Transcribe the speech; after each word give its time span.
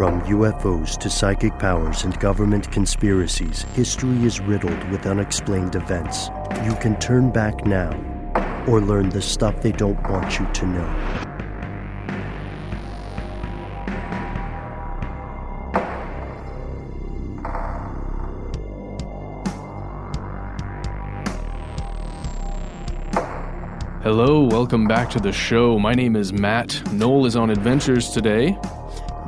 From 0.00 0.22
UFOs 0.22 0.96
to 0.96 1.10
psychic 1.10 1.58
powers 1.58 2.04
and 2.04 2.18
government 2.20 2.72
conspiracies, 2.72 3.64
history 3.74 4.24
is 4.24 4.40
riddled 4.40 4.82
with 4.90 5.04
unexplained 5.04 5.74
events. 5.74 6.30
You 6.64 6.74
can 6.76 6.98
turn 6.98 7.30
back 7.30 7.66
now 7.66 7.92
or 8.66 8.80
learn 8.80 9.10
the 9.10 9.20
stuff 9.20 9.60
they 9.60 9.72
don't 9.72 10.02
want 10.08 10.38
you 10.38 10.46
to 10.54 10.66
know. 10.66 11.30
Hello, 24.02 24.44
welcome 24.44 24.86
back 24.88 25.10
to 25.10 25.20
the 25.20 25.30
show. 25.30 25.78
My 25.78 25.92
name 25.92 26.16
is 26.16 26.32
Matt. 26.32 26.90
Noel 26.90 27.26
is 27.26 27.36
on 27.36 27.50
adventures 27.50 28.08
today. 28.08 28.56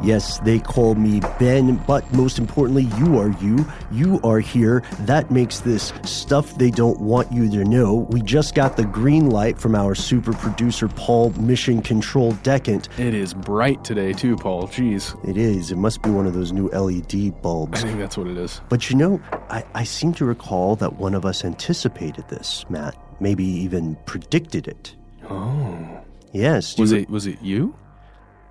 Yes, 0.02 0.38
they 0.40 0.58
call 0.58 0.94
me 0.96 1.20
Ben, 1.38 1.76
but 1.86 2.10
most 2.12 2.38
importantly, 2.38 2.84
you 2.98 3.18
are 3.18 3.30
you. 3.40 3.64
You 3.92 4.20
are 4.24 4.40
here. 4.40 4.82
That 5.00 5.30
makes 5.30 5.60
this 5.60 5.92
stuff 6.04 6.56
they 6.58 6.70
don't 6.70 7.00
want 7.00 7.32
you 7.32 7.48
to 7.50 7.64
know. 7.64 8.06
We 8.10 8.20
just 8.22 8.54
got 8.54 8.76
the 8.76 8.84
green 8.84 9.30
light 9.30 9.58
from 9.58 9.74
our 9.76 9.94
super 9.94 10.32
producer, 10.32 10.88
Paul 10.88 11.30
Mission 11.32 11.82
Control 11.82 12.32
Decant. 12.42 12.88
It 12.98 13.14
is 13.14 13.32
bright 13.32 13.84
today, 13.84 14.12
too, 14.12 14.36
Paul. 14.36 14.66
Jeez. 14.68 15.16
It 15.28 15.36
is. 15.36 15.70
It 15.70 15.76
must 15.78 16.02
be 16.02 16.10
one 16.10 16.26
of 16.26 16.34
those 16.34 16.52
new 16.52 16.68
LED 16.70 17.40
bulbs. 17.40 17.84
I 17.84 17.86
think 17.86 17.98
that's 18.00 18.16
what 18.16 18.26
it 18.26 18.36
is. 18.36 18.60
But 18.68 18.90
you 18.90 18.96
know, 18.96 19.20
I, 19.50 19.64
I 19.74 19.84
seem 19.84 20.12
to 20.14 20.24
recall 20.24 20.74
that 20.76 20.94
one 20.94 21.14
of 21.14 21.24
us 21.24 21.44
anticipated 21.44 22.26
this, 22.28 22.64
Matt. 22.68 22.96
Maybe 23.20 23.44
even 23.44 23.94
predicted 24.06 24.66
it. 24.66 24.96
Oh. 25.30 26.00
Yes. 26.32 26.76
Was 26.78 26.90
you- 26.92 26.98
it 26.98 27.10
was 27.10 27.26
it 27.26 27.40
you? 27.40 27.74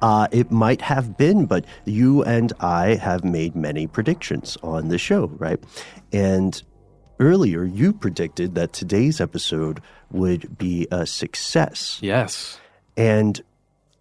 Uh, 0.01 0.27
it 0.31 0.51
might 0.51 0.81
have 0.81 1.17
been, 1.17 1.45
but 1.45 1.65
you 1.85 2.23
and 2.23 2.53
I 2.59 2.95
have 2.95 3.23
made 3.23 3.55
many 3.55 3.87
predictions 3.87 4.57
on 4.63 4.87
the 4.87 4.97
show, 4.97 5.27
right? 5.37 5.59
And 6.11 6.61
earlier, 7.19 7.63
you 7.63 7.93
predicted 7.93 8.55
that 8.55 8.73
today's 8.73 9.21
episode 9.21 9.81
would 10.09 10.57
be 10.57 10.87
a 10.91 11.05
success. 11.05 11.99
Yes. 12.01 12.59
And 12.97 13.41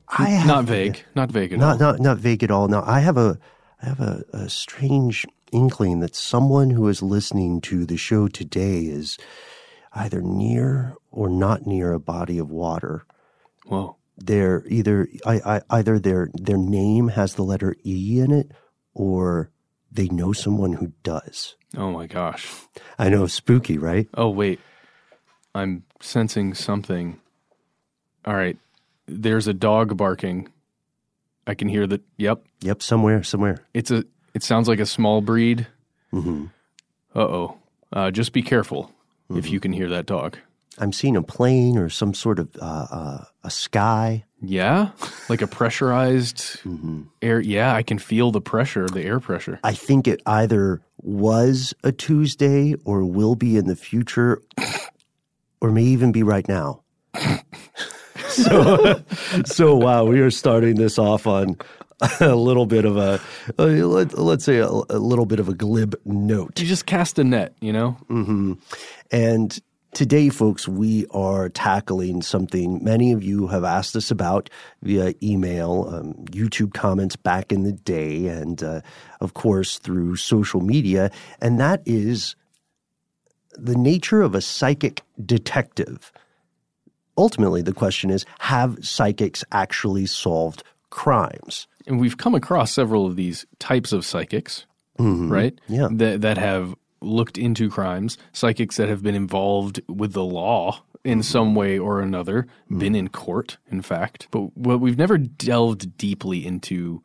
I 0.08 0.30
have, 0.30 0.46
not 0.46 0.64
vague. 0.64 1.04
Not 1.14 1.30
vague 1.30 1.52
at 1.52 1.60
all. 1.60 1.68
not 1.68 1.80
not 1.80 2.00
not 2.00 2.18
vague 2.18 2.42
at 2.42 2.50
all. 2.50 2.66
Now 2.68 2.82
I 2.86 3.00
have 3.00 3.16
a 3.16 3.38
I 3.82 3.86
have 3.86 4.00
a, 4.00 4.24
a 4.32 4.48
strange 4.48 5.26
inkling 5.52 6.00
that 6.00 6.16
someone 6.16 6.70
who 6.70 6.88
is 6.88 7.02
listening 7.02 7.60
to 7.62 7.86
the 7.86 7.96
show 7.96 8.26
today 8.26 8.80
is 8.86 9.18
either 9.92 10.20
near 10.22 10.94
or 11.10 11.28
not 11.28 11.66
near 11.66 11.92
a 11.92 12.00
body 12.00 12.38
of 12.38 12.50
water. 12.50 13.04
Whoa. 13.66 13.96
They're 14.22 14.64
either 14.68 15.08
I, 15.26 15.40
I, 15.44 15.60
either 15.70 15.98
their 15.98 16.30
their 16.34 16.58
name 16.58 17.08
has 17.08 17.34
the 17.34 17.42
letter 17.42 17.74
E 17.84 18.20
in 18.20 18.30
it, 18.32 18.52
or 18.94 19.50
they 19.90 20.08
know 20.08 20.32
someone 20.32 20.74
who 20.74 20.92
does. 21.02 21.56
Oh 21.76 21.90
my 21.90 22.06
gosh. 22.06 22.48
I 22.98 23.08
know, 23.08 23.26
spooky, 23.26 23.78
right? 23.78 24.08
Oh 24.14 24.28
wait. 24.28 24.60
I'm 25.54 25.84
sensing 26.00 26.54
something. 26.54 27.18
All 28.24 28.34
right. 28.34 28.56
There's 29.06 29.48
a 29.48 29.54
dog 29.54 29.96
barking. 29.96 30.52
I 31.46 31.54
can 31.54 31.68
hear 31.68 31.86
the 31.86 32.00
Yep. 32.18 32.44
Yep, 32.60 32.82
somewhere, 32.82 33.22
somewhere. 33.22 33.64
It's 33.74 33.90
a 33.90 34.04
it 34.34 34.42
sounds 34.42 34.68
like 34.68 34.80
a 34.80 34.86
small 34.86 35.20
breed. 35.22 35.66
hmm 36.10 36.46
Uh-oh. 37.14 37.56
Uh 37.92 38.10
just 38.10 38.32
be 38.32 38.42
careful 38.42 38.92
if 39.30 39.48
you 39.50 39.60
can 39.60 39.72
hear 39.72 39.88
that 39.88 40.06
dog. 40.06 40.36
I'm 40.78 40.92
seeing 40.92 41.16
a 41.16 41.22
plane 41.22 41.76
or 41.76 41.88
some 41.88 42.14
sort 42.14 42.38
of 42.38 42.48
uh, 42.60 42.86
uh, 42.90 43.24
a 43.44 43.50
sky. 43.50 44.24
Yeah? 44.40 44.90
Like 45.28 45.42
a 45.42 45.46
pressurized 45.46 46.60
air. 47.20 47.40
Yeah, 47.40 47.74
I 47.74 47.82
can 47.82 47.98
feel 47.98 48.30
the 48.30 48.40
pressure, 48.40 48.86
the 48.88 49.02
air 49.02 49.20
pressure. 49.20 49.60
I 49.62 49.74
think 49.74 50.08
it 50.08 50.22
either 50.24 50.80
was 51.02 51.74
a 51.84 51.92
Tuesday 51.92 52.74
or 52.84 53.04
will 53.04 53.34
be 53.34 53.56
in 53.56 53.66
the 53.66 53.76
future, 53.76 54.42
or 55.60 55.70
may 55.70 55.84
even 55.84 56.12
be 56.12 56.22
right 56.22 56.46
now. 56.48 56.82
so, 58.28 59.02
so 59.44 59.76
wow, 59.76 60.04
we 60.04 60.20
are 60.20 60.30
starting 60.30 60.76
this 60.76 60.98
off 60.98 61.26
on 61.26 61.56
a 62.20 62.34
little 62.34 62.66
bit 62.66 62.84
of 62.84 62.96
a 62.96 63.20
uh, 63.58 63.64
let, 63.66 64.16
let's 64.16 64.44
say 64.44 64.58
a, 64.58 64.68
a 64.68 64.98
little 64.98 65.26
bit 65.26 65.40
of 65.40 65.48
a 65.48 65.54
glib 65.54 65.94
note. 66.04 66.58
You 66.58 66.66
just 66.66 66.86
cast 66.86 67.18
a 67.18 67.24
net, 67.24 67.54
you 67.60 67.72
know? 67.72 67.92
hmm 68.08 68.54
And 69.10 69.58
today, 69.92 70.28
folks, 70.28 70.68
we 70.68 71.06
are 71.10 71.48
tackling 71.48 72.22
something 72.22 72.82
many 72.82 73.12
of 73.12 73.22
you 73.22 73.46
have 73.48 73.64
asked 73.64 73.96
us 73.96 74.10
about 74.10 74.48
via 74.82 75.14
email, 75.22 75.88
um, 75.92 76.14
YouTube 76.26 76.72
comments 76.74 77.16
back 77.16 77.52
in 77.52 77.62
the 77.64 77.72
day, 77.72 78.26
and 78.26 78.62
uh, 78.62 78.80
of 79.20 79.34
course 79.34 79.78
through 79.78 80.16
social 80.16 80.60
media, 80.60 81.10
and 81.40 81.58
that 81.60 81.82
is 81.86 82.36
the 83.56 83.76
nature 83.76 84.22
of 84.22 84.34
a 84.34 84.40
psychic 84.40 85.02
detective. 85.24 86.12
Ultimately, 87.18 87.62
the 87.62 87.72
question 87.74 88.10
is 88.10 88.24
have 88.38 88.78
psychics 88.84 89.44
actually 89.52 90.06
solved 90.06 90.62
crimes? 90.90 91.66
And 91.86 92.00
we've 92.00 92.16
come 92.16 92.34
across 92.34 92.72
several 92.72 93.06
of 93.06 93.16
these 93.16 93.44
types 93.58 93.92
of 93.92 94.04
psychics, 94.04 94.64
Mhm. 94.98 95.30
right? 95.30 95.58
Yeah. 95.68 95.88
That 95.90 96.20
that 96.22 96.38
have 96.38 96.74
looked 97.00 97.38
into 97.38 97.70
crimes, 97.70 98.18
psychics 98.32 98.76
that 98.76 98.88
have 98.88 99.02
been 99.02 99.14
involved 99.14 99.80
with 99.88 100.12
the 100.12 100.24
law 100.24 100.82
in 101.04 101.18
mm-hmm. 101.18 101.22
some 101.22 101.54
way 101.54 101.78
or 101.78 102.00
another, 102.00 102.42
mm-hmm. 102.42 102.78
been 102.78 102.94
in 102.94 103.08
court, 103.08 103.58
in 103.70 103.82
fact. 103.82 104.28
But 104.30 104.56
what 104.56 104.80
we've 104.80 104.98
never 104.98 105.18
delved 105.18 105.96
deeply 105.96 106.46
into 106.46 107.02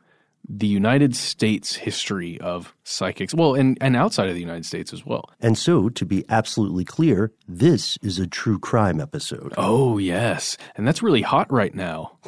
the 0.48 0.68
United 0.68 1.16
States 1.16 1.76
history 1.76 2.40
of 2.40 2.76
psychics. 2.84 3.34
Well, 3.34 3.56
and, 3.56 3.78
and 3.82 3.96
outside 3.96 4.30
of 4.30 4.36
the 4.36 4.42
United 4.42 4.66
States 4.66 4.94
as 4.94 5.06
well. 5.06 5.32
And 5.40 5.58
so, 5.58 5.90
to 5.90 6.06
be 6.06 6.24
absolutely 6.30 6.86
clear, 6.86 7.32
this 7.48 7.98
is 8.02 8.20
a 8.20 8.28
true 8.28 8.60
crime 8.60 9.02
episode. 9.02 9.54
Oh, 9.58 9.98
yes. 9.98 10.58
And 10.76 10.88
that's 10.88 11.02
really 11.02 11.24
hot 11.24 11.52
right 11.52 11.74
now. 11.74 12.18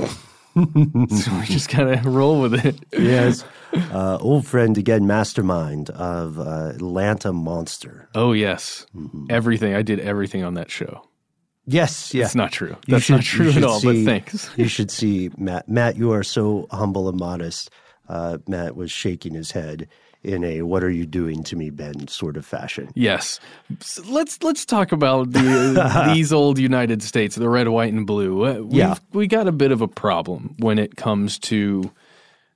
so 1.10 1.38
we 1.40 1.46
just 1.46 1.70
gotta 1.70 2.02
roll 2.10 2.42
with 2.42 2.66
it. 2.66 2.76
Yes. 2.94 3.44
Uh, 3.74 4.18
old 4.22 4.48
friend 4.48 4.78
again, 4.78 5.06
mastermind 5.06 5.90
of 5.92 6.40
uh, 6.40 6.72
Atlanta 6.76 7.32
Monster. 7.34 8.10
Oh, 8.16 8.32
yes. 8.34 8.86
Everything. 9.30 9.76
I 9.76 9.82
did 9.82 10.00
everything 10.00 10.44
on 10.44 10.56
that 10.56 10.72
show. 10.72 11.04
Yes, 11.66 12.14
yeah. 12.14 12.24
That's 12.24 12.36
not 12.36 12.52
true. 12.54 12.78
That's 12.88 13.04
should- 13.04 13.16
not 13.18 13.24
true 13.24 13.52
at 13.52 13.64
all, 13.64 13.80
see- 13.82 14.06
but 14.06 14.10
thanks. 14.10 14.50
you 14.58 14.68
should 14.68 14.90
see 14.90 15.30
Matt. 15.38 15.68
Matt, 15.68 15.98
you 15.98 16.12
are 16.14 16.24
so 16.24 16.66
humble 16.72 17.10
and 17.10 17.20
modest. 17.20 17.70
Uh, 18.08 18.38
Matt 18.48 18.76
was 18.78 18.90
shaking 18.90 19.34
his 19.34 19.52
head 19.52 19.90
in 20.24 20.44
a 20.44 20.62
"What 20.64 20.84
are 20.84 20.90
you 20.90 21.06
doing 21.06 21.44
to 21.44 21.56
me, 21.56 21.70
Ben?" 21.70 22.08
sort 22.08 22.38
of 22.38 22.46
fashion. 22.46 22.90
Yes. 22.96 23.40
S- 23.82 24.00
Let's 24.08 24.42
let's 24.44 24.66
talk 24.66 24.92
about 24.92 25.32
the, 25.32 26.10
these 26.14 26.32
old 26.34 26.58
United 26.60 27.02
States, 27.04 27.36
the 27.36 27.50
red, 27.50 27.68
white, 27.70 27.94
and 27.94 28.06
blue. 28.08 28.46
Uh, 28.46 28.54
We've, 28.62 28.74
Yeah. 28.74 28.96
we 29.14 29.28
got 29.28 29.48
a 29.48 29.52
bit 29.52 29.72
of 29.72 29.82
a 29.82 29.88
problem 29.88 30.56
when 30.60 30.80
it 30.80 30.96
comes 30.96 31.40
to 31.40 31.92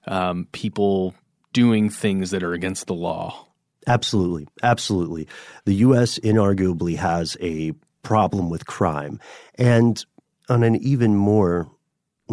um, 0.08 0.48
people 0.52 1.14
doing 1.54 1.90
things 1.90 2.32
that 2.32 2.44
are 2.44 2.54
against 2.54 2.88
the 2.88 2.94
law. 2.94 3.46
Absolutely, 3.88 4.48
absolutely. 4.64 5.28
The 5.66 5.74
U.S. 5.76 6.20
inarguably 6.20 6.96
has 6.98 7.36
a 7.42 7.74
problem 8.04 8.50
with 8.50 8.66
crime, 8.66 9.20
and 9.56 10.04
on 10.50 10.64
an 10.64 10.76
even 10.78 11.16
more 11.16 11.70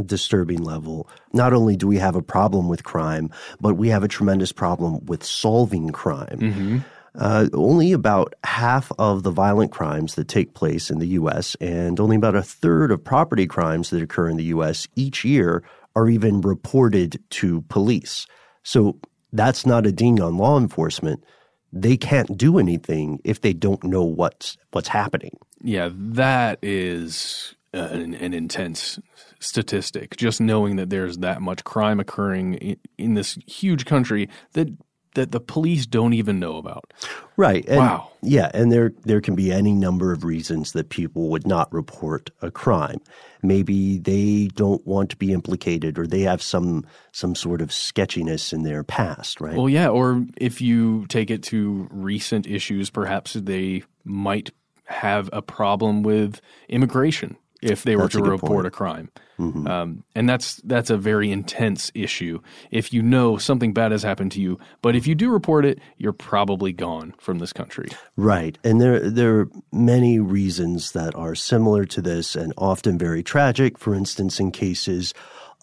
disturbing 0.02 0.62
level, 0.62 1.08
not 1.32 1.52
only 1.52 1.76
do 1.76 1.86
we 1.86 1.98
have 1.98 2.16
a 2.16 2.22
problem 2.22 2.68
with 2.68 2.84
crime, 2.84 3.30
but 3.60 3.74
we 3.74 3.88
have 3.88 4.02
a 4.02 4.08
tremendous 4.08 4.52
problem 4.52 5.04
with 5.06 5.24
solving 5.24 5.90
crime. 5.90 6.84
Uh, 7.14 7.48
only 7.52 7.92
about 7.92 8.34
half 8.44 8.92
of 8.98 9.24
the 9.24 9.30
violent 9.30 9.72
crimes 9.72 10.14
that 10.14 10.28
take 10.28 10.54
place 10.54 10.88
in 10.88 11.00
the 11.00 11.06
U.S. 11.08 11.56
and 11.60 11.98
only 11.98 12.14
about 12.14 12.36
a 12.36 12.42
third 12.42 12.92
of 12.92 13.02
property 13.02 13.46
crimes 13.46 13.90
that 13.90 14.02
occur 14.02 14.28
in 14.28 14.36
the 14.36 14.44
U.S. 14.44 14.86
each 14.94 15.24
year 15.24 15.64
are 15.96 16.08
even 16.08 16.40
reported 16.42 17.20
to 17.30 17.62
police. 17.62 18.26
So 18.62 19.00
that's 19.32 19.66
not 19.66 19.86
a 19.86 19.90
ding 19.90 20.20
on 20.20 20.36
law 20.36 20.58
enforcement. 20.58 21.24
They 21.72 21.96
can't 21.96 22.36
do 22.36 22.58
anything 22.58 23.20
if 23.24 23.40
they 23.40 23.52
don't 23.52 23.82
know 23.84 24.04
what's 24.04 24.56
what's 24.70 24.88
happening. 24.88 25.36
Yeah, 25.60 25.90
that 25.92 26.58
is 26.62 27.54
an, 27.72 28.14
an 28.14 28.32
intense 28.32 28.98
statistic. 29.40 30.16
Just 30.16 30.40
knowing 30.40 30.76
that 30.76 30.90
there's 30.90 31.18
that 31.18 31.42
much 31.42 31.64
crime 31.64 32.00
occurring 32.00 32.54
in, 32.54 32.76
in 32.96 33.14
this 33.14 33.38
huge 33.46 33.84
country 33.84 34.28
that 34.52 34.68
that 35.14 35.32
the 35.32 35.40
police 35.40 35.84
don't 35.84 36.12
even 36.12 36.38
know 36.38 36.58
about. 36.58 36.92
Right. 37.36 37.64
And, 37.68 37.78
Wow. 37.78 38.10
Yeah, 38.22 38.50
and 38.52 38.70
there 38.72 38.92
there 39.04 39.20
can 39.20 39.34
be 39.34 39.52
any 39.52 39.72
number 39.72 40.12
of 40.12 40.24
reasons 40.24 40.72
that 40.72 40.90
people 40.90 41.28
would 41.30 41.46
not 41.46 41.72
report 41.72 42.30
a 42.42 42.50
crime. 42.50 43.00
Maybe 43.42 43.98
they 43.98 44.48
don't 44.54 44.84
want 44.86 45.10
to 45.10 45.16
be 45.16 45.32
implicated 45.32 45.98
or 45.98 46.06
they 46.06 46.22
have 46.22 46.42
some 46.42 46.84
some 47.12 47.34
sort 47.34 47.60
of 47.60 47.72
sketchiness 47.72 48.52
in 48.52 48.62
their 48.62 48.82
past, 48.82 49.40
right? 49.40 49.56
Well, 49.56 49.68
yeah, 49.68 49.88
or 49.88 50.24
if 50.36 50.60
you 50.60 51.06
take 51.08 51.30
it 51.30 51.42
to 51.44 51.88
recent 51.90 52.46
issues, 52.46 52.90
perhaps 52.90 53.34
they 53.34 53.84
might 54.04 54.50
have 54.84 55.30
a 55.32 55.42
problem 55.42 56.02
with 56.02 56.40
immigration 56.68 57.36
if 57.62 57.82
they 57.82 57.96
were 57.96 58.02
That's 58.02 58.14
to 58.14 58.22
report 58.22 58.50
point. 58.50 58.66
a 58.66 58.70
crime. 58.70 59.10
Um, 59.38 60.02
and 60.16 60.28
that's 60.28 60.56
that's 60.64 60.90
a 60.90 60.96
very 60.96 61.30
intense 61.30 61.92
issue. 61.94 62.40
If 62.72 62.92
you 62.92 63.02
know 63.02 63.36
something 63.36 63.72
bad 63.72 63.92
has 63.92 64.02
happened 64.02 64.32
to 64.32 64.40
you, 64.40 64.58
but 64.82 64.96
if 64.96 65.06
you 65.06 65.14
do 65.14 65.30
report 65.30 65.64
it, 65.64 65.78
you're 65.96 66.12
probably 66.12 66.72
gone 66.72 67.14
from 67.18 67.38
this 67.38 67.52
country. 67.52 67.88
Right. 68.16 68.58
And 68.64 68.80
there 68.80 69.08
there 69.08 69.38
are 69.38 69.48
many 69.72 70.18
reasons 70.18 70.90
that 70.92 71.14
are 71.14 71.36
similar 71.36 71.84
to 71.84 72.02
this 72.02 72.34
and 72.34 72.52
often 72.58 72.98
very 72.98 73.22
tragic. 73.22 73.78
For 73.78 73.94
instance, 73.94 74.40
in 74.40 74.50
cases 74.50 75.14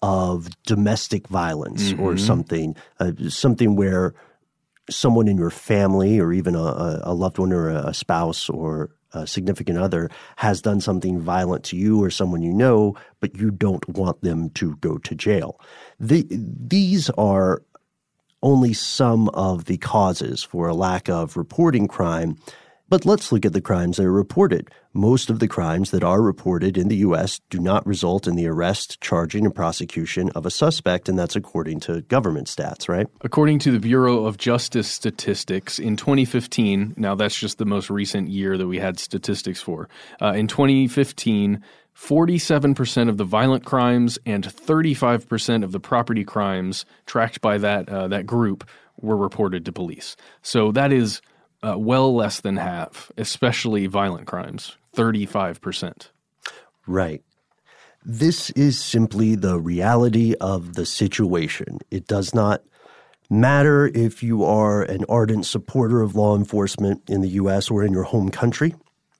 of 0.02 0.48
domestic 0.64 1.28
violence 1.28 1.92
or 1.98 2.16
something, 2.16 2.76
uh, 2.98 3.12
something 3.28 3.76
where 3.76 4.14
someone 4.88 5.28
in 5.28 5.36
your 5.36 5.50
family 5.50 6.18
or 6.18 6.32
even 6.32 6.54
a, 6.54 7.00
a 7.02 7.12
loved 7.12 7.38
one 7.38 7.52
or 7.52 7.68
a 7.68 7.92
spouse 7.92 8.48
or 8.48 8.90
a 9.16 9.26
significant 9.26 9.78
other 9.78 10.10
has 10.36 10.60
done 10.62 10.80
something 10.80 11.20
violent 11.20 11.64
to 11.64 11.76
you 11.76 12.02
or 12.02 12.10
someone 12.10 12.42
you 12.42 12.52
know, 12.52 12.96
but 13.20 13.34
you 13.36 13.50
don't 13.50 13.88
want 13.88 14.20
them 14.20 14.50
to 14.50 14.76
go 14.76 14.98
to 14.98 15.14
jail. 15.14 15.60
The, 15.98 16.26
these 16.30 17.10
are 17.10 17.62
only 18.42 18.72
some 18.72 19.28
of 19.30 19.64
the 19.64 19.78
causes 19.78 20.42
for 20.42 20.68
a 20.68 20.74
lack 20.74 21.08
of 21.08 21.36
reporting 21.36 21.88
crime. 21.88 22.36
But 22.88 23.04
let's 23.04 23.32
look 23.32 23.44
at 23.44 23.52
the 23.52 23.60
crimes 23.60 23.96
that 23.96 24.04
are 24.04 24.12
reported. 24.12 24.70
Most 24.92 25.28
of 25.28 25.40
the 25.40 25.48
crimes 25.48 25.90
that 25.90 26.04
are 26.04 26.22
reported 26.22 26.78
in 26.78 26.86
the 26.86 26.98
U.S. 26.98 27.40
do 27.50 27.58
not 27.58 27.84
result 27.84 28.28
in 28.28 28.36
the 28.36 28.46
arrest, 28.46 29.00
charging, 29.00 29.44
and 29.44 29.52
prosecution 29.52 30.30
of 30.30 30.46
a 30.46 30.52
suspect, 30.52 31.08
and 31.08 31.18
that's 31.18 31.34
according 31.34 31.80
to 31.80 32.02
government 32.02 32.46
stats, 32.46 32.88
right? 32.88 33.08
According 33.22 33.58
to 33.60 33.72
the 33.72 33.80
Bureau 33.80 34.24
of 34.24 34.38
Justice 34.38 34.86
Statistics, 34.86 35.80
in 35.80 35.96
2015, 35.96 36.94
now 36.96 37.16
that's 37.16 37.36
just 37.36 37.58
the 37.58 37.64
most 37.64 37.90
recent 37.90 38.28
year 38.28 38.56
that 38.56 38.68
we 38.68 38.78
had 38.78 39.00
statistics 39.00 39.60
for. 39.60 39.88
Uh, 40.22 40.34
in 40.34 40.46
2015, 40.46 41.60
47% 41.96 43.08
of 43.08 43.16
the 43.16 43.24
violent 43.24 43.64
crimes 43.64 44.16
and 44.24 44.44
35% 44.44 45.64
of 45.64 45.72
the 45.72 45.80
property 45.80 46.22
crimes 46.22 46.84
tracked 47.06 47.40
by 47.40 47.58
that 47.58 47.88
uh, 47.88 48.06
that 48.06 48.26
group 48.26 48.68
were 49.00 49.16
reported 49.16 49.64
to 49.64 49.72
police. 49.72 50.14
So 50.42 50.70
that 50.72 50.92
is 50.92 51.20
uh, 51.62 51.78
well 51.78 52.14
less 52.14 52.40
than 52.40 52.56
half, 52.56 53.10
especially 53.16 53.86
violent 53.86 54.26
crimes, 54.26 54.76
35%. 54.96 56.08
Right. 56.86 57.22
This 58.04 58.50
is 58.50 58.78
simply 58.78 59.34
the 59.34 59.58
reality 59.58 60.34
of 60.40 60.74
the 60.74 60.86
situation. 60.86 61.80
It 61.90 62.06
does 62.06 62.34
not 62.34 62.62
matter 63.28 63.88
if 63.88 64.22
you 64.22 64.44
are 64.44 64.82
an 64.82 65.04
ardent 65.08 65.46
supporter 65.46 66.02
of 66.02 66.14
law 66.14 66.36
enforcement 66.36 67.02
in 67.08 67.20
the 67.20 67.30
U.S. 67.30 67.70
or 67.70 67.82
in 67.82 67.92
your 67.92 68.04
home 68.04 68.30
country, 68.30 68.74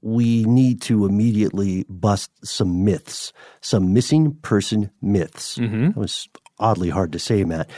we 0.00 0.44
need 0.44 0.82
to 0.82 1.06
immediately 1.06 1.84
bust 1.88 2.30
some 2.44 2.84
myths, 2.84 3.32
some 3.60 3.92
missing 3.94 4.34
person 4.42 4.90
myths. 5.00 5.56
Mm-hmm. 5.56 5.86
That 5.88 5.96
was 5.96 6.28
oddly 6.58 6.90
hard 6.90 7.12
to 7.12 7.18
say, 7.18 7.44
Matt. 7.44 7.70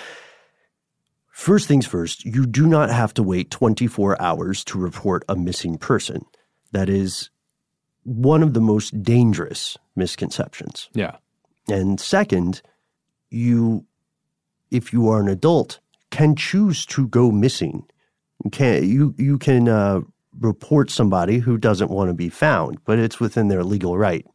First 1.31 1.69
things 1.69 1.87
first, 1.87 2.25
you 2.25 2.47
do 2.47 2.67
not 2.67 2.91
have 2.91 3.15
to 3.15 3.23
wait 3.23 3.51
24 3.51 4.21
hours 4.21 4.65
to 4.65 4.79
report 4.79 5.23
a 5.29 5.37
missing 5.37 5.79
person. 5.79 6.25
That 6.73 6.89
is 6.89 7.31
one 8.03 8.43
of 8.43 8.55
the 8.55 8.61
most 8.61 9.03
dangerous 9.03 9.77
misconceptions. 9.95 10.89
Yeah. 10.95 11.17
And 11.69 11.99
second, 12.01 12.63
you, 13.31 13.85
if 14.71 14.93
you 14.93 15.09
are 15.09 15.21
an 15.21 15.29
adult, 15.29 15.81
can 16.11 16.37
choose 16.37 16.87
to 16.87 17.09
go 17.09 17.31
missing. 17.31 17.85
You 18.45 18.51
can 18.51 18.89
you 18.89 19.15
you 19.19 19.39
can 19.39 19.69
uh, 19.69 20.01
report 20.39 20.91
somebody 20.91 21.39
who 21.39 21.57
doesn't 21.59 21.91
want 21.91 22.11
to 22.11 22.15
be 22.15 22.29
found, 22.29 22.79
but 22.85 22.99
it's 22.99 23.19
within 23.19 23.49
their 23.49 23.65
legal 23.65 23.97
right. 23.99 24.27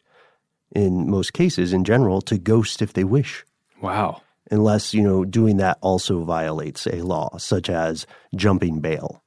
In 0.74 1.10
most 1.10 1.34
cases, 1.34 1.74
in 1.74 1.84
general, 1.84 2.22
to 2.22 2.38
ghost 2.38 2.82
if 2.82 2.94
they 2.94 3.04
wish, 3.04 3.46
Wow. 3.82 4.22
unless 4.50 4.94
you 4.94 5.02
know 5.04 5.26
doing 5.26 5.58
that 5.58 5.78
also 5.82 6.24
violates 6.24 6.88
a 6.88 7.02
law, 7.02 7.38
such 7.38 7.70
as 7.70 8.08
jumping 8.36 8.80
bail. 8.80 9.22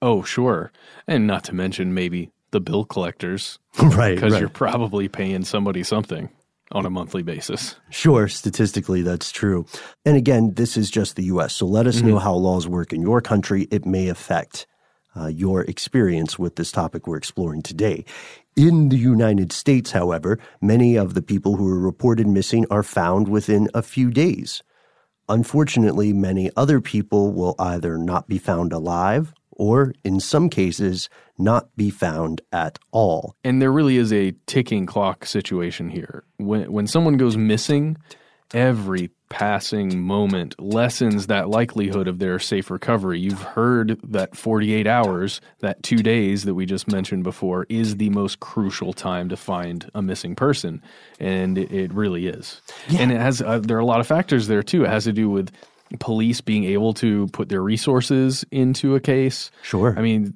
Oh, 0.00 0.22
sure. 0.22 0.70
And 1.08 1.26
not 1.26 1.44
to 1.44 1.54
mention 1.54 1.94
maybe 1.94 2.30
the 2.50 2.60
bill 2.60 2.84
collectors, 2.84 3.58
right, 3.82 4.14
because 4.14 4.32
right. 4.32 4.40
you're 4.40 4.48
probably 4.48 5.08
paying 5.08 5.44
somebody 5.44 5.82
something 5.82 6.28
on 6.74 6.84
a 6.84 6.90
monthly 6.90 7.22
basis. 7.22 7.76
Sure, 7.90 8.28
statistically, 8.28 9.02
that's 9.02 9.30
true. 9.30 9.66
And 10.04 10.16
again, 10.16 10.54
this 10.54 10.76
is 10.76 10.90
just 10.90 11.16
the 11.16 11.24
U.S., 11.24 11.54
so 11.54 11.66
let 11.66 11.86
us 11.86 12.02
know 12.02 12.18
how 12.18 12.34
laws 12.34 12.66
work 12.66 12.92
in 12.92 13.00
your 13.00 13.20
country. 13.20 13.68
It 13.70 13.86
may 13.86 14.08
affect 14.08 14.66
uh, 15.16 15.28
your 15.28 15.62
experience 15.62 16.38
with 16.38 16.56
this 16.56 16.72
topic 16.72 17.06
we're 17.06 17.16
exploring 17.16 17.62
today. 17.62 18.04
In 18.56 18.88
the 18.88 18.96
United 18.96 19.52
States, 19.52 19.92
however, 19.92 20.38
many 20.60 20.96
of 20.96 21.14
the 21.14 21.22
people 21.22 21.56
who 21.56 21.68
are 21.68 21.78
reported 21.78 22.26
missing 22.26 22.66
are 22.70 22.82
found 22.82 23.28
within 23.28 23.68
a 23.74 23.82
few 23.82 24.10
days. 24.10 24.62
Unfortunately, 25.28 26.12
many 26.12 26.50
other 26.56 26.80
people 26.80 27.32
will 27.32 27.54
either 27.58 27.96
not 27.96 28.28
be 28.28 28.38
found 28.38 28.72
alive 28.72 29.32
or, 29.50 29.94
in 30.04 30.20
some 30.20 30.50
cases, 30.50 31.08
not 31.38 31.74
be 31.76 31.90
found 31.90 32.40
at 32.52 32.78
all. 32.92 33.34
And 33.44 33.60
there 33.60 33.72
really 33.72 33.96
is 33.96 34.12
a 34.12 34.34
ticking 34.46 34.86
clock 34.86 35.26
situation 35.26 35.88
here. 35.88 36.24
When 36.36 36.70
when 36.72 36.86
someone 36.86 37.16
goes 37.16 37.36
missing, 37.36 37.96
every 38.52 39.10
passing 39.30 40.00
moment 40.00 40.54
lessens 40.60 41.26
that 41.26 41.48
likelihood 41.48 42.06
of 42.06 42.20
their 42.20 42.38
safe 42.38 42.70
recovery. 42.70 43.18
You've 43.18 43.42
heard 43.42 43.98
that 44.04 44.36
48 44.36 44.86
hours, 44.86 45.40
that 45.58 45.82
2 45.82 45.96
days 45.96 46.44
that 46.44 46.54
we 46.54 46.66
just 46.66 46.86
mentioned 46.86 47.24
before 47.24 47.66
is 47.68 47.96
the 47.96 48.10
most 48.10 48.38
crucial 48.38 48.92
time 48.92 49.28
to 49.30 49.36
find 49.36 49.90
a 49.92 50.02
missing 50.02 50.36
person, 50.36 50.80
and 51.18 51.58
it, 51.58 51.72
it 51.72 51.92
really 51.92 52.28
is. 52.28 52.60
And 52.96 53.10
it 53.10 53.20
has 53.20 53.42
uh, 53.42 53.58
there 53.58 53.76
are 53.76 53.80
a 53.80 53.86
lot 53.86 54.00
of 54.00 54.06
factors 54.06 54.46
there 54.46 54.62
too. 54.62 54.84
It 54.84 54.90
has 54.90 55.04
to 55.04 55.12
do 55.12 55.28
with 55.28 55.50
police 55.98 56.40
being 56.40 56.64
able 56.64 56.94
to 56.94 57.26
put 57.28 57.48
their 57.48 57.62
resources 57.62 58.44
into 58.50 58.94
a 58.94 59.00
case. 59.00 59.50
Sure. 59.62 59.94
I 59.96 60.02
mean, 60.02 60.34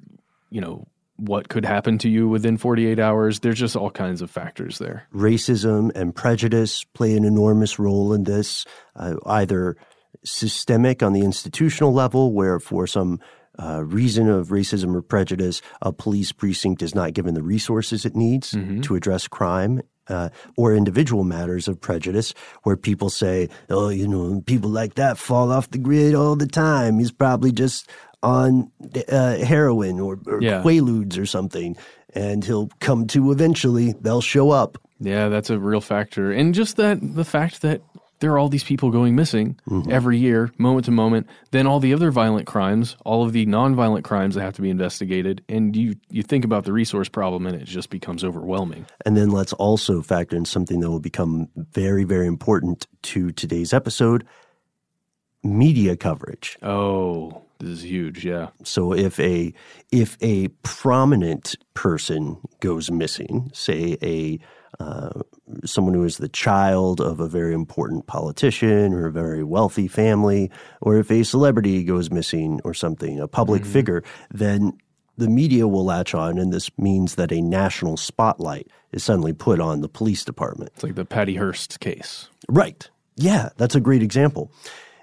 you 0.49 0.61
know, 0.61 0.87
what 1.17 1.49
could 1.49 1.65
happen 1.65 1.97
to 1.99 2.09
you 2.09 2.27
within 2.29 2.57
48 2.57 2.97
hours. 2.99 3.41
There's 3.41 3.59
just 3.59 3.75
all 3.75 3.91
kinds 3.91 4.21
of 4.21 4.31
factors 4.31 4.77
there. 4.77 5.05
racism 5.13 5.91
and 5.93 6.15
prejudice 6.15 6.85
play 6.93 7.13
an 7.15 7.25
enormous 7.25 7.77
role 7.77 8.13
in 8.13 8.23
this, 8.23 8.65
uh, 8.95 9.15
either 9.25 9.75
systemic 10.23 11.03
on 11.03 11.13
the 11.13 11.21
institutional 11.21 11.93
level, 11.93 12.31
where 12.33 12.59
for 12.59 12.87
some 12.87 13.19
uh, 13.57 13.83
reason 13.83 14.29
of 14.29 14.47
racism 14.47 14.95
or 14.95 15.01
prejudice, 15.01 15.61
a 15.81 15.91
police 15.91 16.31
precinct 16.31 16.81
is 16.81 16.95
not 16.95 17.13
given 17.13 17.33
the 17.33 17.43
resources 17.43 18.05
it 18.05 18.15
needs 18.15 18.55
to 18.81 18.95
address 18.95 19.27
crime. 19.27 19.81
Uh, 20.07 20.29
or 20.57 20.73
individual 20.73 21.23
matters 21.23 21.67
of 21.67 21.79
prejudice 21.79 22.33
where 22.63 22.75
people 22.75 23.11
say, 23.11 23.47
oh, 23.69 23.89
you 23.89 24.07
know, 24.07 24.41
people 24.47 24.67
like 24.67 24.95
that 24.95 25.19
fall 25.19 25.51
off 25.51 25.69
the 25.69 25.77
grid 25.77 26.15
all 26.15 26.35
the 26.35 26.47
time. 26.47 26.97
He's 26.97 27.11
probably 27.11 27.51
just 27.51 27.87
on 28.21 28.71
uh, 29.07 29.37
heroin 29.37 29.99
or, 29.99 30.19
or 30.25 30.41
Yeah. 30.41 30.61
Quaaludes 30.61 31.17
or 31.17 31.25
something. 31.25 31.77
And 32.13 32.43
he'll 32.43 32.69
come 32.79 33.07
to 33.07 33.31
eventually, 33.31 33.93
they'll 33.93 34.21
show 34.21 34.49
up. 34.51 34.77
Yeah, 34.99 35.29
that's 35.29 35.49
a 35.49 35.59
real 35.59 35.81
factor. 35.81 36.31
And 36.31 36.53
just 36.53 36.75
that 36.77 36.97
the 37.01 37.23
fact 37.23 37.61
that 37.61 37.81
there 38.19 38.33
are 38.33 38.37
all 38.37 38.49
these 38.49 38.65
people 38.65 38.89
going 38.91 39.15
missing 39.15 39.57
every 39.89 40.17
year, 40.17 40.51
moment 40.57 40.83
to 40.85 40.91
moment, 40.91 41.27
then 41.51 41.65
all 41.65 41.79
the 41.79 41.93
other 41.93 42.11
violent 42.11 42.47
crimes, 42.47 42.97
all 43.05 43.23
of 43.23 43.31
the 43.31 43.45
nonviolent 43.45 44.03
crimes 44.03 44.35
that 44.35 44.41
have 44.41 44.55
to 44.55 44.61
be 44.61 44.69
investigated, 44.69 45.41
and 45.47 45.73
you 45.73 45.95
you 46.09 46.21
think 46.21 46.43
about 46.43 46.65
the 46.65 46.73
resource 46.73 47.07
problem 47.07 47.47
and 47.47 47.55
it 47.55 47.63
just 47.63 47.89
becomes 47.89 48.25
overwhelming. 48.25 48.85
And 49.05 49.15
then 49.15 49.29
let's 49.29 49.53
also 49.53 50.01
factor 50.01 50.35
in 50.35 50.43
something 50.43 50.81
that 50.81 50.89
will 50.89 50.99
become 50.99 51.47
very, 51.55 52.03
very 52.03 52.27
important 52.27 52.87
to 53.03 53.31
today's 53.31 53.71
episode 53.71 54.27
media 55.41 55.95
coverage. 55.95 56.57
Oh, 56.61 57.43
this 57.59 57.69
is 57.69 57.85
huge, 57.85 58.25
yeah. 58.25 58.49
So 58.63 58.93
if 58.93 59.19
a 59.19 59.53
if 59.91 60.17
a 60.21 60.47
prominent 60.63 61.55
person 61.73 62.37
goes 62.61 62.89
missing, 62.89 63.51
say 63.53 63.97
a 64.01 64.39
uh, 64.79 65.21
someone 65.65 65.93
who 65.93 66.03
is 66.03 66.17
the 66.17 66.29
child 66.29 67.01
of 67.01 67.19
a 67.19 67.27
very 67.27 67.53
important 67.53 68.07
politician 68.07 68.93
or 68.93 69.07
a 69.07 69.11
very 69.11 69.43
wealthy 69.43 69.87
family, 69.87 70.49
or 70.81 70.97
if 70.97 71.11
a 71.11 71.23
celebrity 71.23 71.83
goes 71.83 72.09
missing 72.09 72.61
or 72.63 72.73
something, 72.73 73.19
a 73.19 73.27
public 73.27 73.65
figure, 73.65 74.03
then 74.31 74.77
the 75.17 75.27
media 75.27 75.67
will 75.67 75.83
latch 75.83 76.15
on, 76.15 76.37
and 76.37 76.53
this 76.53 76.71
means 76.77 77.15
that 77.15 77.31
a 77.31 77.41
national 77.41 77.97
spotlight 77.97 78.67
is 78.93 79.03
suddenly 79.03 79.33
put 79.33 79.59
on 79.59 79.81
the 79.81 79.89
police 79.89 80.23
department. 80.23 80.71
It's 80.75 80.83
like 80.83 80.95
the 80.95 81.03
Patty 81.03 81.35
Hearst 81.35 81.81
case. 81.81 82.29
Right. 82.47 82.89
Yeah, 83.17 83.49
that's 83.57 83.75
a 83.75 83.81
great 83.81 84.01
example. 84.01 84.49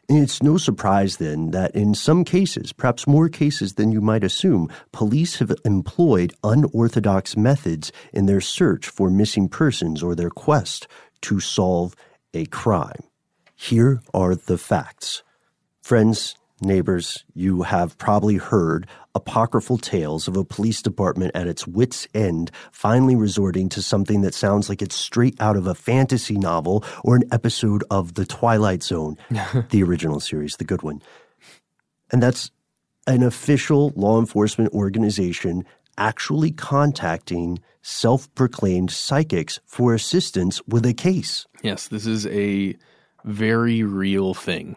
It's 0.09 0.41
no 0.41 0.57
surprise 0.57 1.17
then 1.17 1.51
that 1.51 1.75
in 1.75 1.93
some 1.93 2.25
cases, 2.25 2.73
perhaps 2.73 3.09
more 3.09 3.29
cases 3.29 3.75
than 3.75 3.91
you 3.91 4.01
might 4.01 4.23
assume, 4.23 4.71
police 4.93 5.41
have 5.41 5.53
employed 5.65 6.33
unorthodox 6.45 7.37
methods 7.37 7.91
in 8.13 8.27
their 8.27 8.41
search 8.41 8.87
for 8.87 9.11
missing 9.11 9.49
persons 9.49 10.05
or 10.05 10.15
their 10.15 10.31
quest 10.31 10.87
to 11.23 11.41
solve 11.41 11.97
a 12.33 12.47
crime. 12.47 13.03
Here 13.57 14.01
are 14.15 14.37
the 14.37 14.59
facts. 14.59 15.25
Friends, 15.83 16.37
neighbors, 16.61 17.25
you 17.35 17.63
have 17.63 17.99
probably 17.99 18.37
heard 18.37 18.87
apocryphal 19.17 19.79
tales 19.79 20.29
of 20.29 20.37
a 20.37 20.45
police 20.45 20.83
department 20.83 21.33
at 21.35 21.49
its 21.49 21.67
wits' 21.67 22.07
end 22.15 22.51
finally 22.71 23.17
resorting 23.17 23.69
to 23.71 23.83
something 23.83 24.21
that 24.21 24.35
sounds 24.35 24.69
like 24.69 24.83
it's 24.83 24.95
straight 24.95 25.35
out 25.41 25.57
of 25.57 25.67
a 25.67 25.75
fantasy 25.75 26.37
novel 26.37 26.85
or 27.03 27.17
an 27.17 27.25
episode 27.33 27.83
of 27.91 28.15
The 28.15 28.27
Twilight 28.27 28.83
Zone, 28.83 29.17
the 29.71 29.83
original 29.83 30.21
series, 30.21 30.57
the 30.57 30.65
good 30.65 30.83
one. 30.83 31.03
And 32.13 32.23
that's 32.23 32.51
an 33.07 33.23
official 33.23 33.93
law 33.97 34.21
enforcement 34.21 34.73
organization 34.73 35.65
actually 35.99 36.51
contacting 36.51 37.59
self 37.83 38.33
proclaimed 38.35 38.91
psychics 38.91 39.61
for 39.65 39.95
assistance 39.95 40.61
with 40.67 40.85
a 40.85 40.93
case. 40.93 41.47
Yes, 41.63 41.89
this 41.89 42.07
is 42.07 42.27
a 42.27 42.77
very 43.25 43.83
real 43.83 44.35
thing. 44.35 44.77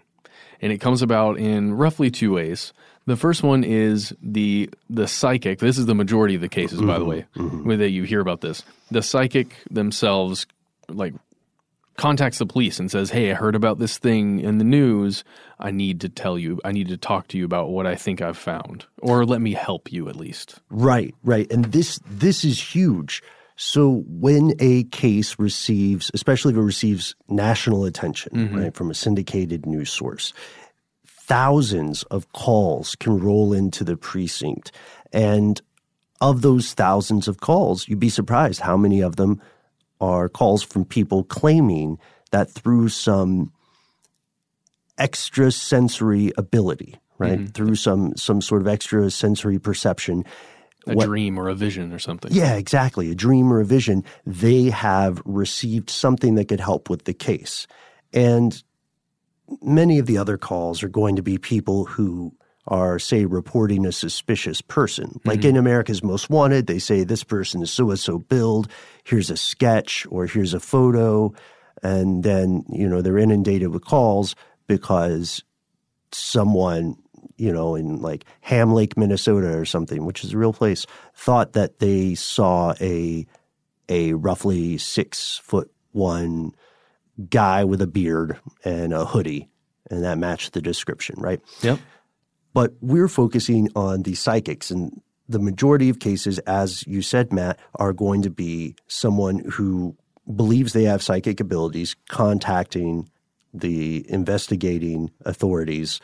And 0.62 0.72
it 0.72 0.80
comes 0.80 1.02
about 1.02 1.38
in 1.38 1.74
roughly 1.74 2.12
two 2.12 2.34
ways. 2.34 2.74
The 3.10 3.18
first 3.18 3.42
one 3.42 3.64
is 3.64 4.14
the 4.22 4.70
the 4.90 5.08
psychic. 5.08 5.60
This 5.60 5.78
is 5.80 5.88
the 5.88 5.96
majority 5.96 6.36
of 6.36 6.42
the 6.42 6.48
cases, 6.50 6.80
by 6.80 7.00
the 7.00 7.06
way, 7.06 7.26
where 7.34 7.76
that 7.78 7.90
you 7.90 8.04
hear 8.04 8.20
about 8.20 8.42
this. 8.42 8.62
The 8.92 9.02
psychic 9.02 9.56
themselves, 9.72 10.46
like, 10.88 11.16
contacts 11.98 12.38
the 12.38 12.46
police 12.46 12.80
and 12.80 12.92
says, 12.92 13.10
"Hey, 13.10 13.32
I 13.32 13.34
heard 13.34 13.56
about 13.56 13.80
this 13.80 13.98
thing 13.98 14.40
in 14.40 14.60
the 14.60 14.64
news. 14.64 15.24
I 15.60 15.72
need 15.72 16.00
to 16.02 16.10
tell 16.10 16.38
you. 16.38 16.62
I 16.64 16.72
need 16.72 16.88
to 16.90 16.98
talk 16.98 17.28
to 17.30 17.38
you 17.40 17.46
about 17.46 17.72
what 17.72 17.88
I 17.88 17.96
think 17.96 18.22
I've 18.22 18.38
found, 18.38 18.86
or 19.00 19.26
let 19.26 19.42
me 19.42 19.54
help 19.54 19.92
you 19.92 20.08
at 20.08 20.16
least." 20.16 20.60
Right, 20.70 21.16
right. 21.24 21.52
And 21.52 21.66
this 21.66 22.00
this 22.08 22.46
is 22.46 22.62
huge. 22.62 23.24
So 23.62 24.06
when 24.08 24.54
a 24.60 24.84
case 24.86 25.38
receives, 25.38 26.10
especially 26.14 26.54
if 26.54 26.58
it 26.58 26.62
receives 26.62 27.14
national 27.28 27.84
attention, 27.84 28.32
Mm-hmm. 28.34 28.58
right, 28.58 28.74
from 28.74 28.90
a 28.90 28.94
syndicated 28.94 29.66
news 29.66 29.90
source, 29.92 30.32
thousands 31.30 32.04
of 32.12 32.32
calls 32.34 32.96
can 32.96 33.18
roll 33.20 33.54
into 33.54 33.84
the 33.86 33.96
precinct. 33.96 34.72
And 35.14 35.62
of 36.20 36.42
those 36.42 36.74
thousands 36.74 37.28
of 37.30 37.40
calls, 37.40 37.88
you'd 37.88 38.00
be 38.00 38.10
surprised 38.10 38.60
how 38.60 38.76
many 38.76 39.00
of 39.02 39.16
them 39.16 39.42
are 40.02 40.28
calls 40.28 40.62
from 40.64 40.84
people 40.84 41.24
claiming 41.24 41.98
that 42.32 42.52
through 42.52 42.90
some 42.90 43.52
extrasensory 45.00 46.32
ability, 46.38 46.96
right, 47.18 47.40
Mm-hmm. 47.40 47.46
through 47.48 47.76
some 47.76 48.16
some 48.18 48.42
sort 48.42 48.62
of 48.62 48.68
extra 48.68 49.10
sensory 49.12 49.60
perception, 49.60 50.26
A 50.88 50.94
what- 50.94 51.06
dream 51.06 51.38
or 51.40 51.48
a 51.50 51.56
vision 51.56 51.94
or 51.94 52.00
something. 52.00 52.32
yeah, 52.34 52.56
exactly. 52.56 53.12
A 53.12 53.16
dream 53.16 53.52
or 53.54 53.60
a 53.62 53.66
vision. 53.66 54.04
They 54.26 54.70
have 54.72 55.22
received 55.26 55.90
something 55.90 56.36
that 56.36 56.48
could 56.48 56.60
help 56.60 56.90
with 56.90 57.06
the 57.06 57.14
case. 57.14 57.68
And 58.14 58.62
many 59.62 60.00
of 60.00 60.06
the 60.06 60.18
other 60.18 60.38
calls 60.38 60.84
are 60.84 60.90
going 60.90 61.16
to 61.16 61.22
be 61.22 61.38
people 61.38 61.86
who 61.86 62.34
are, 62.68 63.00
say, 63.00 63.26
reporting 63.26 63.86
a 63.86 63.92
suspicious 63.92 64.62
person. 64.62 65.20
Like 65.26 65.40
mm-hmm. 65.40 65.50
in 65.50 65.58
America's 65.58 66.04
Most 66.04 66.30
Wanted, 66.30 66.68
they 66.68 66.80
say 66.80 67.04
this 67.04 67.24
person 67.24 67.64
is 67.64 67.72
so 67.72 67.90
and 67.90 68.00
so 68.00 68.20
build. 68.20 68.70
Here's 69.04 69.30
a 69.30 69.38
sketch 69.38 70.06
or 70.10 70.28
here's 70.28 70.54
a 70.54 70.60
photo. 70.60 71.34
And 71.82 72.24
then, 72.24 72.66
you 72.70 72.88
know, 72.88 73.02
they're 73.02 73.18
inundated 73.18 73.70
with 73.70 73.86
calls 73.86 74.36
because 74.68 75.44
someone, 76.12 76.96
you 77.38 77.52
know, 77.52 77.76
in 77.76 78.02
like 78.02 78.26
Ham 78.42 78.74
Lake, 78.74 78.98
Minnesota 78.98 79.58
or 79.58 79.66
something, 79.66 80.06
which 80.06 80.24
is 80.24 80.34
a 80.34 80.38
real 80.38 80.54
place, 80.54 80.86
thought 81.16 81.54
that 81.54 81.80
they 81.80 82.16
saw 82.16 82.74
a 82.80 83.26
a 83.88 84.14
roughly 84.14 84.78
six 84.78 85.38
foot 85.38 85.72
one 85.92 86.54
guy 87.30 87.64
with 87.64 87.82
a 87.82 87.88
beard 87.88 88.40
and 88.64 88.94
a 88.94 89.06
hoodie, 89.06 89.50
and 89.90 90.04
that 90.04 90.18
matched 90.18 90.54
the 90.54 90.62
description, 90.62 91.16
right? 91.20 91.42
Yep. 91.62 91.80
But 92.54 92.74
we're 92.82 93.08
focusing 93.08 93.70
on 93.76 94.04
the 94.04 94.16
psychics, 94.16 94.72
and 94.72 95.02
the 95.28 95.40
majority 95.40 95.90
of 95.90 96.00
cases, 96.00 96.40
as 96.40 96.86
you 96.88 97.02
said, 97.02 97.32
Matt, 97.32 97.60
are 97.76 97.94
going 97.94 98.22
to 98.24 98.30
be 98.30 98.76
someone 98.88 99.40
who 99.52 99.96
believes 100.36 100.74
they 100.74 100.84
have 100.84 101.04
psychic 101.04 101.40
abilities 101.40 101.96
contacting 102.10 103.10
the 103.54 104.06
investigating 104.10 105.12
authorities 105.26 106.00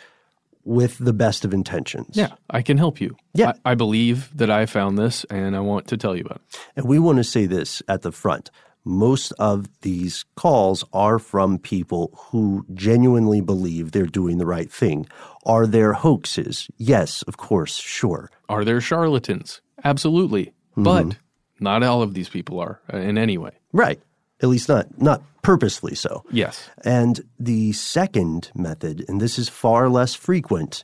with 0.64 0.98
the 0.98 1.14
best 1.14 1.46
of 1.46 1.54
intentions. 1.54 2.18
Yeah, 2.18 2.34
I 2.50 2.64
can 2.64 2.78
help 2.78 3.00
you. 3.00 3.16
Yeah. 3.34 3.54
I, 3.64 3.72
I 3.72 3.76
believe 3.76 4.36
that 4.36 4.50
I 4.50 4.66
found 4.66 4.98
this 4.98 5.24
and 5.26 5.56
I 5.56 5.60
want 5.60 5.88
to 5.88 5.98
tell 5.98 6.16
you 6.16 6.24
about 6.24 6.38
it. 6.38 6.60
And 6.76 6.88
we 6.88 6.98
want 6.98 7.18
to 7.18 7.24
say 7.24 7.46
this 7.46 7.84
at 7.88 8.02
the 8.02 8.12
front. 8.12 8.50
Most 8.86 9.32
of 9.40 9.68
these 9.82 10.24
calls 10.36 10.84
are 10.94 11.18
from 11.18 11.58
people 11.58 12.12
who 12.16 12.66
genuinely 12.74 13.42
believe 13.42 13.92
they're 13.92 14.06
doing 14.06 14.38
the 14.38 14.46
right 14.46 14.72
thing. 14.72 15.08
Are 15.46 15.66
there 15.66 15.94
hoaxes? 15.94 16.70
Yes, 16.78 17.24
of 17.24 17.38
course, 17.38 17.76
sure. 17.78 18.30
Are 18.48 18.64
there 18.64 18.80
charlatans? 18.80 19.62
Absolutely. 19.84 20.54
Mm-hmm. 20.78 20.84
But 20.84 21.18
not 21.60 21.84
all 21.84 22.04
of 22.04 22.14
these 22.14 22.30
people 22.30 22.60
are 22.60 22.80
uh, 22.94 22.98
in 22.98 23.18
any 23.18 23.38
way. 23.38 23.52
Right. 23.74 24.00
At 24.42 24.50
least 24.50 24.70
not 24.70 25.02
not 25.02 25.24
purposely 25.42 25.96
so. 25.96 26.24
Yes. 26.30 26.70
And 26.84 27.22
the 27.40 27.72
second 27.74 28.52
method, 28.54 29.06
and 29.08 29.20
this 29.20 29.40
is 29.40 29.50
far 29.50 29.90
less 29.90 30.14
frequent 30.14 30.84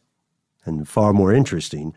and 0.66 0.88
far 0.88 1.14
more 1.14 1.34
interesting, 1.34 1.94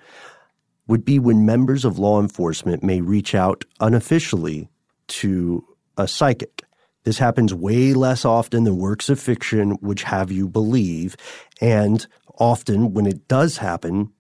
would 0.87 1.05
be 1.05 1.19
when 1.19 1.47
members 1.47 1.85
of 1.85 1.99
law 1.99 2.21
enforcement 2.21 2.83
may 2.83 3.01
reach 3.01 3.35
out 3.35 3.65
unofficially 3.81 4.69
to 5.07 5.65
a 5.97 6.09
psychic. 6.09 6.65
This 7.05 7.19
happens 7.19 7.53
way 7.53 7.93
less 7.93 8.25
often 8.25 8.65
than 8.65 8.79
works 8.79 9.09
of 9.09 9.21
fiction, 9.21 9.73
which 9.83 10.05
have 10.05 10.33
you 10.33 10.49
believe. 10.49 11.17
And 11.61 12.07
often, 12.39 12.95
when 12.95 13.07
it 13.07 13.29
does 13.29 13.59
happen, 13.59 14.11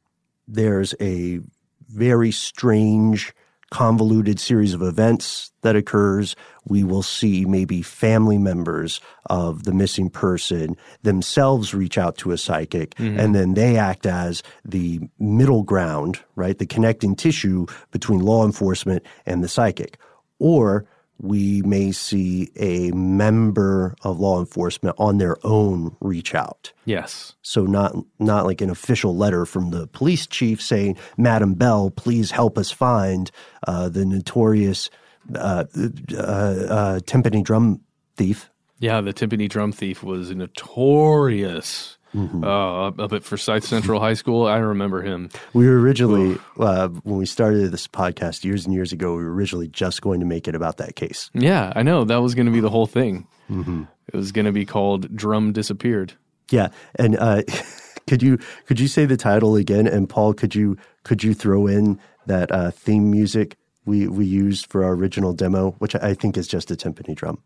there's 0.46 0.94
a 1.00 1.40
very 1.88 2.30
strange, 2.30 3.32
convoluted 3.70 4.38
series 4.38 4.74
of 4.74 4.82
events 4.82 5.50
that 5.62 5.74
occurs. 5.74 6.36
We 6.66 6.84
will 6.84 7.02
see 7.02 7.46
maybe 7.46 7.80
family 7.80 8.36
members 8.36 9.00
of 9.30 9.64
the 9.64 9.72
missing 9.72 10.10
person 10.10 10.76
themselves 11.02 11.74
reach 11.74 11.96
out 11.96 12.18
to 12.18 12.32
a 12.32 12.38
psychic, 12.38 12.94
mm-hmm. 12.96 13.18
and 13.18 13.34
then 13.34 13.54
they 13.54 13.78
act 13.78 14.04
as 14.06 14.42
the 14.64 15.00
middle 15.18 15.62
ground, 15.62 16.20
right? 16.36 16.58
The 16.58 16.66
connecting 16.66 17.16
tissue 17.16 17.66
between 17.90 18.20
law 18.20 18.44
enforcement 18.44 19.02
and 19.24 19.42
the 19.42 19.48
psychic. 19.48 19.98
Or 20.38 20.84
we 21.20 21.62
may 21.62 21.92
see 21.92 22.50
a 22.56 22.90
member 22.92 23.94
of 24.02 24.18
law 24.18 24.40
enforcement 24.40 24.96
on 24.98 25.18
their 25.18 25.36
own 25.44 25.96
reach 26.00 26.34
out. 26.34 26.72
Yes. 26.84 27.34
So 27.42 27.64
not 27.64 27.94
not 28.18 28.44
like 28.44 28.60
an 28.60 28.70
official 28.70 29.16
letter 29.16 29.46
from 29.46 29.70
the 29.70 29.86
police 29.86 30.26
chief 30.26 30.60
saying, 30.60 30.96
"Madam 31.16 31.54
Bell, 31.54 31.90
please 31.90 32.30
help 32.30 32.58
us 32.58 32.70
find 32.70 33.30
uh, 33.66 33.88
the 33.88 34.04
notorious 34.04 34.90
uh, 35.34 35.64
uh, 35.76 36.16
uh, 36.16 36.98
timpani 37.00 37.42
drum 37.42 37.80
thief." 38.16 38.50
Yeah, 38.80 39.00
the 39.00 39.12
timpani 39.12 39.48
drum 39.48 39.72
thief 39.72 40.02
was 40.02 40.30
a 40.30 40.34
notorious. 40.34 41.96
Mm-hmm. 42.14 42.44
Uh, 42.44 42.88
up 42.90 43.12
at 43.12 43.24
Forsyth 43.24 43.64
Central 43.64 44.00
High 44.00 44.14
School, 44.14 44.46
I 44.46 44.58
remember 44.58 45.02
him. 45.02 45.30
We 45.52 45.66
were 45.66 45.80
originally 45.80 46.38
uh, 46.58 46.88
when 46.88 47.16
we 47.18 47.26
started 47.26 47.72
this 47.72 47.88
podcast 47.88 48.44
years 48.44 48.64
and 48.64 48.74
years 48.74 48.92
ago. 48.92 49.16
We 49.16 49.24
were 49.24 49.34
originally 49.34 49.68
just 49.68 50.00
going 50.00 50.20
to 50.20 50.26
make 50.26 50.46
it 50.46 50.54
about 50.54 50.76
that 50.76 50.96
case. 50.96 51.30
Yeah, 51.34 51.72
I 51.74 51.82
know 51.82 52.04
that 52.04 52.22
was 52.22 52.34
going 52.34 52.46
to 52.46 52.52
be 52.52 52.60
the 52.60 52.70
whole 52.70 52.86
thing. 52.86 53.26
Mm-hmm. 53.50 53.84
It 54.12 54.16
was 54.16 54.32
going 54.32 54.46
to 54.46 54.52
be 54.52 54.64
called 54.64 55.14
"Drum 55.14 55.52
Disappeared." 55.52 56.14
Yeah, 56.50 56.68
and 56.94 57.16
uh, 57.18 57.42
could 58.06 58.22
you 58.22 58.38
could 58.66 58.78
you 58.78 58.88
say 58.88 59.06
the 59.06 59.16
title 59.16 59.56
again? 59.56 59.86
And 59.86 60.08
Paul, 60.08 60.34
could 60.34 60.54
you 60.54 60.76
could 61.02 61.24
you 61.24 61.34
throw 61.34 61.66
in 61.66 61.98
that 62.26 62.50
uh, 62.52 62.70
theme 62.70 63.10
music 63.10 63.56
we 63.84 64.06
we 64.08 64.24
used 64.24 64.70
for 64.70 64.84
our 64.84 64.92
original 64.92 65.32
demo, 65.32 65.72
which 65.72 65.94
I 65.94 66.14
think 66.14 66.36
is 66.36 66.46
just 66.46 66.70
a 66.70 66.76
timpani 66.76 67.14
drum. 67.14 67.42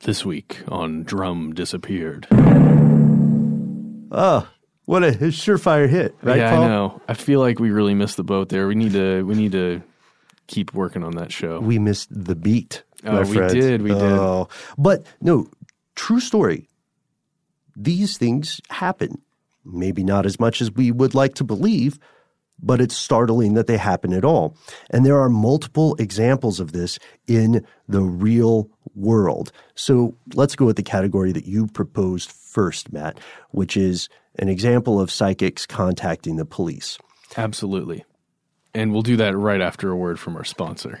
This 0.00 0.24
week 0.24 0.58
on 0.68 1.04
"Drum 1.04 1.54
Disappeared." 1.54 2.26
Oh, 4.12 4.46
what 4.84 5.02
a 5.02 5.12
surefire 5.12 5.88
hit, 5.88 6.14
right? 6.22 6.36
yeah, 6.36 6.54
Paul? 6.54 6.64
I 6.64 6.68
know. 6.68 7.02
I 7.08 7.14
feel 7.14 7.40
like 7.40 7.58
we 7.58 7.70
really 7.70 7.94
missed 7.94 8.18
the 8.18 8.24
boat 8.24 8.50
there. 8.50 8.68
We 8.68 8.74
need 8.74 8.92
to. 8.92 9.24
We 9.24 9.34
need 9.34 9.52
to 9.52 9.82
keep 10.48 10.74
working 10.74 11.02
on 11.02 11.16
that 11.16 11.32
show. 11.32 11.60
We 11.60 11.78
missed 11.78 12.08
the 12.10 12.34
beat. 12.34 12.82
Oh, 13.04 13.22
we 13.22 13.34
friend. 13.34 13.52
did, 13.52 13.82
we 13.82 13.90
did. 13.90 14.02
Oh. 14.02 14.48
But 14.76 15.06
no, 15.20 15.48
true 15.94 16.20
story. 16.20 16.68
These 17.74 18.18
things 18.18 18.60
happen. 18.68 19.22
Maybe 19.64 20.04
not 20.04 20.26
as 20.26 20.38
much 20.38 20.60
as 20.60 20.70
we 20.72 20.90
would 20.90 21.14
like 21.14 21.34
to 21.36 21.44
believe, 21.44 21.98
but 22.62 22.80
it's 22.80 22.96
startling 22.96 23.54
that 23.54 23.66
they 23.66 23.76
happen 23.76 24.12
at 24.12 24.24
all. 24.24 24.56
And 24.90 25.04
there 25.04 25.20
are 25.20 25.28
multiple 25.28 25.96
examples 25.98 26.60
of 26.60 26.72
this 26.72 26.98
in 27.26 27.66
the 27.88 28.02
real 28.02 28.70
world. 28.94 29.52
So 29.74 30.16
let's 30.34 30.56
go 30.56 30.64
with 30.64 30.76
the 30.76 30.82
category 30.82 31.32
that 31.32 31.46
you 31.46 31.66
proposed 31.66 32.30
first, 32.30 32.92
Matt, 32.92 33.18
which 33.50 33.76
is 33.76 34.08
an 34.38 34.48
example 34.48 35.00
of 35.00 35.10
psychics 35.10 35.66
contacting 35.66 36.36
the 36.36 36.44
police. 36.44 36.98
Absolutely. 37.36 38.04
And 38.74 38.92
we'll 38.92 39.02
do 39.02 39.16
that 39.16 39.36
right 39.36 39.60
after 39.60 39.90
a 39.90 39.96
word 39.96 40.18
from 40.18 40.36
our 40.36 40.44
sponsor. 40.44 41.00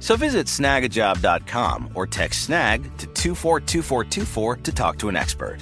So 0.00 0.16
visit 0.16 0.46
snagajob.com 0.46 1.90
or 1.94 2.06
text 2.06 2.44
snag 2.44 2.82
to 2.98 3.06
242424 3.06 4.56
to 4.56 4.72
talk 4.72 4.98
to 4.98 5.08
an 5.08 5.16
expert. 5.16 5.58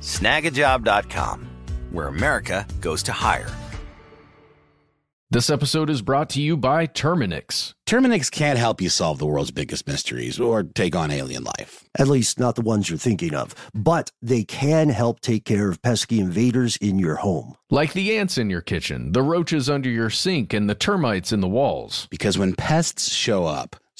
Snagajob.com, 0.00 1.48
where 1.90 2.08
America 2.08 2.66
goes 2.80 3.04
to 3.04 3.12
hire. 3.12 3.50
This 5.32 5.48
episode 5.48 5.88
is 5.88 6.02
brought 6.02 6.28
to 6.30 6.42
you 6.42 6.58
by 6.58 6.86
Terminix. 6.86 7.72
Terminix 7.86 8.30
can't 8.30 8.58
help 8.58 8.82
you 8.82 8.90
solve 8.90 9.18
the 9.18 9.24
world's 9.24 9.50
biggest 9.50 9.86
mysteries 9.86 10.38
or 10.38 10.62
take 10.62 10.94
on 10.94 11.10
alien 11.10 11.42
life. 11.44 11.88
At 11.98 12.08
least 12.08 12.38
not 12.38 12.54
the 12.54 12.60
ones 12.60 12.90
you're 12.90 12.98
thinking 12.98 13.34
of. 13.34 13.54
But 13.72 14.12
they 14.20 14.44
can 14.44 14.90
help 14.90 15.20
take 15.20 15.46
care 15.46 15.70
of 15.70 15.80
pesky 15.80 16.20
invaders 16.20 16.76
in 16.76 16.98
your 16.98 17.16
home. 17.16 17.54
Like 17.70 17.94
the 17.94 18.18
ants 18.18 18.36
in 18.36 18.50
your 18.50 18.60
kitchen, 18.60 19.12
the 19.12 19.22
roaches 19.22 19.70
under 19.70 19.88
your 19.88 20.10
sink, 20.10 20.52
and 20.52 20.68
the 20.68 20.74
termites 20.74 21.32
in 21.32 21.40
the 21.40 21.48
walls. 21.48 22.08
Because 22.10 22.36
when 22.36 22.54
pests 22.54 23.10
show 23.14 23.46
up, 23.46 23.76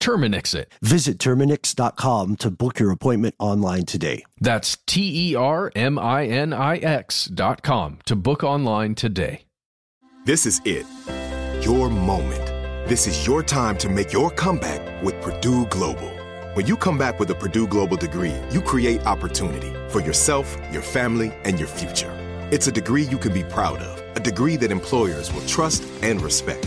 Terminix 0.00 0.54
it. 0.54 0.72
Visit 0.82 1.18
Terminix.com 1.18 2.36
to 2.36 2.50
book 2.50 2.78
your 2.78 2.90
appointment 2.90 3.34
online 3.38 3.84
today. 3.84 4.24
That's 4.40 4.76
T 4.86 5.30
E 5.30 5.34
R 5.34 5.72
M 5.74 5.98
I 5.98 6.26
N 6.26 6.52
I 6.52 6.76
X 6.76 7.26
dot 7.26 7.62
com 7.62 7.98
to 8.06 8.16
book 8.16 8.42
online 8.42 8.94
today. 8.94 9.42
This 10.24 10.46
is 10.46 10.60
it. 10.64 10.86
Your 11.64 11.88
moment. 11.88 12.46
This 12.88 13.06
is 13.06 13.26
your 13.26 13.42
time 13.42 13.76
to 13.78 13.88
make 13.88 14.12
your 14.12 14.30
comeback 14.30 15.02
with 15.02 15.20
Purdue 15.20 15.66
Global. 15.66 16.10
When 16.54 16.66
you 16.66 16.76
come 16.76 16.98
back 16.98 17.20
with 17.20 17.30
a 17.30 17.34
Purdue 17.34 17.66
Global 17.66 17.96
degree, 17.96 18.34
you 18.50 18.60
create 18.60 19.06
opportunity 19.06 19.72
for 19.90 20.00
yourself, 20.00 20.56
your 20.72 20.82
family, 20.82 21.32
and 21.44 21.58
your 21.58 21.68
future. 21.68 22.10
It's 22.50 22.66
a 22.66 22.72
degree 22.72 23.02
you 23.02 23.18
can 23.18 23.32
be 23.32 23.44
proud 23.44 23.78
of, 23.78 24.16
a 24.16 24.20
degree 24.20 24.56
that 24.56 24.70
employers 24.70 25.32
will 25.32 25.46
trust 25.46 25.84
and 26.02 26.20
respect. 26.20 26.66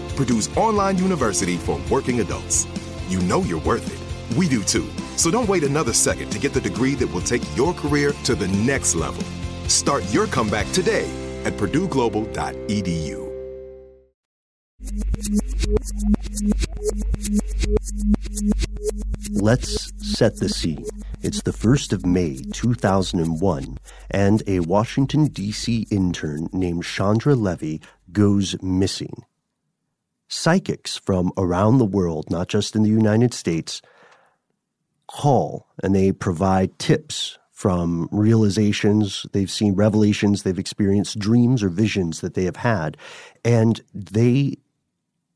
Purdue's 0.21 0.55
online 0.55 0.99
university 0.99 1.57
for 1.57 1.81
working 1.89 2.19
adults. 2.19 2.67
You 3.09 3.19
know 3.21 3.41
you're 3.41 3.61
worth 3.61 3.87
it. 3.91 4.37
We 4.37 4.47
do 4.47 4.61
too. 4.61 4.87
So 5.15 5.31
don't 5.31 5.49
wait 5.49 5.63
another 5.63 5.93
second 5.93 6.29
to 6.29 6.37
get 6.37 6.53
the 6.53 6.61
degree 6.61 6.93
that 6.93 7.11
will 7.11 7.21
take 7.21 7.41
your 7.57 7.73
career 7.73 8.13
to 8.25 8.35
the 8.35 8.47
next 8.49 8.93
level. 8.93 9.23
Start 9.67 10.03
your 10.13 10.27
comeback 10.27 10.71
today 10.73 11.09
at 11.43 11.53
purdueglobal.edu. 11.53 13.31
Let's 19.31 19.91
set 20.19 20.37
the 20.37 20.49
scene. 20.49 20.85
It's 21.23 21.41
the 21.41 21.51
1st 21.51 21.93
of 21.93 22.05
May, 22.05 22.37
2001, 22.53 23.77
and 24.11 24.43
a 24.45 24.59
Washington, 24.59 25.29
D.C. 25.29 25.87
intern 25.89 26.47
named 26.53 26.83
Chandra 26.83 27.33
Levy 27.33 27.81
goes 28.11 28.55
missing. 28.61 29.23
Psychics 30.33 30.97
from 30.97 31.31
around 31.37 31.77
the 31.77 31.85
world, 31.85 32.31
not 32.31 32.47
just 32.47 32.75
in 32.75 32.83
the 32.83 32.89
United 32.89 33.33
States, 33.33 33.81
call 35.07 35.67
and 35.83 35.93
they 35.93 36.13
provide 36.13 36.79
tips 36.79 37.37
from 37.51 38.07
realizations 38.11 39.25
they've 39.33 39.51
seen, 39.51 39.75
revelations 39.75 40.43
they've 40.43 40.57
experienced, 40.57 41.19
dreams 41.19 41.61
or 41.61 41.69
visions 41.69 42.21
that 42.21 42.33
they 42.33 42.45
have 42.45 42.55
had. 42.55 42.95
And 43.43 43.81
they, 43.93 44.55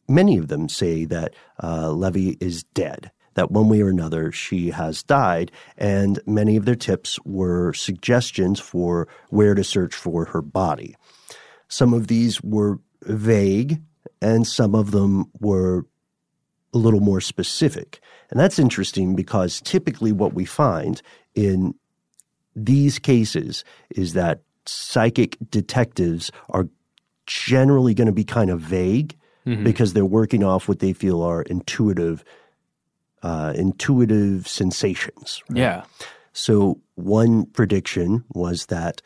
many 0.08 0.38
of 0.38 0.48
them 0.48 0.70
say 0.70 1.04
that 1.06 1.36
uh, 1.62 1.92
Levy 1.92 2.38
is 2.40 2.64
dead 2.64 3.12
that 3.36 3.52
one 3.52 3.68
way 3.70 3.82
or 3.82 3.90
another 3.90 4.32
she 4.32 4.72
has 4.72 5.04
died. 5.04 5.52
And 5.78 6.20
many 6.26 6.56
of 6.56 6.66
their 6.66 6.76
tips 6.76 7.20
were 7.26 7.74
suggestions 7.74 8.60
for 8.60 9.08
where 9.30 9.54
to 9.54 9.64
search 9.64 9.94
for 9.94 10.26
her 10.26 10.42
body. 10.42 10.96
Some 11.68 11.94
of 11.94 12.08
these 12.08 12.42
were 12.42 12.80
vague, 13.02 13.82
and 14.22 14.48
some 14.48 14.76
of 14.76 14.92
them 14.92 15.32
were 15.40 15.86
a 16.74 16.78
little 16.78 17.00
more 17.00 17.22
specific. 17.22 18.02
And 18.30 18.40
that's 18.40 18.60
interesting 18.60 19.16
because 19.16 19.62
typically 19.62 20.12
what 20.12 20.34
we 20.34 20.46
find 20.46 21.02
in 21.36 21.74
these 22.56 23.00
cases 23.00 23.64
is 23.92 24.14
that 24.14 24.42
psychic 24.66 25.38
detectives 25.50 26.32
are 26.50 26.68
generally 27.28 27.94
going 27.94 28.08
to 28.08 28.14
be 28.14 28.24
kind 28.24 28.50
of 28.50 28.60
vague 28.60 29.16
mm-hmm. 29.46 29.64
because 29.64 29.94
they're 29.94 30.06
working 30.06 30.44
off 30.44 30.68
what 30.68 30.80
they 30.80 30.94
feel 30.94 31.22
are 31.22 31.42
intuitive 31.44 32.24
uh, 33.24 33.54
intuitive 33.56 34.48
sensations. 34.48 35.42
Right? 35.50 35.60
Yeah. 35.60 35.84
So 36.34 36.80
one 36.94 37.46
prediction 37.48 38.24
was 38.34 38.68
that 38.68 39.02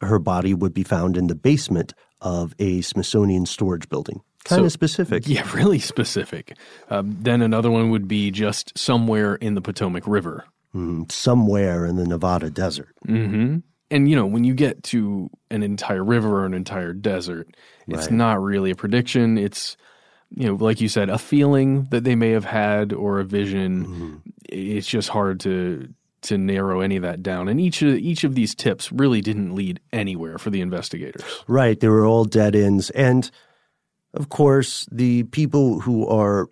her 0.00 0.18
body 0.18 0.52
would 0.52 0.74
be 0.74 0.82
found 0.82 1.16
in 1.16 1.28
the 1.28 1.34
basement 1.34 1.94
of 2.20 2.54
a 2.58 2.80
Smithsonian 2.80 3.46
storage 3.46 3.88
building. 3.88 4.20
Kind 4.44 4.60
so, 4.60 4.64
of 4.64 4.72
specific. 4.72 5.28
Yeah, 5.28 5.48
really 5.54 5.78
specific. 5.78 6.56
Um, 6.90 7.16
then 7.20 7.42
another 7.42 7.70
one 7.70 7.90
would 7.90 8.08
be 8.08 8.30
just 8.30 8.76
somewhere 8.78 9.34
in 9.36 9.54
the 9.54 9.60
Potomac 9.60 10.06
River. 10.06 10.44
Mm, 10.74 11.10
somewhere 11.10 11.86
in 11.86 11.96
the 11.96 12.06
Nevada 12.06 12.50
desert. 12.50 12.94
Mm-hmm. 13.06 13.58
And, 13.90 14.10
you 14.10 14.16
know, 14.16 14.26
when 14.26 14.44
you 14.44 14.54
get 14.54 14.82
to 14.84 15.30
an 15.50 15.62
entire 15.62 16.04
river 16.04 16.42
or 16.42 16.46
an 16.46 16.54
entire 16.54 16.92
desert, 16.92 17.48
it's 17.86 18.06
right. 18.06 18.10
not 18.10 18.42
really 18.42 18.70
a 18.70 18.76
prediction. 18.76 19.38
It's 19.38 19.76
you 20.30 20.46
know, 20.46 20.54
like 20.54 20.80
you 20.80 20.88
said, 20.88 21.08
a 21.08 21.18
feeling 21.18 21.84
that 21.84 22.04
they 22.04 22.14
may 22.14 22.30
have 22.30 22.44
had 22.44 22.92
or 22.92 23.18
a 23.18 23.24
vision. 23.24 23.86
Mm-hmm. 23.86 24.16
It's 24.48 24.86
just 24.86 25.08
hard 25.08 25.40
to 25.40 25.88
to 26.22 26.38
narrow 26.38 26.80
any 26.80 26.96
of 26.96 27.02
that 27.02 27.22
down. 27.22 27.48
And 27.48 27.60
each 27.60 27.82
of 27.82 27.94
each 27.96 28.24
of 28.24 28.34
these 28.34 28.54
tips 28.54 28.90
really 28.92 29.20
didn't 29.20 29.54
lead 29.54 29.80
anywhere 29.92 30.38
for 30.38 30.50
the 30.50 30.60
investigators. 30.60 31.22
Right, 31.46 31.78
they 31.78 31.88
were 31.88 32.06
all 32.06 32.24
dead 32.24 32.54
ends. 32.54 32.90
And 32.90 33.30
of 34.14 34.28
course, 34.28 34.86
the 34.90 35.24
people 35.24 35.80
who 35.80 36.06
are 36.08 36.48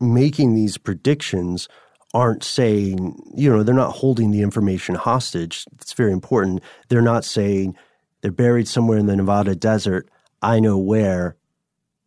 making 0.00 0.54
these 0.54 0.76
predictions 0.76 1.68
aren't 2.14 2.44
saying, 2.44 3.18
you 3.34 3.50
know, 3.50 3.62
they're 3.62 3.74
not 3.74 3.92
holding 3.92 4.30
the 4.30 4.42
information 4.42 4.94
hostage. 4.94 5.64
It's 5.80 5.92
very 5.92 6.12
important. 6.12 6.62
They're 6.88 7.02
not 7.02 7.24
saying 7.24 7.76
they're 8.20 8.32
buried 8.32 8.68
somewhere 8.68 8.98
in 8.98 9.06
the 9.06 9.16
Nevada 9.16 9.54
desert. 9.54 10.08
I 10.42 10.60
know 10.60 10.78
where 10.78 11.36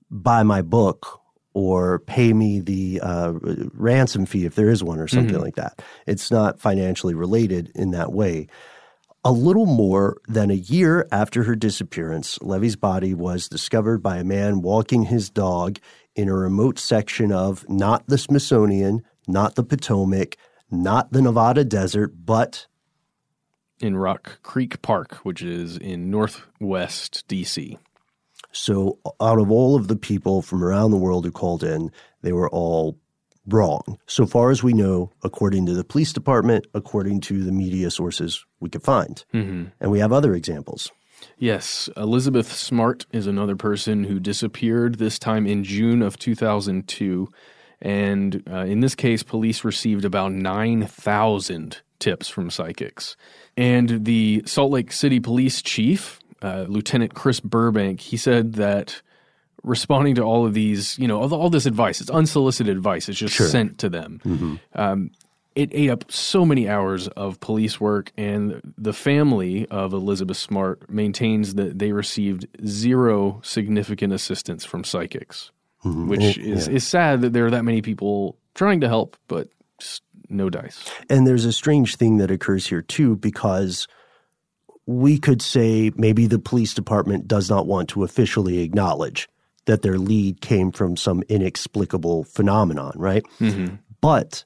buy 0.10 0.44
my 0.44 0.62
book 0.62 1.19
or 1.60 2.00
pay 2.00 2.34
me 2.34 2.60
the 2.60 3.02
uh, 3.02 3.34
ransom 3.74 4.26
fee 4.26 4.46
if 4.46 4.56
there 4.56 4.70
is 4.70 4.84
one 4.84 5.00
or 5.00 5.08
something 5.08 5.36
mm-hmm. 5.36 5.44
like 5.44 5.56
that. 5.56 5.82
It's 6.08 6.32
not 6.32 6.60
financially 6.60 7.14
related 7.14 7.72
in 7.76 7.92
that 7.92 8.14
way. 8.14 8.48
A 9.26 9.32
little 9.34 9.66
more 9.66 10.22
than 10.30 10.50
a 10.50 10.56
year 10.56 11.06
after 11.12 11.44
her 11.44 11.56
disappearance, 11.56 12.42
Levy's 12.42 12.78
body 12.78 13.14
was 13.14 13.50
discovered 13.50 14.02
by 14.02 14.18
a 14.18 14.24
man 14.24 14.62
walking 14.62 15.04
his 15.04 15.30
dog 15.30 15.78
in 16.16 16.30
a 16.30 16.34
remote 16.34 16.80
section 16.80 17.32
of 17.32 17.68
not 17.68 18.08
the 18.08 18.18
Smithsonian, 18.18 19.04
not 19.28 19.56
the 19.56 19.64
Potomac, 19.64 20.38
not 20.72 21.12
the 21.12 21.22
Nevada 21.22 21.66
desert, 21.66 22.14
but 22.26 22.68
in 23.82 23.98
Rock 23.98 24.42
Creek 24.44 24.82
Park, 24.82 25.16
which 25.24 25.42
is 25.42 25.78
in 25.78 26.10
northwest 26.10 27.26
DC. 27.28 27.78
So, 28.52 28.98
out 29.22 29.40
of 29.40 29.52
all 29.52 29.76
of 29.76 29.88
the 29.88 29.96
people 29.96 30.42
from 30.42 30.64
around 30.64 30.92
the 30.92 30.98
world 30.98 31.26
who 31.26 31.32
called 31.32 31.64
in, 31.64 31.92
they 32.22 32.34
were 32.34 32.50
all 32.50 32.98
wrong. 33.48 34.00
So 34.06 34.26
far 34.26 34.52
as 34.52 34.64
we 34.64 34.74
know, 34.74 35.12
according 35.24 35.66
to 35.68 35.74
the 35.74 35.84
police 35.84 36.14
department, 36.14 36.68
according 36.74 37.22
to 37.22 37.44
the 37.44 37.52
media 37.52 37.92
sources 37.92 38.46
we 38.60 38.70
could 38.70 38.84
find. 38.84 39.24
Mm-hmm. 39.34 39.66
And 39.80 39.92
we 39.92 40.00
have 40.00 40.12
other 40.12 40.34
examples. 40.34 40.92
Yes, 41.38 41.90
Elizabeth 41.98 42.52
Smart 42.52 43.06
is 43.12 43.28
another 43.28 43.56
person 43.56 44.06
who 44.06 44.20
disappeared 44.20 44.96
this 44.96 45.20
time 45.20 45.46
in 45.48 45.64
June 45.64 46.02
of 46.02 46.18
2002. 46.18 47.30
And 47.82 48.44
uh, 48.50 48.60
in 48.60 48.82
this 48.82 48.96
case, 48.96 49.24
police 49.24 49.64
received 49.64 50.06
about 50.06 50.32
9,000 50.32 51.82
tips 52.00 52.28
from 52.28 52.50
psychics. 52.50 53.16
And 53.58 54.06
the 54.06 54.44
Salt 54.46 54.72
Lake 54.72 54.92
City 54.92 55.20
police 55.20 55.62
chief, 55.62 56.19
uh, 56.42 56.66
Lieutenant 56.68 57.14
Chris 57.14 57.40
Burbank, 57.40 58.00
he 58.02 58.18
said 58.18 58.54
that 58.54 59.02
responding 59.64 60.16
to 60.16 60.22
all 60.24 60.46
of 60.46 60.54
these, 60.54 60.98
you 60.98 61.08
know, 61.08 61.22
all, 61.22 61.34
all 61.34 61.50
this 61.50 61.66
advice, 61.66 62.00
it's 62.02 62.10
unsolicited 62.10 62.76
advice, 62.76 63.10
it's 63.10 63.20
just 63.20 63.36
Sure. 63.36 63.48
sent 63.48 63.78
to 63.80 63.90
them. 63.90 64.22
Mm-hmm. 64.26 64.56
Um, 64.76 65.12
it 65.56 65.70
ate 65.74 65.90
up 65.90 66.10
so 66.10 66.46
many 66.46 66.70
hours 66.70 67.10
of 67.10 67.40
police 67.42 67.82
work, 67.82 68.14
and 68.16 68.62
the 68.78 68.94
family 68.94 69.68
of 69.68 69.92
Elizabeth 69.92 70.38
Smart 70.38 70.90
maintains 70.90 71.56
that 71.56 71.78
they 71.80 71.92
received 71.92 72.48
zero 72.66 73.42
significant 73.44 74.14
assistance 74.14 74.64
from 74.64 74.86
psychics, 74.86 75.52
Mhm. 75.84 76.08
which 76.08 76.38
And- 76.38 76.46
is, 76.46 76.68
yeah. 76.68 76.74
is 76.76 76.88
sad 76.88 77.22
that 77.22 77.34
there 77.34 77.46
are 77.46 77.52
that 77.52 77.66
many 77.66 77.82
people 77.82 78.38
trying 78.56 78.80
to 78.82 78.88
help, 78.88 79.18
but 79.28 79.50
just 79.80 80.04
no 80.30 80.50
dice. 80.50 80.90
And 81.10 81.28
there's 81.28 81.44
a 81.46 81.52
strange 81.52 81.98
thing 81.98 82.18
that 82.18 82.32
occurs 82.32 82.68
here 82.68 82.82
too, 82.84 83.18
because 83.18 83.88
we 84.90 85.20
could 85.20 85.40
say 85.40 85.92
maybe 85.98 86.26
the 86.26 86.40
police 86.40 86.74
department 86.74 87.28
does 87.28 87.48
not 87.48 87.68
want 87.68 87.90
to 87.90 88.04
officially 88.04 88.58
acknowledge 88.60 89.30
that 89.66 89.84
their 89.84 90.00
lead 90.00 90.42
came 90.42 90.72
from 90.72 90.98
some 90.98 91.22
inexplicable 91.30 92.24
phenomenon, 92.24 92.92
right? 92.96 93.24
Mm-hmm. 93.40 93.76
But 94.02 94.44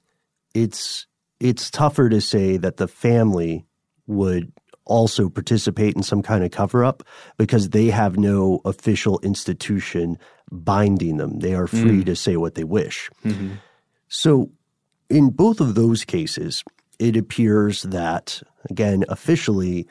it's 0.53 1.07
it's 1.39 1.71
tougher 1.71 2.09
to 2.09 2.19
say 2.19 2.57
that 2.57 2.75
the 2.75 2.89
family 2.89 3.65
would 4.05 4.51
also 4.83 5.29
participate 5.29 5.95
in 5.95 6.03
some 6.03 6.21
kind 6.21 6.43
of 6.43 6.51
cover 6.51 6.83
up 6.83 7.03
because 7.37 7.69
they 7.69 7.87
have 7.87 8.17
no 8.17 8.59
official 8.65 9.19
institution 9.23 10.17
binding 10.51 11.15
them. 11.17 11.39
They 11.39 11.53
are 11.53 11.67
free 11.67 12.01
Mm. 12.03 12.05
to 12.07 12.15
say 12.17 12.35
what 12.35 12.55
they 12.55 12.65
wish. 12.65 13.09
Mm-hmm. 13.23 13.51
So, 14.09 14.51
in 15.09 15.29
both 15.29 15.61
of 15.61 15.75
those 15.75 16.03
cases, 16.03 16.65
it 16.99 17.15
appears 17.15 17.83
that, 17.83 18.41
again, 18.69 19.05
officially, 19.07 19.87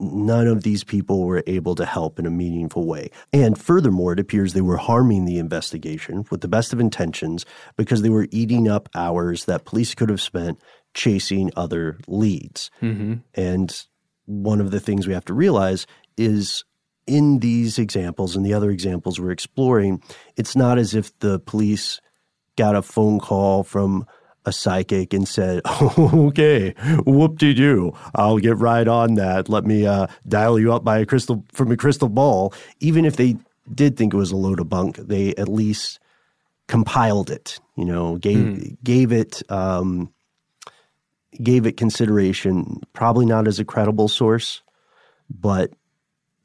none 0.00 0.46
of 0.46 0.62
these 0.62 0.82
people 0.82 1.24
were 1.24 1.44
able 1.46 1.74
to 1.74 1.84
help 1.84 2.18
in 2.18 2.26
a 2.26 2.30
meaningful 2.30 2.86
way. 2.86 3.10
And 3.32 3.58
furthermore, 3.58 4.14
it 4.14 4.20
appears 4.20 4.52
they 4.52 4.60
were 4.60 4.76
harming 4.76 5.26
the 5.26 5.38
investigation 5.38 6.24
with 6.30 6.40
the 6.40 6.48
best 6.48 6.72
of 6.72 6.80
intentions 6.80 7.44
because 7.76 8.02
they 8.02 8.08
were 8.08 8.26
eating 8.30 8.68
up 8.68 8.88
hours 8.94 9.44
that 9.44 9.64
police 9.64 9.94
could 9.94 10.08
have 10.08 10.20
spent 10.20 10.60
chasing 10.94 11.50
other 11.56 11.98
leads. 12.08 12.70
Mm-hmm. 12.82 13.16
And 13.34 13.86
one 14.24 14.60
of 14.60 14.70
the 14.70 14.80
things 14.80 15.06
we 15.06 15.14
have 15.14 15.24
to 15.26 15.34
realize 15.34 15.86
is 16.16 16.64
in 17.06 17.40
these 17.40 17.78
examples 17.78 18.36
and 18.36 18.44
the 18.44 18.54
other 18.54 18.70
examples 18.70 19.20
we're 19.20 19.30
exploring, 19.32 20.02
it's 20.36 20.56
not 20.56 20.78
as 20.78 20.94
if 20.94 21.16
the 21.18 21.38
police 21.40 22.00
got 22.56 22.76
a 22.76 22.82
phone 22.82 23.18
call 23.18 23.64
from 23.64 24.06
a 24.46 24.52
psychic 24.52 25.12
and 25.12 25.28
said, 25.28 25.62
"Okay, 25.82 26.74
whoop 27.06 27.38
de 27.38 27.54
doo, 27.54 27.92
I'll 28.14 28.38
get 28.38 28.56
right 28.56 28.86
on 28.86 29.14
that. 29.14 29.48
Let 29.48 29.64
me 29.64 29.86
uh, 29.86 30.06
dial 30.26 30.58
you 30.58 30.72
up 30.72 30.84
by 30.84 30.98
a 30.98 31.06
crystal 31.06 31.44
from 31.52 31.70
a 31.72 31.76
crystal 31.76 32.08
ball." 32.08 32.54
Even 32.80 33.04
if 33.04 33.16
they 33.16 33.36
did 33.72 33.96
think 33.96 34.14
it 34.14 34.16
was 34.16 34.32
a 34.32 34.36
load 34.36 34.60
of 34.60 34.68
bunk, 34.68 34.96
they 34.96 35.34
at 35.36 35.48
least 35.48 36.00
compiled 36.68 37.30
it. 37.30 37.58
You 37.76 37.84
know, 37.84 38.16
gave 38.16 38.82
gave 38.82 39.12
it 39.12 39.42
um, 39.50 40.12
gave 41.42 41.66
it 41.66 41.76
consideration. 41.76 42.80
Probably 42.92 43.26
not 43.26 43.46
as 43.46 43.58
a 43.58 43.64
credible 43.64 44.08
source, 44.08 44.62
but 45.28 45.72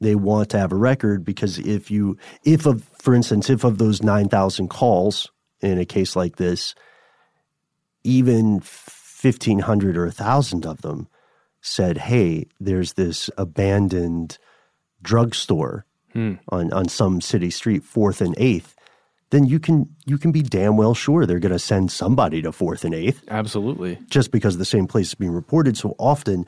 they 0.00 0.14
want 0.14 0.50
to 0.50 0.58
have 0.58 0.72
a 0.72 0.76
record 0.76 1.24
because 1.24 1.58
if 1.58 1.90
you 1.90 2.18
if 2.44 2.66
of 2.66 2.84
for 2.98 3.14
instance 3.14 3.48
if 3.48 3.64
of 3.64 3.78
those 3.78 4.02
9000 4.02 4.68
calls 4.68 5.30
in 5.60 5.78
a 5.78 5.86
case 5.86 6.14
like 6.14 6.36
this 6.36 6.74
even 8.06 8.60
1500 8.60 9.96
or 9.96 10.04
1000 10.06 10.64
of 10.64 10.80
them 10.82 11.08
said 11.60 11.98
hey 11.98 12.46
there's 12.60 12.92
this 12.94 13.28
abandoned 13.36 14.38
drugstore 15.02 15.84
Hmm. 16.12 16.34
on 16.48 16.72
on 16.72 16.88
some 16.88 17.20
city 17.20 17.50
street 17.50 17.82
4th 17.82 18.20
and 18.22 18.34
8th 18.36 18.72
then 19.30 19.44
you 19.44 19.58
can 19.60 19.84
you 20.06 20.16
can 20.16 20.32
be 20.32 20.40
damn 20.40 20.76
well 20.78 20.94
sure 20.94 21.26
they're 21.26 21.40
going 21.40 21.52
to 21.52 21.58
send 21.58 21.92
somebody 21.92 22.40
to 22.40 22.52
4th 22.52 22.84
and 22.84 22.94
8th 22.94 23.26
Absolutely. 23.28 23.98
just 24.08 24.30
because 24.30 24.56
the 24.56 24.64
same 24.64 24.86
place 24.86 25.08
is 25.08 25.14
being 25.14 25.32
reported 25.32 25.76
so 25.76 25.94
often. 25.98 26.46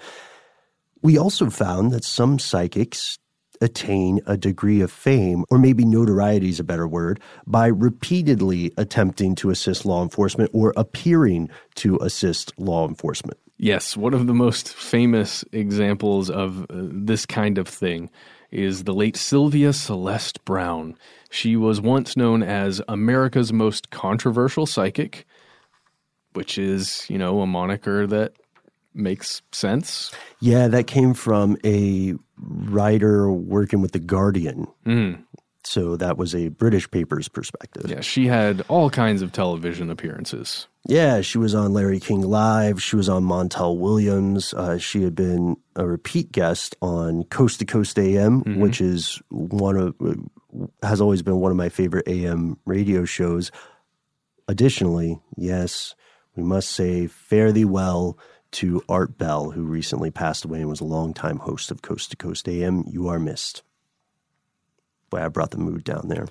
We 1.03 1.19
also 1.19 1.51
found 1.51 1.91
that 1.93 2.05
some 2.05 2.39
psychics 2.39 3.19
attain 3.61 4.21
a 4.27 4.37
degree 4.37 4.81
of 4.81 4.91
fame, 4.91 5.45
or 5.51 5.59
maybe 5.59 5.85
notoriety 5.85 6.49
is 6.49 6.61
a 6.61 6.65
better 6.65 6.87
word, 6.87 7.21
by 7.47 7.67
repeatedly 7.67 8.73
attempting 8.77 9.35
to 9.37 9.51
assist 9.51 9.85
law 9.85 10.03
enforcement 10.03 10.51
or 10.53 10.73
appearing 10.77 11.49
to 11.77 11.97
assist 11.99 12.53
law 12.59 12.87
enforcement. 12.87 13.39
Yes, 13.57 13.97
one 13.97 14.15
of 14.15 14.27
the 14.29 14.35
most 14.35 14.69
famous 14.73 15.45
examples 15.53 16.31
of 16.31 16.63
uh, 16.63 16.67
this 16.71 17.27
kind 17.27 17.59
of 17.59 17.67
thing 17.67 18.09
is 18.51 18.85
the 18.85 18.95
late 18.95 19.17
Sylvia 19.17 19.73
Celeste 19.73 20.45
Browne. 20.45 20.97
She 21.29 21.57
was 21.57 21.81
once 21.81 22.17
known 22.17 22.43
as 22.43 22.81
America's 22.89 23.53
most 23.53 23.91
controversial 23.91 24.65
psychic, 24.65 25.27
which 26.35 26.57
is, 26.57 27.05
you 27.11 27.19
know, 27.19 27.41
a 27.41 27.47
moniker 27.47 28.07
that 28.07 28.33
makes 28.95 29.43
sense. 29.53 30.13
Yeah, 30.41 30.69
that 30.69 30.87
came 30.87 31.13
from 31.13 31.57
a 31.65 32.15
writer 32.41 33.31
working 33.31 33.81
with 33.81 33.93
The 33.93 33.99
Guardian. 33.99 34.67
Mm. 34.87 35.25
So 35.65 35.97
that 35.97 36.17
was 36.17 36.35
a 36.35 36.49
British 36.49 36.91
paper's 36.91 37.29
perspective. 37.29 37.91
Yeah, 37.91 38.01
she 38.01 38.27
had 38.27 38.65
all 38.69 38.89
kinds 38.89 39.21
of 39.23 39.33
television 39.33 39.91
appearances. 39.91 40.67
Yeah, 40.87 41.21
she 41.21 41.37
was 41.37 41.55
on 41.55 41.75
Larry 41.75 42.01
King 42.01 42.23
Live. 42.23 42.83
She 42.83 42.97
was 42.97 43.09
on 43.09 43.25
Montel 43.25 43.77
Williams. 43.79 44.55
Uh, 44.55 44.79
she 44.79 45.03
had 45.03 45.15
been 45.15 45.57
a 45.77 45.87
repeat 45.87 46.33
guest 46.33 46.75
on 46.81 47.25
Coast 47.25 47.59
to 47.59 47.67
Coast 47.67 47.99
AM, 47.99 48.43
Mhm. 48.45 48.61
which 48.61 48.81
is 48.81 49.21
one 49.29 49.77
of 49.77 49.95
has 50.83 51.01
always 51.03 51.21
been 51.21 51.37
one 51.41 51.51
of 51.51 51.59
my 51.59 51.69
favorite 51.69 52.09
AM 52.09 52.57
radio 52.65 53.05
shows. 53.05 53.51
Additionally, 54.47 55.21
yes, 55.37 55.95
we 56.37 56.43
must 56.43 56.71
say 56.71 57.07
fare 57.07 57.53
thee 57.53 57.67
well 57.67 58.17
to 58.53 58.83
Art 58.89 59.19
Bell, 59.19 59.51
who 59.51 59.65
recently 59.65 60.11
passed 60.11 60.45
away 60.45 60.61
and 60.61 60.69
was 60.69 60.81
a 60.81 60.85
longtime 60.85 61.39
host 61.39 61.71
of 61.71 61.83
Coast 61.83 62.11
to 62.11 62.17
Coast 62.17 62.49
AM. 62.49 62.85
You 62.89 63.09
are 63.09 63.19
missed. 63.19 63.63
Boy, 65.11 65.25
I 65.25 65.29
brought 65.29 65.51
the 65.51 65.59
mood 65.59 65.85
down 65.85 66.09
there. 66.09 66.29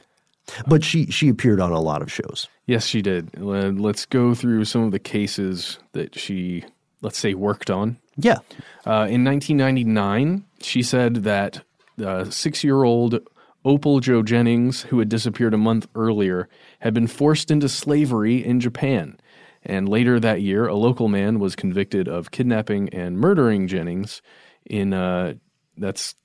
But 0.65 0.83
she 0.83 1.07
she 1.07 1.27
appeared 1.27 1.59
on 1.59 1.71
a 1.71 1.81
lot 1.81 2.01
of 2.01 2.11
shows. 2.11 2.47
Yes, 2.65 2.85
she 2.85 3.01
did. 3.01 3.37
Let's 3.37 4.05
go 4.05 4.33
through 4.33 4.65
some 4.65 4.83
of 4.83 4.91
the 4.91 4.99
cases 4.99 5.79
that 5.91 6.17
she, 6.17 6.63
let's 7.01 7.17
say, 7.17 7.33
worked 7.33 7.69
on. 7.69 7.97
Yeah. 8.15 8.37
Uh, 8.85 9.07
in 9.09 9.23
1999, 9.23 10.45
she 10.61 10.81
said 10.81 11.15
that 11.23 11.63
uh, 12.03 12.25
six 12.29 12.63
year 12.63 12.83
old 12.83 13.19
Opal 13.65 13.99
Jo 13.99 14.23
Jennings, 14.23 14.83
who 14.83 14.99
had 14.99 15.09
disappeared 15.09 15.53
a 15.53 15.57
month 15.57 15.87
earlier, 15.93 16.47
had 16.79 16.93
been 16.93 17.07
forced 17.07 17.51
into 17.51 17.67
slavery 17.67 18.43
in 18.43 18.59
Japan. 18.61 19.19
And 19.67 19.87
later 19.87 20.19
that 20.19 20.41
year, 20.41 20.65
a 20.67 20.75
local 20.75 21.07
man 21.09 21.39
was 21.39 21.55
convicted 21.55 22.07
of 22.07 22.31
kidnapping 22.31 22.89
and 22.89 23.19
murdering 23.19 23.67
Jennings. 23.67 24.21
In 24.65 24.93
uh, 24.93 25.35
that's 25.77 26.15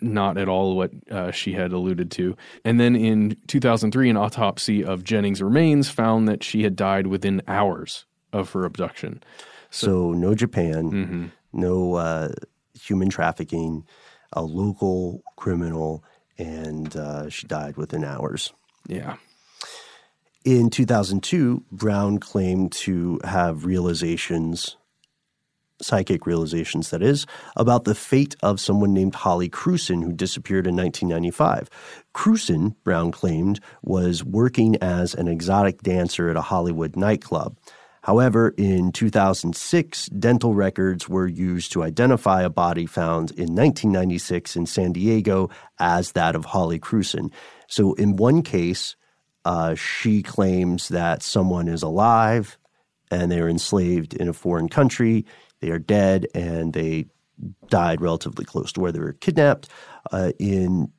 not 0.00 0.36
at 0.36 0.48
all 0.48 0.76
what 0.76 0.90
uh, 1.10 1.30
she 1.30 1.52
had 1.54 1.72
alluded 1.72 2.10
to. 2.12 2.36
And 2.64 2.78
then 2.78 2.94
in 2.94 3.36
2003, 3.46 4.10
an 4.10 4.16
autopsy 4.16 4.84
of 4.84 5.04
Jennings' 5.04 5.42
remains 5.42 5.88
found 5.88 6.28
that 6.28 6.42
she 6.44 6.62
had 6.62 6.76
died 6.76 7.06
within 7.06 7.40
hours 7.48 8.04
of 8.32 8.50
her 8.52 8.64
abduction. 8.64 9.22
So, 9.70 10.12
no 10.12 10.34
Japan, 10.34 10.90
Mm-hmm. 10.90 11.26
no 11.52 11.94
uh, 11.94 12.28
human 12.78 13.08
trafficking, 13.08 13.86
a 14.32 14.42
local 14.42 15.22
criminal, 15.36 16.04
and 16.38 16.94
uh, 16.96 17.28
she 17.30 17.46
died 17.46 17.76
within 17.76 18.04
hours. 18.04 18.52
Yeah. 18.86 19.16
In 20.44 20.68
2002, 20.68 21.64
Browne 21.72 22.18
claimed 22.18 22.72
to 22.72 23.18
have 23.24 23.64
realizations 23.64 24.76
psychic 25.82 26.24
realizations, 26.26 26.90
that 26.90 27.02
is, 27.02 27.26
about 27.56 27.84
the 27.84 27.94
fate 27.94 28.36
of 28.42 28.60
someone 28.60 28.94
named 28.94 29.14
Holly 29.14 29.48
Krewson 29.48 30.02
who 30.02 30.12
disappeared 30.12 30.66
in 30.66 30.76
1995. 30.76 31.68
Krewson, 32.14 32.74
Browne 32.84 33.10
claimed, 33.10 33.60
was 33.82 34.24
working 34.24 34.76
as 34.76 35.14
an 35.14 35.28
exotic 35.28 35.82
dancer 35.82 36.30
at 36.30 36.36
a 36.36 36.42
Hollywood 36.42 36.96
nightclub. 36.96 37.58
However, 38.02 38.54
in 38.56 38.92
2006, 38.92 40.06
dental 40.06 40.54
records 40.54 41.08
were 41.08 41.26
used 41.26 41.72
to 41.72 41.82
identify 41.82 42.42
a 42.42 42.50
body 42.50 42.86
found 42.86 43.30
in 43.30 43.54
1996 43.54 44.56
in 44.56 44.66
San 44.66 44.92
Diego 44.92 45.48
as 45.78 46.12
that 46.12 46.36
of 46.36 46.44
Holly 46.44 46.78
Krewson. 46.78 47.32
So, 47.66 47.94
in 47.94 48.16
one 48.16 48.42
case, 48.42 48.94
uh, 49.44 49.74
she 49.74 50.22
claims 50.22 50.88
that 50.88 51.22
someone 51.22 51.68
is 51.68 51.82
alive 51.82 52.58
and 53.10 53.30
they're 53.30 53.48
enslaved 53.48 54.14
in 54.14 54.28
a 54.28 54.32
foreign 54.32 54.68
country. 54.68 55.24
They 55.60 55.70
are 55.70 55.78
dead 55.78 56.26
and 56.34 56.72
they 56.72 57.06
died 57.68 58.00
relatively 58.00 58.44
close 58.44 58.72
to 58.72 58.80
where 58.80 58.92
they 58.92 59.00
were 59.00 59.12
kidnapped. 59.12 59.68
Uh, 60.10 60.32
in 60.38 60.92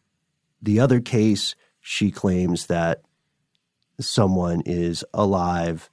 the 0.61 0.79
other 0.79 0.99
case, 0.99 1.55
she 1.81 2.11
claims 2.11 2.67
that 2.67 3.01
someone 3.99 4.61
is 4.65 5.03
alive 5.13 5.89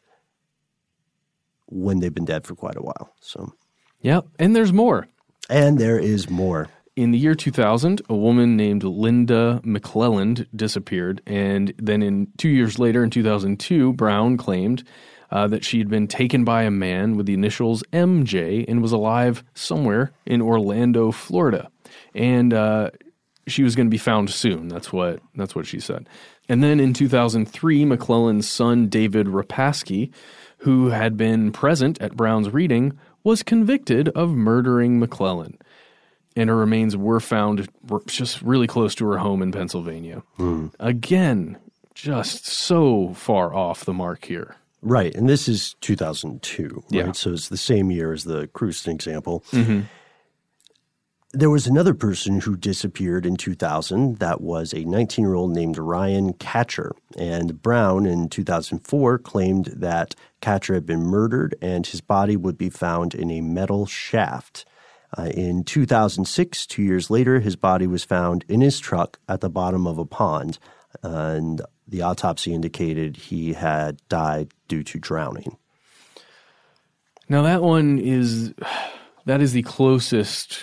when 1.67 2.01
they've 2.01 2.15
been 2.15 2.25
dead 2.25 2.47
for 2.47 2.55
quite 2.55 2.77
a 2.77 2.83
while. 2.83 3.15
So, 3.21 3.53
yep. 4.01 4.27
And 4.39 4.55
there's 4.55 4.73
more. 4.73 5.09
And 5.49 5.79
there 5.79 5.99
is 5.99 6.29
more. 6.29 6.69
In 6.95 7.11
the 7.11 7.19
year 7.19 7.35
2000, 7.35 8.03
a 8.11 8.15
woman 8.15 8.55
named 8.57 8.85
Linda 8.85 9.63
McClelland 9.65 10.47
disappeared. 10.55 11.23
And 11.27 11.73
then 11.79 12.03
in 12.03 12.29
two 12.37 12.51
years 12.51 12.79
later, 12.79 13.03
in 13.03 13.09
2002, 13.09 13.95
Browne 13.95 14.37
claimed 14.37 14.85
uh, 15.31 15.47
that 15.47 15.65
she 15.65 15.79
had 15.79 15.89
been 15.89 16.07
taken 16.07 16.45
by 16.45 16.65
a 16.65 16.71
man 16.71 17.17
with 17.17 17.25
the 17.25 17.33
initials 17.33 17.83
MJ 17.95 18.67
and 18.69 18.83
was 18.83 18.93
alive 18.93 19.43
somewhere 19.55 20.13
in 20.27 20.43
Orlando, 20.43 21.11
Florida. 21.13 21.71
And 22.15 22.53
uh, 22.53 22.91
she 23.47 23.63
was 23.63 23.75
going 23.75 23.87
to 23.87 23.91
be 23.91 23.97
found 23.97 24.29
soon. 24.29 24.69
That's 24.69 24.93
what 24.93 25.21
that's 25.35 25.55
what 25.55 25.67
she 25.67 25.81
said. 25.81 26.11
And 26.47 26.63
then 26.63 26.79
in 26.79 26.93
2003, 26.93 27.85
McClelland's 27.87 28.49
son 28.49 28.89
David 28.89 29.29
Repasky 29.29 30.13
who 30.63 30.91
had 30.91 31.17
been 31.17 31.51
present 31.51 32.01
at 32.01 32.17
Browne's 32.17 32.51
reading, 32.51 32.97
was 33.25 33.43
convicted 33.43 34.09
of 34.11 34.31
murdering 34.31 35.01
McClelland. 35.01 35.57
And 36.35 36.49
her 36.49 36.57
remains 36.57 36.97
were 36.97 37.21
found 37.21 37.69
just 38.07 38.41
really 38.43 38.67
close 38.67 38.95
to 38.97 39.07
her 39.07 39.19
home 39.19 39.43
in 39.43 39.53
Pennsylvania. 39.53 40.23
Mm. 40.39 40.73
Again, 40.81 41.59
just 41.95 42.47
so 42.47 43.13
far 43.15 43.55
off 43.55 43.85
the 43.85 43.93
mark 43.93 44.25
here. 44.25 44.57
Right. 44.83 45.15
And 45.15 45.29
this 45.29 45.49
is 45.49 45.75
2002, 45.81 46.69
right? 46.69 46.83
Yeah. 46.91 47.13
So 47.13 47.33
it's 47.33 47.49
the 47.49 47.57
same 47.57 47.91
year 47.91 48.13
as 48.13 48.25
the 48.25 48.49
Krewson 48.49 48.89
example. 48.89 49.45
Mm-hmm. 49.53 49.83
There 51.35 51.51
was 51.51 51.67
another 51.67 51.95
person 51.95 52.41
who 52.41 52.57
disappeared 52.57 53.25
in 53.25 53.37
2000 53.37 54.19
that 54.19 54.43
was 54.43 54.75
a 54.75 54.85
19 54.85 55.25
year 55.25 55.35
old 55.35 55.53
named 55.53 55.79
Ryan 55.79 56.35
Katcher. 56.35 56.93
And 57.17 57.63
Browne 57.63 58.05
in 58.05 58.29
2004 58.29 59.19
claimed 59.19 59.67
that 59.67 60.15
Katcher 60.43 60.75
had 60.75 60.85
been 60.85 61.05
murdered 61.05 61.55
and 61.63 61.87
his 61.87 62.01
body 62.01 62.37
would 62.37 62.59
be 62.59 62.69
found 62.69 63.15
in 63.15 63.31
a 63.31 63.41
metal 63.41 63.87
shaft. 63.87 64.67
Uh, 65.17 65.31
in 65.35 65.65
2006, 65.65 66.67
two 66.67 66.83
years 66.83 67.11
later, 67.11 67.41
his 67.41 67.57
body 67.57 67.87
was 67.87 68.05
found 68.05 68.45
in 68.49 68.61
his 68.61 68.79
truck 68.81 69.19
at 69.29 69.41
the 69.41 69.51
bottom 69.51 69.87
of 69.87 69.99
a 69.99 70.07
pond. 70.07 70.59
and 71.03 71.63
the 71.89 72.03
autopsy 72.03 72.55
indicated 72.55 73.17
he 73.17 73.53
had 73.53 74.01
died 74.09 74.53
due 74.69 74.83
to 74.83 74.99
drowning. 74.99 75.57
Now, 77.29 77.43
that 77.43 77.63
one 77.63 77.99
is. 77.99 78.55
That 79.25 79.41
is 79.41 79.53
the 79.53 79.63
closest 79.63 80.59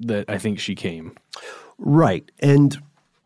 that 0.00 0.24
I 0.28 0.38
think 0.38 0.58
she 0.58 0.74
came. 0.74 1.16
Right. 1.78 2.30
And 2.40 2.76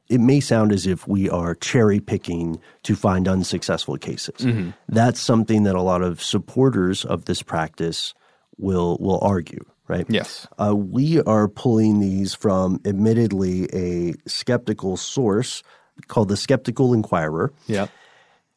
it 0.09 0.21
may 0.21 0.41
sound 0.41 0.73
as 0.73 0.87
if 0.87 1.07
we 1.07 1.29
are 1.29 1.55
cherry 1.55 2.01
picking 2.01 2.61
to 2.83 2.97
find 2.97 3.29
unsuccessful 3.29 3.97
cases. 3.99 4.37
Mm-hmm. 4.37 4.71
That's 4.89 5.21
something 5.21 5.65
that 5.65 5.75
a 5.75 5.83
lot 5.83 6.03
of 6.03 6.23
supporters 6.23 7.05
of 7.05 7.27
this 7.27 7.43
practice 7.43 8.15
will 8.57 8.97
will 9.01 9.21
argue, 9.23 9.65
right? 9.89 10.07
Yes. 10.09 10.47
Uh, 10.59 10.75
we 10.77 11.21
are 11.23 11.49
pulling 11.49 11.99
these 12.01 12.35
from 12.35 12.81
admittedly 12.85 13.65
a 13.73 14.15
skeptical 14.29 14.97
source 14.97 15.63
called 16.07 16.29
the 16.29 16.37
Skeptical 16.37 16.93
Inquirer. 16.95 17.53
Yeah. 17.67 17.89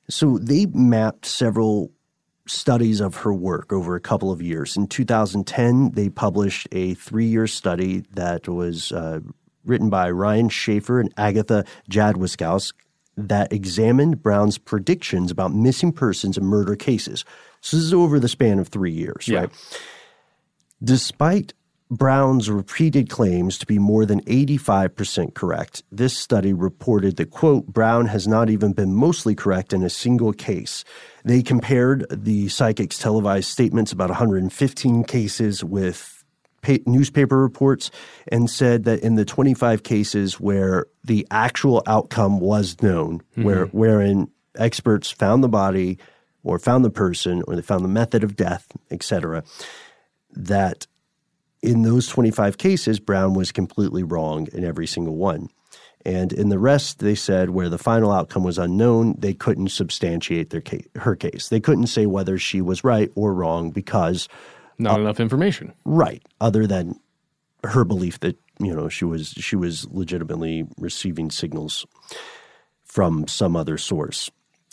So 0.10 0.38
they 0.38 0.66
mapped 0.68 1.26
several 1.26 1.92
studies 2.48 3.00
of 3.00 3.16
her 3.16 3.34
work 3.34 3.72
over 3.72 3.96
a 3.96 4.02
couple 4.02 4.32
of 4.32 4.42
years. 4.42 4.76
In 4.76 4.88
2010, 4.88 5.92
they 5.92 6.10
published 6.10 6.68
a 6.72 6.96
three 6.96 7.26
year 7.28 7.48
study 7.48 8.04
that 8.14 8.48
was 8.48 8.92
uh, 8.92 9.22
written 9.66 9.90
by 9.90 10.10
Ryan 10.12 10.50
Shaffer 10.50 11.00
and 11.00 11.14
Agatha 11.18 11.64
Jadwiszczok 11.90 12.74
that 13.18 13.54
examined 13.54 14.22
Browne's 14.24 14.58
predictions 14.58 15.32
about 15.32 15.54
missing 15.54 15.92
persons 15.92 16.38
and 16.38 16.48
murder 16.48 16.76
cases. 16.76 17.24
So 17.62 17.78
this 17.78 17.86
is 17.86 17.94
over 17.94 18.20
the 18.20 18.28
span 18.30 18.58
of 18.60 18.70
three 18.70 18.92
years, 18.92 19.28
Yeah. 19.28 19.42
right? 19.42 19.50
Despite 20.84 21.54
Browne's 21.92 22.50
repeated 22.50 23.10
claims 23.10 23.58
to 23.58 23.66
be 23.66 23.78
more 23.78 24.06
than 24.06 24.22
85% 24.22 25.34
correct, 25.34 25.84
this 25.92 26.16
study 26.18 26.54
reported 26.54 27.18
that, 27.18 27.32
quote, 27.32 27.68
Browne 27.68 28.06
has 28.06 28.28
not 28.28 28.50
even 28.50 28.72
been 28.72 28.96
mostly 28.96 29.36
correct 29.36 29.74
in 29.74 29.84
a 29.84 29.90
single 29.90 30.32
case. 30.32 30.86
They 31.26 31.44
compared 31.44 32.06
the 32.10 32.48
psychic's 32.48 32.98
televised 32.98 33.50
statements 33.50 33.92
about 33.92 34.10
115 34.10 35.04
cases 35.04 35.64
with 35.64 36.24
pa- 36.62 36.78
newspaper 36.86 37.38
reports 37.38 37.92
and 38.30 38.50
said 38.50 38.86
that 38.86 39.02
in 39.02 39.16
the 39.16 39.26
25 39.26 39.84
cases 39.84 40.40
where 40.40 40.86
the 41.04 41.28
actual 41.30 41.84
outcome 41.88 42.40
was 42.40 42.82
known, 42.82 43.20
mm-hmm. 43.20 43.44
where 43.44 43.66
wherein 43.66 44.30
experts 44.56 45.12
found 45.12 45.44
the 45.44 45.50
body 45.50 45.98
or 46.44 46.58
found 46.58 46.86
the 46.86 46.90
person 46.90 47.44
or 47.48 47.56
they 47.56 47.62
found 47.62 47.84
the 47.84 47.90
method 47.90 48.24
of 48.24 48.36
death, 48.36 48.72
etc., 48.90 49.44
that 50.34 50.88
in 51.62 51.84
those 51.84 52.08
25 52.08 52.58
cases, 52.58 53.00
Browne 53.00 53.34
was 53.34 53.52
completely 53.52 54.04
wrong 54.04 54.48
in 54.54 54.64
every 54.64 54.88
single 54.88 55.16
one. 55.16 55.50
And 56.04 56.34
in 56.34 56.50
the 56.50 56.58
rest, 56.58 57.00
they 57.00 57.14
said 57.14 57.52
where 57.52 57.70
the 57.70 57.78
final 57.78 58.12
outcome 58.12 58.44
was 58.44 58.58
unknown, 58.58 59.16
they 59.20 59.36
couldn't 59.36 59.70
substantiate 59.70 60.50
their 60.50 60.62
case, 60.62 60.88
her 60.96 61.16
case. 61.16 61.50
They 61.50 61.60
couldn't 61.60 61.88
say 61.88 62.08
whether 62.08 62.40
she 62.40 62.62
was 62.62 62.84
right 62.84 63.12
or 63.14 63.34
wrong 63.36 63.70
because 63.70 64.28
Not 64.80 65.00
enough 65.00 65.20
information. 65.20 65.74
right, 65.86 66.24
other 66.40 66.66
than 66.66 67.00
her 67.64 67.84
belief 67.86 68.20
that 68.22 68.40
you 68.60 68.74
know 68.74 68.90
she 68.90 69.06
was 69.06 69.30
she 69.30 69.56
was 69.56 69.88
legitimately 69.92 70.66
receiving 70.78 71.30
signals 71.30 71.86
from 72.84 73.28
some 73.28 73.56
other 73.56 73.78
source. 73.78 74.32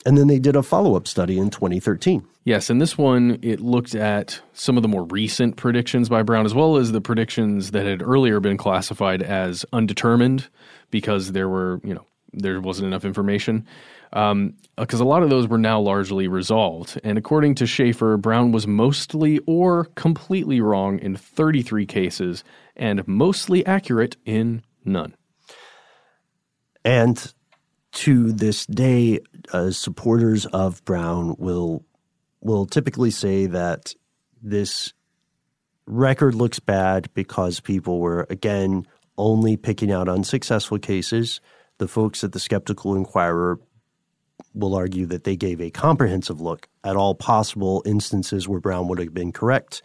And 0.09 0.17
then 0.17 0.27
they 0.27 0.39
did 0.39 0.57
a 0.57 0.63
follow 0.63 0.97
up 0.97 1.07
study 1.07 1.39
in 1.39 1.51
2013. 1.51 2.27
Yes, 2.45 2.71
and 2.71 2.81
this 2.81 2.97
one 2.97 3.39
it 3.43 3.61
looked 3.61 3.95
at 3.95 4.41
some 4.55 4.79
of 4.79 4.83
the 4.83 4.89
more 4.89 5.05
recent 5.05 5.57
predictions 5.57 6.09
by 6.09 6.23
Browne 6.23 6.47
as 6.47 6.55
well 6.55 6.79
as 6.79 6.93
the 6.93 7.03
predictions 7.03 7.73
that 7.73 7.85
had 7.85 8.01
earlier 8.01 8.41
been 8.41 8.57
classified 8.57 9.21
as 9.21 9.67
undetermined 9.71 10.49
because 10.91 11.33
there 11.33 11.47
were, 11.47 11.83
you 11.85 11.93
know, 11.93 12.07
there 12.33 12.59
wasn't 12.59 12.87
enough 12.87 13.05
information. 13.05 13.67
Um, 14.15 14.55
uh, 14.79 14.85
because 14.85 15.01
a 15.01 15.05
lot 15.05 15.23
of 15.23 15.29
those 15.29 15.47
were 15.47 15.59
now 15.59 15.79
largely 15.79 16.27
resolved. 16.27 16.99
And 17.05 17.19
according 17.19 17.57
to 17.57 17.67
Shaffer, 17.67 18.17
Browne 18.17 18.51
was 18.51 18.67
mostly 18.67 19.41
or 19.47 19.85
completely 19.95 20.63
wrong 20.63 20.99
in 21.01 21.17
33 21.17 21.85
cases 21.85 22.45
and 22.77 23.07
mostly 23.07 23.67
accurate 23.67 24.17
in 24.25 24.63
none. 24.87 25.15
And 26.83 27.35
to 27.99 28.31
this 28.31 28.65
day, 28.67 29.19
uh, 29.53 29.73
supporters 29.73 30.47
of 30.47 30.85
Browne 30.85 31.35
will 31.37 31.85
will 32.41 32.65
typically 32.65 33.11
say 33.11 33.47
that 33.47 33.93
this 34.41 34.93
record 35.85 36.37
looks 36.37 36.61
bad 36.61 37.13
because 37.15 37.59
people 37.59 37.99
were 37.99 38.25
again 38.31 38.87
only 39.17 39.57
picking 39.57 39.91
out 39.91 40.09
unsuccessful 40.09 40.79
cases. 40.79 41.41
The 41.79 41.89
folks 41.89 42.23
at 42.23 42.31
the 42.31 42.39
Skeptical 42.39 42.95
Inquirer 42.95 43.59
will 44.55 44.77
argue 44.77 45.07
that 45.07 45.25
they 45.25 45.35
gave 45.35 45.61
a 45.61 45.71
comprehensive 45.71 46.41
look 46.41 46.69
at 46.85 46.95
all 46.95 47.17
possible 47.17 47.83
instances 47.85 48.47
where 48.47 48.61
Browne 48.61 48.87
would 48.87 49.01
have 49.01 49.13
been 49.13 49.33
correct. 49.33 49.83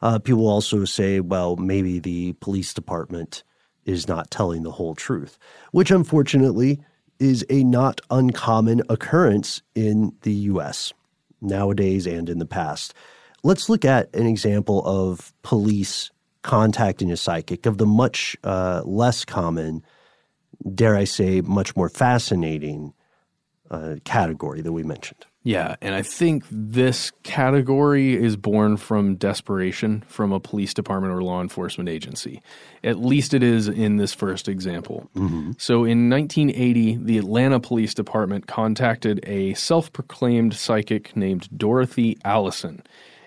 Uh, 0.00 0.20
people 0.20 0.46
also 0.46 0.84
say, 0.84 1.18
well, 1.18 1.56
maybe 1.56 1.98
the 1.98 2.34
police 2.34 2.72
department 2.72 3.42
is 3.84 4.06
not 4.06 4.30
telling 4.30 4.62
the 4.62 4.70
whole 4.70 4.94
truth, 4.94 5.38
which 5.72 5.90
unfortunately 5.90 6.78
is 7.18 7.44
a 7.50 7.64
not 7.64 8.00
uncommon 8.10 8.82
occurrence 8.88 9.62
in 9.74 10.12
the 10.22 10.32
US 10.32 10.92
nowadays 11.40 12.06
and 12.06 12.28
in 12.28 12.38
the 12.38 12.46
past. 12.46 12.94
Let's 13.42 13.68
look 13.68 13.84
at 13.84 14.14
an 14.14 14.26
example 14.26 14.82
of 14.84 15.32
police 15.42 16.10
contacting 16.42 17.12
a 17.12 17.16
psychic 17.16 17.66
of 17.66 17.78
the 17.78 17.86
much 17.86 18.36
uh, 18.44 18.82
less 18.84 19.24
common, 19.24 19.84
dare 20.74 20.96
I 20.96 21.04
say, 21.04 21.40
much 21.40 21.76
more 21.76 21.88
fascinating 21.88 22.92
uh, 23.70 23.96
category 24.04 24.60
that 24.60 24.72
we 24.72 24.82
mentioned. 24.82 25.24
Yeah, 25.44 25.76
and 25.80 25.94
I 25.94 26.02
think 26.02 26.44
this 26.50 27.10
category 27.22 28.14
is 28.14 28.36
born 28.36 28.76
from 28.76 29.14
desperation 29.14 30.04
from 30.06 30.30
a 30.30 30.40
police 30.40 30.74
department 30.74 31.14
or 31.14 31.22
law 31.22 31.40
enforcement 31.40 31.88
agency. 31.88 32.42
At 32.84 32.98
least 32.98 33.32
it 33.32 33.42
is 33.42 33.66
in 33.66 33.96
this 33.96 34.12
first 34.12 34.48
example. 34.48 35.08
Mm-hmm. 35.16 35.52
So 35.56 35.84
in 35.84 36.10
1980, 36.10 36.96
the 36.96 37.16
Atlanta 37.16 37.60
Police 37.60 37.94
Department 37.94 38.46
contacted 38.46 39.20
a 39.26 39.54
self 39.54 39.90
proclaimed 39.92 40.54
psychic 40.54 41.16
named 41.16 41.48
Dorothy 41.56 42.18
Allison. 42.24 42.82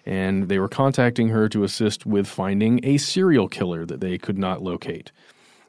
And 0.06 0.48
they 0.48 0.60
were 0.60 0.70
contacting 0.70 1.30
her 1.30 1.48
to 1.50 1.64
assist 1.64 2.06
with 2.06 2.28
finding 2.28 2.82
a 2.84 2.98
serial 2.98 3.48
killer 3.48 3.84
that 3.86 4.00
they 4.00 4.18
could 4.18 4.38
not 4.38 4.62
locate. 4.62 5.12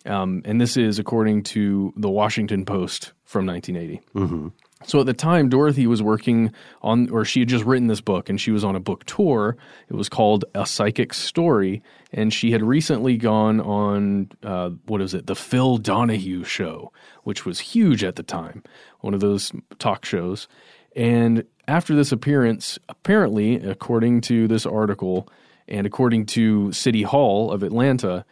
Um, 0.07 0.43
and 0.45 0.61
this 0.61 0.77
is 0.77 0.99
according 0.99 1.45
to 1.45 1.93
the 1.97 2.11
Washington 2.11 2.65
Post 2.65 3.13
from 3.25 3.47
1980. 3.47 4.03
Mm-hmm. 4.15 4.49
So 4.85 5.01
at 5.01 5.07
the 5.07 5.15
time, 5.15 5.49
Dorothy 5.49 5.87
was 5.87 6.03
working 6.03 6.53
on, 6.83 7.09
or 7.11 7.25
she 7.25 7.41
had 7.41 7.49
just 7.49 7.65
written 7.65 7.87
this 7.87 8.01
book 8.01 8.29
and 8.29 8.41
she 8.41 8.51
was 8.51 8.65
on 8.65 8.75
a 8.75 8.81
book 8.81 9.05
tour. 9.05 9.57
It 9.89 9.95
was 9.95 10.09
called 10.09 10.45
A 10.55 10.67
Psychic 10.67 11.15
Story. 11.15 11.83
And 12.13 12.33
she 12.33 12.51
had 12.51 12.63
recently 12.63 13.17
gone 13.17 13.61
on, 13.61 14.31
uh, 14.43 14.71
what 14.87 15.01
is 15.01 15.15
it, 15.15 15.27
The 15.27 15.37
Phil 15.37 15.79
Donahue 15.79 16.45
Show, 16.45 16.93
which 17.23 17.47
was 17.47 17.61
huge 17.61 18.05
at 18.05 18.17
the 18.17 18.23
time, 18.23 18.63
one 19.01 19.15
of 19.15 19.21
those 19.21 19.53
talk 19.79 20.05
shows. 20.05 20.49
And 20.95 21.45
after 21.69 21.95
this 21.95 22.13
appearance, 22.13 22.79
apparently, 22.89 23.57
according 23.57 24.21
to 24.23 24.49
this 24.49 24.67
article 24.67 25.29
and 25.69 25.87
according 25.87 26.27
to 26.27 26.73
City 26.73 27.03
Hall 27.03 27.51
of 27.51 27.63
Atlanta, 27.63 28.25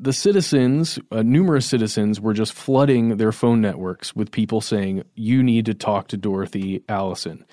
the 0.00 0.12
citizens, 0.12 0.98
uh, 1.10 1.22
numerous 1.22 1.66
citizens, 1.66 2.20
were 2.20 2.34
just 2.34 2.52
flooding 2.52 3.16
their 3.16 3.32
phone 3.32 3.60
networks 3.60 4.14
with 4.14 4.30
people 4.30 4.60
saying, 4.60 5.02
You 5.14 5.42
need 5.42 5.66
to 5.66 5.74
talk 5.74 6.08
to 6.08 6.16
Dorothy 6.16 6.82
Allison. 6.88 7.44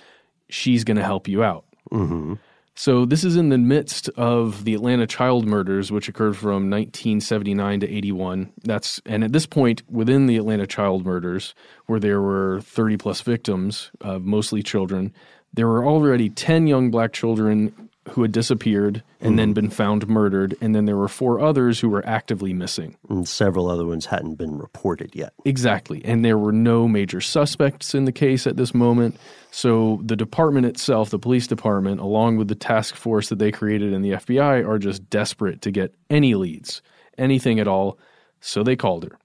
She's 0.49 0.83
going 0.83 0.97
to 0.97 1.03
help 1.03 1.27
you 1.27 1.43
out. 1.43 1.65
Mm-hmm. 1.91 2.35
So, 2.77 3.05
this 3.05 3.23
is 3.23 3.37
in 3.37 3.49
the 3.49 3.57
midst 3.57 4.09
of 4.09 4.65
the 4.65 4.73
Atlanta 4.73 5.07
child 5.07 5.47
murders, 5.47 5.91
which 5.91 6.09
occurred 6.09 6.35
from 6.35 6.69
1979 6.69 7.79
to 7.79 7.89
81. 7.89 8.51
That's 8.63 9.01
and 9.05 9.23
at 9.23 9.31
this 9.31 9.45
point, 9.45 9.81
within 9.89 10.27
the 10.27 10.35
Atlanta 10.35 10.67
child 10.67 11.05
murders, 11.05 11.55
where 11.85 12.01
there 12.01 12.21
were 12.21 12.59
30 12.61 12.97
plus 12.97 13.21
victims, 13.21 13.91
uh, 14.01 14.19
mostly 14.19 14.61
children, 14.61 15.13
there 15.53 15.67
were 15.67 15.85
already 15.85 16.29
10 16.29 16.67
young 16.67 16.91
black 16.91 17.13
children 17.13 17.84
who 18.09 18.21
had 18.21 18.31
disappeared 18.31 19.01
and 19.19 19.39
then 19.39 19.49
mm-hmm. 19.49 19.53
been 19.53 19.69
found 19.69 20.07
murdered, 20.07 20.55
and 20.61 20.75
then 20.75 20.85
there 20.85 20.95
were 20.95 21.07
four 21.07 21.39
others 21.39 21.79
who 21.79 21.89
were 21.89 22.05
actively 22.05 22.53
missing. 22.53 22.95
And 23.09 23.27
several 23.27 23.67
other 23.67 23.85
ones 23.85 24.05
hadn't 24.05 24.35
been 24.35 24.57
reported 24.59 25.15
yet. 25.15 25.33
Exactly. 25.43 26.03
And 26.05 26.23
there 26.23 26.37
were 26.37 26.51
no 26.51 26.87
major 26.87 27.19
suspects 27.19 27.95
in 27.95 28.05
the 28.05 28.11
case 28.11 28.45
at 28.45 28.57
this 28.57 28.75
moment. 28.75 29.17
So 29.49 30.01
the 30.03 30.15
department 30.15 30.67
itself, 30.67 31.09
the 31.09 31.17
police 31.17 31.47
department, 31.47 31.99
along 31.99 32.37
with 32.37 32.47
the 32.47 32.55
task 32.55 32.95
force 32.95 33.29
that 33.29 33.39
they 33.39 33.51
created 33.51 33.91
in 33.91 34.03
the 34.03 34.11
FBI, 34.11 34.67
are 34.67 34.77
just 34.77 35.09
desperate 35.09 35.61
to 35.63 35.71
get 35.71 35.95
any 36.09 36.35
leads, 36.35 36.83
anything 37.17 37.59
at 37.59 37.67
all. 37.67 37.97
So 38.39 38.61
they 38.61 38.75
called 38.75 39.03
her. 39.05 39.17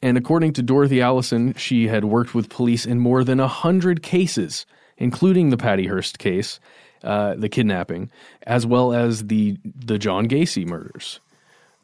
And 0.00 0.16
according 0.16 0.52
to 0.54 0.62
Dorothy 0.62 1.00
Allison, 1.00 1.54
she 1.54 1.88
had 1.88 2.04
worked 2.04 2.34
with 2.34 2.48
police 2.48 2.86
in 2.86 3.00
more 3.00 3.24
than 3.24 3.40
a 3.40 3.48
hundred 3.48 4.02
cases, 4.02 4.64
including 4.96 5.50
the 5.50 5.56
Patty 5.56 5.86
Hearst 5.86 6.20
case, 6.20 6.60
uh, 7.02 7.34
the 7.34 7.48
kidnapping, 7.48 8.10
as 8.46 8.66
well 8.66 8.92
as 8.92 9.26
the 9.26 9.58
the 9.64 9.98
John 9.98 10.28
Gacy 10.28 10.66
murders, 10.66 11.20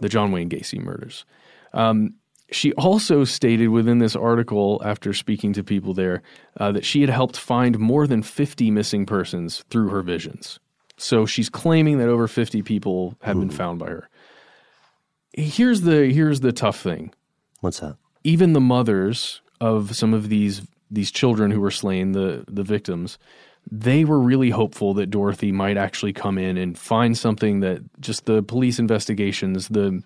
the 0.00 0.08
John 0.08 0.32
Wayne 0.32 0.48
Gacy 0.48 0.80
murders. 0.80 1.24
Um, 1.72 2.14
she 2.50 2.72
also 2.74 3.24
stated 3.24 3.68
within 3.68 3.98
this 3.98 4.14
article, 4.14 4.80
after 4.84 5.12
speaking 5.12 5.52
to 5.54 5.64
people 5.64 5.94
there, 5.94 6.22
uh, 6.60 6.72
that 6.72 6.84
she 6.84 7.00
had 7.00 7.10
helped 7.10 7.36
find 7.36 7.78
more 7.78 8.06
than 8.06 8.22
50 8.22 8.70
missing 8.70 9.06
persons 9.06 9.64
through 9.70 9.88
her 9.88 10.02
visions. 10.02 10.60
So 10.96 11.26
she's 11.26 11.48
claiming 11.48 11.98
that 11.98 12.08
over 12.08 12.28
50 12.28 12.62
people 12.62 13.16
have 13.22 13.38
been 13.38 13.50
found 13.50 13.80
by 13.80 13.86
her. 13.86 14.08
Here's 15.32 15.80
the 15.80 16.12
here's 16.12 16.40
the 16.40 16.52
tough 16.52 16.80
thing. 16.80 17.12
What's 17.60 17.80
that? 17.80 17.96
Even 18.22 18.52
the 18.52 18.60
mothers 18.60 19.40
of 19.60 19.96
some 19.96 20.14
of 20.14 20.28
these 20.28 20.62
these 20.90 21.10
children 21.10 21.50
who 21.50 21.60
were 21.60 21.72
slain, 21.72 22.12
the 22.12 22.44
the 22.46 22.62
victims, 22.62 23.18
they 23.70 24.04
were 24.04 24.18
really 24.20 24.50
hopeful 24.50 24.94
that 24.94 25.10
Dorothy 25.10 25.52
might 25.52 25.76
actually 25.76 26.12
come 26.12 26.38
in 26.38 26.56
and 26.56 26.78
find 26.78 27.16
something 27.16 27.60
that 27.60 27.80
just 28.00 28.26
the 28.26 28.42
police 28.42 28.78
investigations, 28.78 29.68
the 29.68 30.02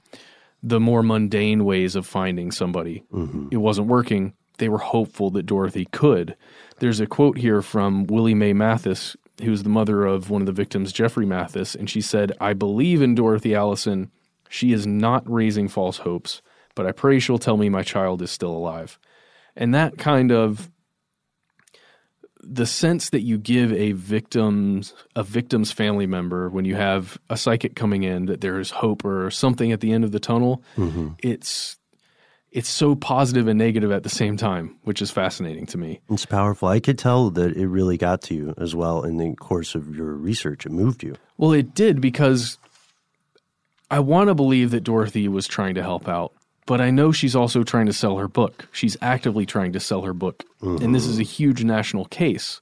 the 0.62 0.80
more 0.80 1.02
mundane 1.04 1.64
ways 1.64 1.94
of 1.94 2.06
finding 2.06 2.50
somebody, 2.50 3.04
Mm-hmm. 3.12 3.48
it 3.52 3.58
wasn't 3.58 3.86
working. 3.86 4.34
They 4.58 4.68
were 4.68 4.78
hopeful 4.78 5.30
that 5.30 5.46
Dorothy 5.46 5.86
could. 5.92 6.34
There's 6.80 6.98
a 6.98 7.06
quote 7.06 7.38
here 7.38 7.62
from 7.62 8.06
Willie 8.08 8.34
Mae 8.34 8.52
Mathis, 8.52 9.16
who's 9.40 9.62
the 9.62 9.68
mother 9.68 10.04
of 10.04 10.30
one 10.30 10.42
of 10.42 10.46
the 10.46 10.52
victims, 10.52 10.92
Jeffrey 10.92 11.26
Mathis, 11.26 11.76
and 11.76 11.88
she 11.88 12.00
said, 12.00 12.32
I 12.40 12.54
believe 12.54 13.02
in 13.02 13.14
Dorothy 13.14 13.54
Allison. 13.54 14.10
She 14.48 14.72
is 14.72 14.84
not 14.84 15.22
raising 15.30 15.68
false 15.68 15.98
hopes, 15.98 16.42
but 16.74 16.86
I 16.86 16.92
pray 16.92 17.20
she'll 17.20 17.38
tell 17.38 17.56
me 17.56 17.68
my 17.68 17.84
child 17.84 18.20
is 18.20 18.32
still 18.32 18.50
alive. 18.52 18.98
And 19.54 19.72
that 19.74 19.96
kind 19.96 20.32
of 20.32 20.70
the 22.40 22.66
sense 22.66 23.10
that 23.10 23.22
you 23.22 23.36
give 23.38 23.72
a 23.72 23.92
victim's 23.92 24.94
a 25.16 25.22
victim's 25.22 25.72
family 25.72 26.06
member 26.06 26.48
when 26.48 26.64
you 26.64 26.74
have 26.76 27.18
a 27.28 27.36
psychic 27.36 27.74
coming 27.74 28.04
in 28.04 28.26
that 28.26 28.40
there 28.40 28.58
is 28.58 28.70
hope 28.70 29.04
or 29.04 29.30
something 29.30 29.72
at 29.72 29.80
the 29.80 29.92
end 29.92 30.04
of 30.04 30.12
the 30.12 30.20
tunnel, 30.20 30.62
Mm-hmm. 30.76 31.08
it's 31.18 31.76
it's 32.50 32.68
so 32.70 32.94
positive 32.94 33.46
and 33.46 33.58
negative 33.58 33.92
at 33.92 34.04
the 34.04 34.08
same 34.08 34.38
time, 34.38 34.76
which 34.84 35.02
is 35.02 35.10
fascinating 35.10 35.66
to 35.66 35.76
me. 35.76 36.00
It's 36.08 36.24
powerful. 36.24 36.66
I 36.68 36.80
could 36.80 36.98
tell 36.98 37.28
that 37.30 37.54
it 37.54 37.66
really 37.68 37.98
got 37.98 38.22
to 38.22 38.34
you 38.34 38.54
as 38.56 38.74
well 38.74 39.02
in 39.04 39.18
the 39.18 39.34
course 39.34 39.74
of 39.74 39.94
your 39.94 40.14
research. 40.14 40.64
It 40.64 40.72
moved 40.72 41.02
you. 41.02 41.14
Well, 41.36 41.52
it 41.52 41.74
did 41.74 42.00
because 42.00 42.56
I 43.90 44.00
want 44.00 44.28
to 44.28 44.34
believe 44.34 44.70
that 44.70 44.82
Dorothy 44.82 45.28
was 45.28 45.46
trying 45.46 45.74
to 45.74 45.82
help 45.82 46.08
out, 46.08 46.32
but 46.68 46.80
I 46.80 46.90
know 46.90 47.10
she's 47.10 47.34
also 47.34 47.64
trying 47.64 47.86
to 47.86 47.92
sell 47.92 48.18
her 48.18 48.28
book. 48.28 48.68
She's 48.72 48.96
actively 49.00 49.44
trying 49.46 49.72
to 49.72 49.80
sell 49.80 50.02
her 50.02 50.12
book. 50.12 50.44
And 50.60 50.94
this 50.94 51.06
is 51.06 51.18
a 51.18 51.22
huge 51.24 51.64
national 51.64 52.04
case. 52.04 52.60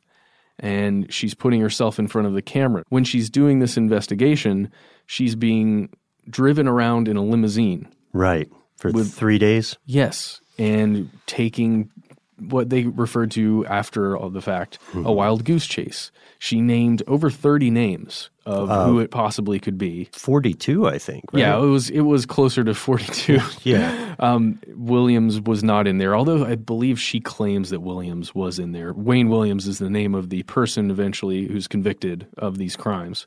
And 0.58 1.12
she's 1.12 1.34
putting 1.34 1.60
herself 1.60 1.98
in 1.98 2.08
front 2.08 2.26
of 2.26 2.32
the 2.32 2.40
camera. 2.40 2.84
When 2.88 3.04
she's 3.04 3.28
doing 3.28 3.58
this 3.58 3.76
investigation, 3.76 4.70
she's 5.06 5.34
being 5.34 5.90
driven 6.30 6.66
around 6.66 7.08
in 7.08 7.16
a 7.18 7.22
limousine. 7.22 7.88
Right. 8.14 8.48
For 8.78 8.90
With- 8.92 9.12
three 9.12 9.38
days? 9.38 9.76
Yes. 9.84 10.40
And 10.58 11.10
taking 11.26 11.90
what 12.38 12.70
they 12.70 12.84
referred 12.84 13.30
to 13.32 13.64
after 13.66 14.16
all 14.16 14.30
the 14.30 14.42
fact 14.42 14.78
a 14.94 15.12
wild 15.12 15.44
goose 15.44 15.66
chase. 15.66 16.10
She 16.38 16.60
named 16.60 17.02
over 17.06 17.30
30 17.30 17.70
names 17.70 18.30
of 18.44 18.68
who 18.86 18.98
it 19.00 19.10
possibly 19.10 19.58
could 19.58 19.78
be. 19.78 20.08
42, 20.12 20.86
I 20.86 20.98
think. 20.98 21.32
Right? 21.32 21.40
Yeah, 21.40 21.56
it 21.56 21.66
was 21.66 21.90
it 21.90 22.02
was 22.02 22.26
closer 22.26 22.62
to 22.62 22.74
42. 22.74 23.38
Yeah. 23.62 24.14
um, 24.18 24.60
Williams 24.74 25.40
was 25.40 25.64
not 25.64 25.86
in 25.86 25.98
there, 25.98 26.14
although 26.14 26.44
I 26.44 26.54
believe 26.54 27.00
she 27.00 27.20
claims 27.20 27.70
that 27.70 27.80
Williams 27.80 28.34
was 28.34 28.58
in 28.58 28.72
there. 28.72 28.92
Wayne 28.92 29.28
Williams 29.28 29.66
is 29.66 29.78
the 29.78 29.90
name 29.90 30.14
of 30.14 30.28
the 30.28 30.42
person 30.44 30.90
eventually 30.90 31.46
who's 31.46 31.66
convicted 31.66 32.26
of 32.36 32.58
these 32.58 32.76
crimes. 32.76 33.26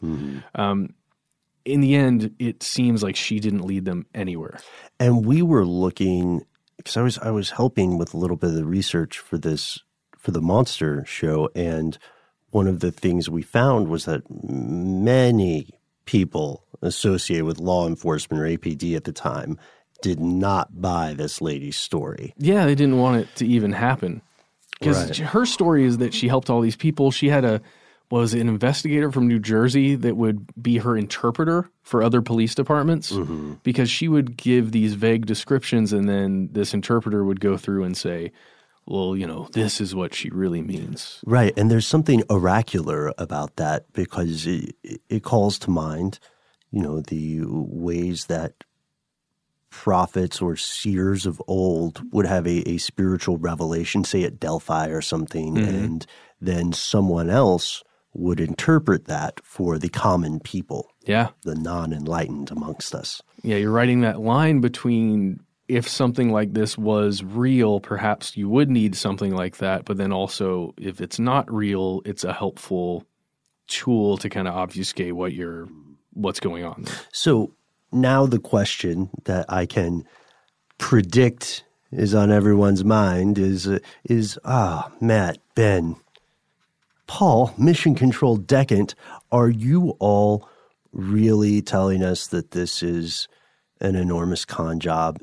Um, 0.55 0.93
in 1.66 1.82
the 1.82 1.95
end, 1.95 2.34
it 2.39 2.64
seems 2.64 3.03
like 3.03 3.16
she 3.16 3.39
didn't 3.39 3.66
lead 3.66 3.86
them 3.86 4.05
anywhere. 4.14 4.60
And 4.99 5.26
we 5.26 5.41
were 5.41 5.66
looking 5.66 6.45
because 6.80 6.97
I 6.97 7.01
was 7.01 7.17
I 7.19 7.30
was 7.32 7.51
helping 7.51 7.97
with 7.97 8.13
a 8.13 8.17
little 8.17 8.38
bit 8.38 8.49
of 8.49 8.55
the 8.55 8.65
research 8.65 9.19
for 9.19 9.38
this 9.38 9.80
for 10.17 10.32
the 10.32 10.41
monster 10.41 11.05
show, 11.05 11.49
and 11.55 11.97
one 12.49 12.67
of 12.67 12.80
the 12.80 12.91
things 12.91 13.30
we 13.30 13.41
found 13.43 13.88
was 13.89 14.05
that 14.05 14.23
many 14.30 15.69
people 16.05 16.63
associated 16.82 17.45
with 17.45 17.59
law 17.59 17.88
enforcement 17.88 18.41
or 18.41 18.45
APD 18.47 18.95
at 18.95 19.03
the 19.03 19.11
time 19.11 19.57
did 20.01 20.19
not 20.19 20.82
buy 20.82 21.13
this 21.13 21.41
lady's 21.41 21.77
story. 21.77 22.34
Yeah, 22.38 22.65
they 22.65 22.75
didn't 22.75 22.97
want 22.97 23.21
it 23.21 23.27
to 23.36 23.45
even 23.45 23.73
happen 23.73 24.21
because 24.80 25.05
Right. 25.07 25.17
her 25.30 25.45
story 25.45 25.84
is 25.86 25.97
that 25.99 26.13
she 26.13 26.27
helped 26.27 26.49
all 26.49 26.61
these 26.61 26.77
people. 26.77 27.11
She 27.11 27.30
had 27.30 27.45
a 27.45 27.61
was 28.12 28.34
an 28.34 28.47
investigator 28.49 29.12
from 29.12 29.28
New 29.28 29.39
Jersey 29.39 29.95
that 29.95 30.18
would 30.18 30.49
be 30.62 30.78
her 30.78 30.97
interpreter 30.97 31.70
for 31.84 32.01
other 32.01 32.22
police 32.22 32.55
departments 32.55 33.12
mm-hmm. 33.12 33.53
because 33.64 33.89
she 33.89 34.07
would 34.07 34.36
give 34.36 34.72
these 34.72 34.95
vague 34.95 35.26
descriptions 35.26 35.93
and 35.93 36.10
then 36.10 36.49
this 36.51 36.74
interpreter 36.74 37.24
would 37.24 37.39
go 37.39 37.55
through 37.55 37.84
and 37.84 37.95
say, 37.95 38.32
"Well, 38.86 39.16
you 39.16 39.28
know, 39.28 39.47
this 39.51 39.80
is 39.80 39.93
what 39.93 40.16
she 40.16 40.30
really 40.30 40.62
means." 40.62 41.22
Right, 41.26 41.53
and 41.55 41.70
there's 41.70 41.88
something 41.88 42.24
oracular 42.30 43.14
about 43.18 43.57
that 43.57 43.91
because 43.93 44.47
it, 44.47 44.76
it 45.07 45.24
calls 45.24 45.60
to 45.60 45.70
mind, 45.70 46.20
you 46.72 46.82
know, 46.82 47.01
the 47.01 47.41
ways 47.45 48.26
that 48.26 48.64
prophets 49.70 50.41
or 50.41 50.55
seers 50.55 51.28
of 51.28 51.39
old 51.47 52.01
would 52.12 52.26
have 52.26 52.47
a, 52.47 52.68
a 52.68 52.78
spiritual 52.80 53.38
revelation, 53.38 54.03
say 54.03 54.24
at 54.24 54.39
Delphi 54.39 54.88
or 54.88 55.01
something, 55.01 55.53
mm-hmm. 55.55 55.76
and 55.76 56.07
then 56.41 56.74
someone 56.74 57.30
else 57.30 57.84
would 58.20 58.39
interpret 58.39 59.05
that 59.05 59.39
for 59.43 59.78
the 59.80 59.89
common 59.89 60.39
people, 60.39 60.89
Yeah. 61.05 61.30
the 61.43 61.55
non 61.55 61.93
enlightened 61.93 62.51
amongst 62.51 62.93
us. 62.93 63.22
Yeah, 63.43 63.57
you're 63.57 63.72
writing 63.72 64.01
that 64.01 64.20
line 64.20 64.59
between 64.61 65.39
if 65.67 65.88
something 65.88 66.32
like 66.32 66.53
this 66.53 66.78
was 66.78 67.24
real, 67.24 67.80
perhaps 67.80 68.36
you 68.36 68.49
would 68.49 68.70
need 68.72 68.95
something 68.95 69.36
like 69.36 69.57
that. 69.57 69.86
But 69.86 69.97
then 69.97 70.11
also, 70.11 70.74
if 70.78 70.99
it's 70.99 71.20
not 71.20 71.51
real, 71.53 72.01
it's 72.05 72.24
a 72.24 72.34
helpful 72.34 73.05
tool 73.67 74.17
to 74.17 74.30
kind 74.30 74.47
of 74.47 74.55
obfuscate 74.55 75.15
what 75.15 75.34
you're 75.34 75.67
what's 76.13 76.39
going 76.39 76.63
on. 76.65 76.84
There. 76.84 76.95
So 77.13 77.53
now 77.91 78.26
the 78.26 78.39
question 78.39 79.09
that 79.26 79.45
I 79.47 79.67
can 79.67 80.05
predict 80.80 81.63
is 81.91 82.13
on 82.15 82.32
everyone's 82.32 82.84
mind 82.84 83.38
is 83.38 83.67
uh, 83.67 83.80
is 84.05 84.39
ah 84.43 84.91
Matt 85.01 85.38
Ben 85.55 85.95
Paul 87.10 87.51
Mission 87.57 87.95
Control 87.95 88.38
Decant 88.38 88.93
are 89.32 89.49
you 89.49 89.95
all 89.99 90.47
really 90.91 91.60
telling 91.60 92.03
us 92.03 92.28
that 92.28 92.51
this 92.51 92.84
is 92.84 93.28
an 93.82 93.95
enormous 93.95 94.45
con 94.45 94.80
job? 94.80 95.20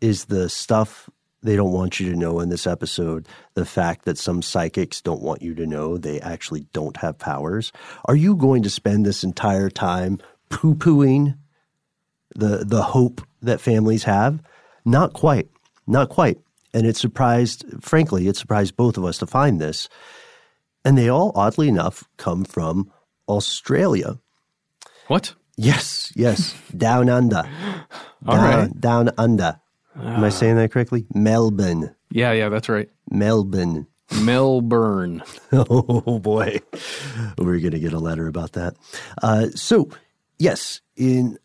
Is 0.00 0.24
the 0.24 0.48
stuff 0.48 1.08
they 1.40 1.54
don't 1.54 1.72
want 1.72 2.00
you 2.00 2.10
to 2.10 2.18
know 2.18 2.40
in 2.40 2.48
this 2.48 2.66
episode 2.66 3.28
the 3.54 3.64
fact 3.64 4.04
that 4.04 4.18
some 4.18 4.42
psychics 4.42 5.00
don't 5.00 5.22
want 5.22 5.42
you 5.42 5.54
to 5.54 5.64
know 5.64 5.96
they 5.96 6.20
actually 6.20 6.66
don't 6.72 6.96
have 6.96 7.20
powers? 7.20 7.70
Are 8.06 8.16
you 8.16 8.34
going 8.34 8.64
to 8.64 8.70
spend 8.70 9.06
this 9.06 9.22
entire 9.22 9.70
time 9.70 10.18
poo-pooing 10.50 11.38
the 12.34 12.64
the 12.64 12.82
hope 12.82 13.20
that 13.42 13.60
families 13.60 14.02
have? 14.02 14.42
Not 14.84 15.12
quite. 15.12 15.48
Not 15.86 16.08
quite. 16.08 16.40
And 16.74 16.84
it 16.84 16.96
surprised 16.96 17.64
frankly 17.80 18.26
it 18.26 18.36
surprised 18.36 18.76
both 18.76 18.98
of 18.98 19.04
us 19.04 19.18
to 19.18 19.26
find 19.26 19.60
this 19.60 19.88
and 20.84 20.96
they 20.98 21.08
all 21.08 21.32
oddly 21.34 21.68
enough 21.68 22.04
come 22.16 22.44
from 22.44 22.90
australia. 23.28 24.18
What? 25.08 25.34
Yes 25.56 26.02
yes. 26.14 26.54
Down 26.76 27.08
under. 27.08 27.42
All 28.26 28.36
down, 28.36 28.58
right. 28.60 28.80
down 28.80 29.10
under. 29.18 29.60
Am 29.96 30.22
i 30.22 30.28
saying 30.28 30.56
that 30.56 30.70
correctly? 30.70 31.06
Melbourne. 31.12 31.94
Yeah, 32.10 32.32
yeah, 32.32 32.48
that's 32.48 32.68
right. 32.68 32.88
melbourne. 33.10 33.86
Melbourne. 34.22 35.22
oh 35.52 36.18
boy, 36.18 36.60
we're 37.38 37.58
going 37.58 37.72
to 37.72 37.80
get 37.80 37.92
a 37.92 37.98
letter 37.98 38.26
about 38.26 38.52
that. 38.52 38.74
Uh, 39.22 39.48
so, 39.54 39.88
yes, 40.38 40.80
in 40.96 41.38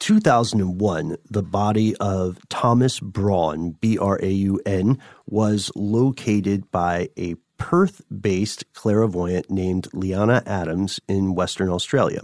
2001, 0.00 1.16
the 1.30 1.42
body 1.42 1.96
of 1.96 2.38
Thomas 2.48 3.00
Braun, 3.00 3.70
B 3.80 3.96
R 3.98 4.18
A 4.22 4.30
U 4.30 4.60
N, 4.66 4.98
was 5.26 5.70
located 5.74 6.70
by 6.70 7.08
a 7.16 7.36
Perth 7.60 8.02
based 8.10 8.64
clairvoyant 8.72 9.50
named 9.50 9.86
Liana 9.92 10.42
Adams 10.46 10.98
in 11.06 11.34
Western 11.34 11.68
Australia. 11.68 12.22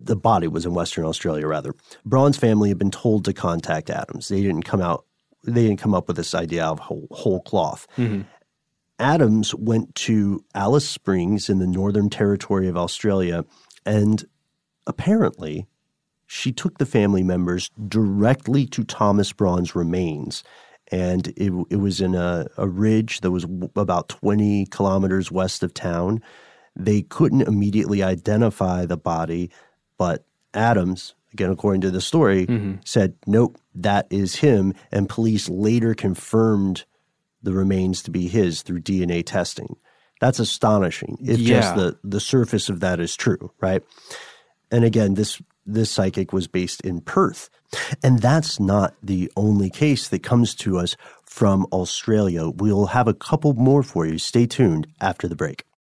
The 0.00 0.16
body 0.16 0.48
was 0.48 0.64
in 0.64 0.74
Western 0.74 1.04
Australia, 1.04 1.46
rather. 1.46 1.74
Braun's 2.04 2.38
family 2.38 2.70
had 2.70 2.78
been 2.78 2.90
told 2.90 3.26
to 3.26 3.32
contact 3.32 3.90
Adams. 3.90 4.28
They 4.28 4.42
didn't 4.42 4.64
come 4.64 4.80
out. 4.80 5.04
They 5.44 5.62
didn't 5.62 5.80
come 5.80 5.94
up 5.94 6.08
with 6.08 6.16
this 6.16 6.34
idea 6.34 6.64
of 6.64 6.80
whole, 6.80 7.06
whole 7.10 7.40
cloth. 7.42 7.86
Mm-hmm. 7.96 8.22
Adams 8.98 9.54
went 9.54 9.94
to 9.96 10.44
Alice 10.54 10.88
Springs 10.88 11.48
in 11.48 11.58
the 11.58 11.66
Northern 11.66 12.10
Territory 12.10 12.68
of 12.68 12.76
Australia, 12.76 13.44
and 13.84 14.24
apparently 14.86 15.66
she 16.26 16.52
took 16.52 16.78
the 16.78 16.86
family 16.86 17.22
members 17.22 17.70
directly 17.86 18.66
to 18.66 18.82
Thomas 18.82 19.32
Braun's 19.32 19.76
remains. 19.76 20.42
And 20.90 21.28
it, 21.36 21.52
it 21.70 21.76
was 21.76 22.00
in 22.00 22.14
a, 22.14 22.46
a 22.56 22.66
ridge 22.66 23.20
that 23.20 23.30
was 23.30 23.46
about 23.76 24.08
20 24.08 24.66
kilometers 24.66 25.30
west 25.30 25.62
of 25.62 25.74
town. 25.74 26.22
They 26.74 27.02
couldn't 27.02 27.42
immediately 27.42 28.02
identify 28.02 28.86
the 28.86 28.96
body, 28.96 29.50
but 29.98 30.24
Adams, 30.54 31.14
again, 31.32 31.50
according 31.50 31.82
to 31.82 31.90
the 31.90 32.00
story, 32.00 32.46
mm-hmm. 32.46 32.76
said, 32.84 33.14
Nope, 33.26 33.58
that 33.74 34.06
is 34.10 34.36
him. 34.36 34.72
And 34.90 35.08
police 35.08 35.48
later 35.48 35.94
confirmed 35.94 36.84
the 37.42 37.52
remains 37.52 38.02
to 38.04 38.10
be 38.10 38.28
his 38.28 38.62
through 38.62 38.80
DNA 38.80 39.24
testing. 39.24 39.76
That's 40.20 40.38
astonishing. 40.40 41.18
If 41.20 41.38
Yeah. 41.38 41.60
just 41.60 41.76
the, 41.76 41.98
the 42.02 42.20
surface 42.20 42.68
of 42.68 42.80
that 42.80 42.98
is 42.98 43.14
true, 43.14 43.52
right? 43.60 43.82
And 44.70 44.84
again, 44.84 45.14
this 45.14 45.40
this 45.68 45.90
psychic 45.90 46.32
was 46.32 46.46
based 46.46 46.80
in 46.80 47.00
Perth. 47.00 47.50
And 48.02 48.20
that's 48.20 48.58
not 48.58 48.94
the 49.02 49.30
only 49.36 49.70
case 49.70 50.08
that 50.08 50.22
comes 50.22 50.54
to 50.56 50.78
us 50.78 50.96
from 51.24 51.66
Australia. 51.72 52.48
We'll 52.48 52.86
have 52.86 53.06
a 53.06 53.14
couple 53.14 53.52
more 53.54 53.82
for 53.82 54.06
you. 54.06 54.18
Stay 54.18 54.46
tuned 54.46 54.86
after 55.00 55.28
the 55.28 55.36
break. 55.36 55.67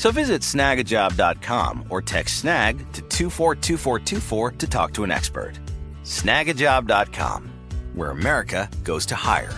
So 0.00 0.10
visit 0.10 0.40
snagajob.com 0.40 1.84
or 1.90 2.00
text 2.00 2.38
snag 2.38 2.78
to 2.94 3.02
242424 3.02 4.52
to 4.52 4.66
talk 4.66 4.94
to 4.94 5.04
an 5.04 5.10
expert. 5.10 5.60
Snagajob.com, 6.04 7.52
where 7.92 8.08
America 8.08 8.70
goes 8.82 9.04
to 9.04 9.14
hire. 9.14 9.52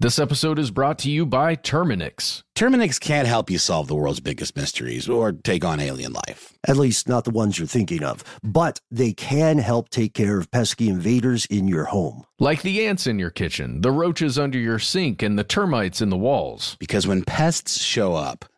This 0.00 0.18
episode 0.18 0.58
is 0.58 0.72
brought 0.72 0.98
to 0.98 1.10
you 1.12 1.24
by 1.24 1.54
Terminix. 1.54 2.42
Terminix 2.56 2.98
can't 2.98 3.28
help 3.28 3.50
you 3.50 3.58
solve 3.58 3.86
the 3.86 3.94
world's 3.94 4.18
biggest 4.18 4.56
mysteries 4.56 5.08
or 5.08 5.30
take 5.30 5.64
on 5.64 5.78
alien 5.78 6.12
life. 6.12 6.52
At 6.66 6.76
least 6.76 7.08
not 7.08 7.22
the 7.22 7.30
ones 7.30 7.60
you're 7.60 7.68
thinking 7.68 8.02
of. 8.02 8.24
But 8.42 8.80
they 8.90 9.12
can 9.12 9.58
help 9.58 9.90
take 9.90 10.12
care 10.12 10.38
of 10.38 10.50
pesky 10.50 10.88
invaders 10.88 11.46
in 11.46 11.68
your 11.68 11.84
home. 11.84 12.24
Like 12.40 12.62
the 12.62 12.84
ants 12.84 13.06
in 13.06 13.20
your 13.20 13.30
kitchen, 13.30 13.82
the 13.82 13.92
roaches 13.92 14.40
under 14.40 14.58
your 14.58 14.80
sink, 14.80 15.22
and 15.22 15.38
the 15.38 15.44
termites 15.44 16.02
in 16.02 16.10
the 16.10 16.18
walls. 16.18 16.76
Because 16.80 17.06
when 17.06 17.22
pests 17.22 17.80
show 17.80 18.14
up, 18.14 18.44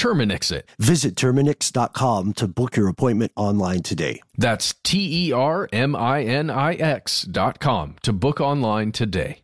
Terminix 0.00 0.50
it. 0.50 0.66
Visit 0.78 1.14
Terminix.com 1.14 2.32
to 2.32 2.48
book 2.48 2.74
your 2.74 2.88
appointment 2.88 3.32
online 3.36 3.82
today. 3.82 4.22
That's 4.38 4.74
T 4.82 5.26
E 5.26 5.32
R 5.32 5.68
M 5.74 5.94
I 5.94 6.22
N 6.22 6.48
I 6.48 6.72
X 6.72 7.24
dot 7.24 7.60
com 7.60 7.96
to 8.02 8.14
book 8.14 8.40
online 8.40 8.92
today. 8.92 9.42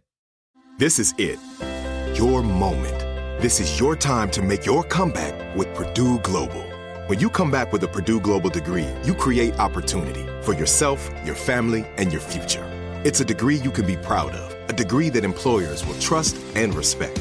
This 0.79 0.99
is 0.99 1.13
it. 1.19 1.39
Your 2.19 2.43
moment. 2.43 2.99
This 3.43 3.61
is 3.61 3.79
your 3.79 3.97
time 3.97 4.31
to 4.31 4.41
make 4.41 4.65
your 4.65 4.83
comeback 4.83 5.55
with 5.55 5.75
Purdue 5.75 6.21
Global. 6.21 6.65
When 7.07 7.21
you 7.21 7.29
come 7.29 7.51
back 7.51 7.71
with 7.71 7.83
a 7.83 7.89
Purdue 7.89 8.21
Global 8.21 8.49
degree, 8.49 8.89
you 9.05 9.15
create 9.15 9.59
opportunity 9.59 10.25
for 10.43 10.55
yourself, 10.55 11.11
your 11.27 11.35
family, 11.35 11.85
and 11.99 12.11
your 12.11 12.23
future. 12.23 12.65
It's 13.05 13.21
a 13.21 13.27
degree 13.27 13.57
you 13.57 13.71
can 13.71 13.87
be 13.87 13.99
proud 13.99 14.33
of, 14.33 14.71
a 14.71 14.73
degree 14.73 15.11
that 15.11 15.23
employers 15.23 15.87
will 15.87 15.99
trust 15.99 16.39
and 16.55 16.75
respect. 16.75 17.21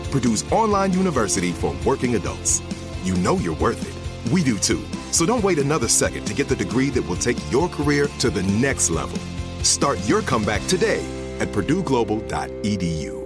Purdue's 0.11 0.49
online 0.51 0.93
university 0.93 1.51
for 1.51 1.75
working 1.85 2.15
adults. 2.15 2.61
You 3.03 3.15
know 3.15 3.37
you're 3.37 3.55
worth 3.55 3.81
it. 3.81 4.31
We 4.31 4.43
do 4.43 4.57
too. 4.57 4.83
So 5.11 5.25
don't 5.25 5.43
wait 5.43 5.57
another 5.57 5.87
second 5.87 6.25
to 6.25 6.33
get 6.33 6.47
the 6.47 6.55
degree 6.55 6.89
that 6.91 7.01
will 7.01 7.15
take 7.15 7.37
your 7.51 7.67
career 7.69 8.07
to 8.19 8.29
the 8.29 8.43
next 8.43 8.89
level. 8.89 9.17
Start 9.63 9.97
your 10.07 10.21
comeback 10.21 10.65
today 10.67 11.03
at 11.39 11.47
purdueglobal.edu. 11.49 13.21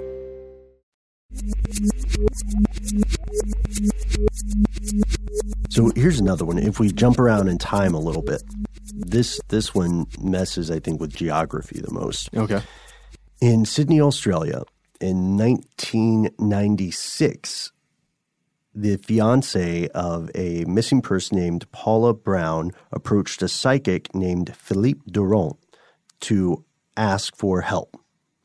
So 5.70 5.92
here's 5.96 6.20
another 6.20 6.46
one. 6.46 6.58
If 6.58 6.80
we 6.80 6.92
jump 6.92 7.20
around 7.20 7.50
in 7.50 7.58
time 7.58 7.94
a 7.94 8.00
little 8.00 8.22
bit, 8.22 8.42
this 8.94 9.42
this 9.50 9.76
one 9.76 10.06
messes, 10.22 10.72
I 10.72 10.80
think, 10.80 11.02
with 11.02 11.14
geography 11.14 11.82
the 11.82 11.92
most. 11.92 12.30
Okay. 12.36 12.62
In 13.42 13.66
Sydney, 13.66 14.00
Australia, 14.00 14.64
in 15.02 15.38
1996, 15.38 17.72
the 18.74 18.98
fiance 18.98 19.88
of 19.89 20.30
a 20.36 20.66
missing 20.66 21.02
person 21.02 21.38
named 21.38 21.72
Paula 21.72 22.14
Brown 22.14 22.72
approached 22.91 23.41
a 23.41 23.48
psychic 23.48 24.14
named 24.14 24.56
Philippe 24.56 25.02
Durant 25.10 25.58
to 26.22 26.64
ask 26.98 27.36
for 27.36 27.62
help. 27.62 28.00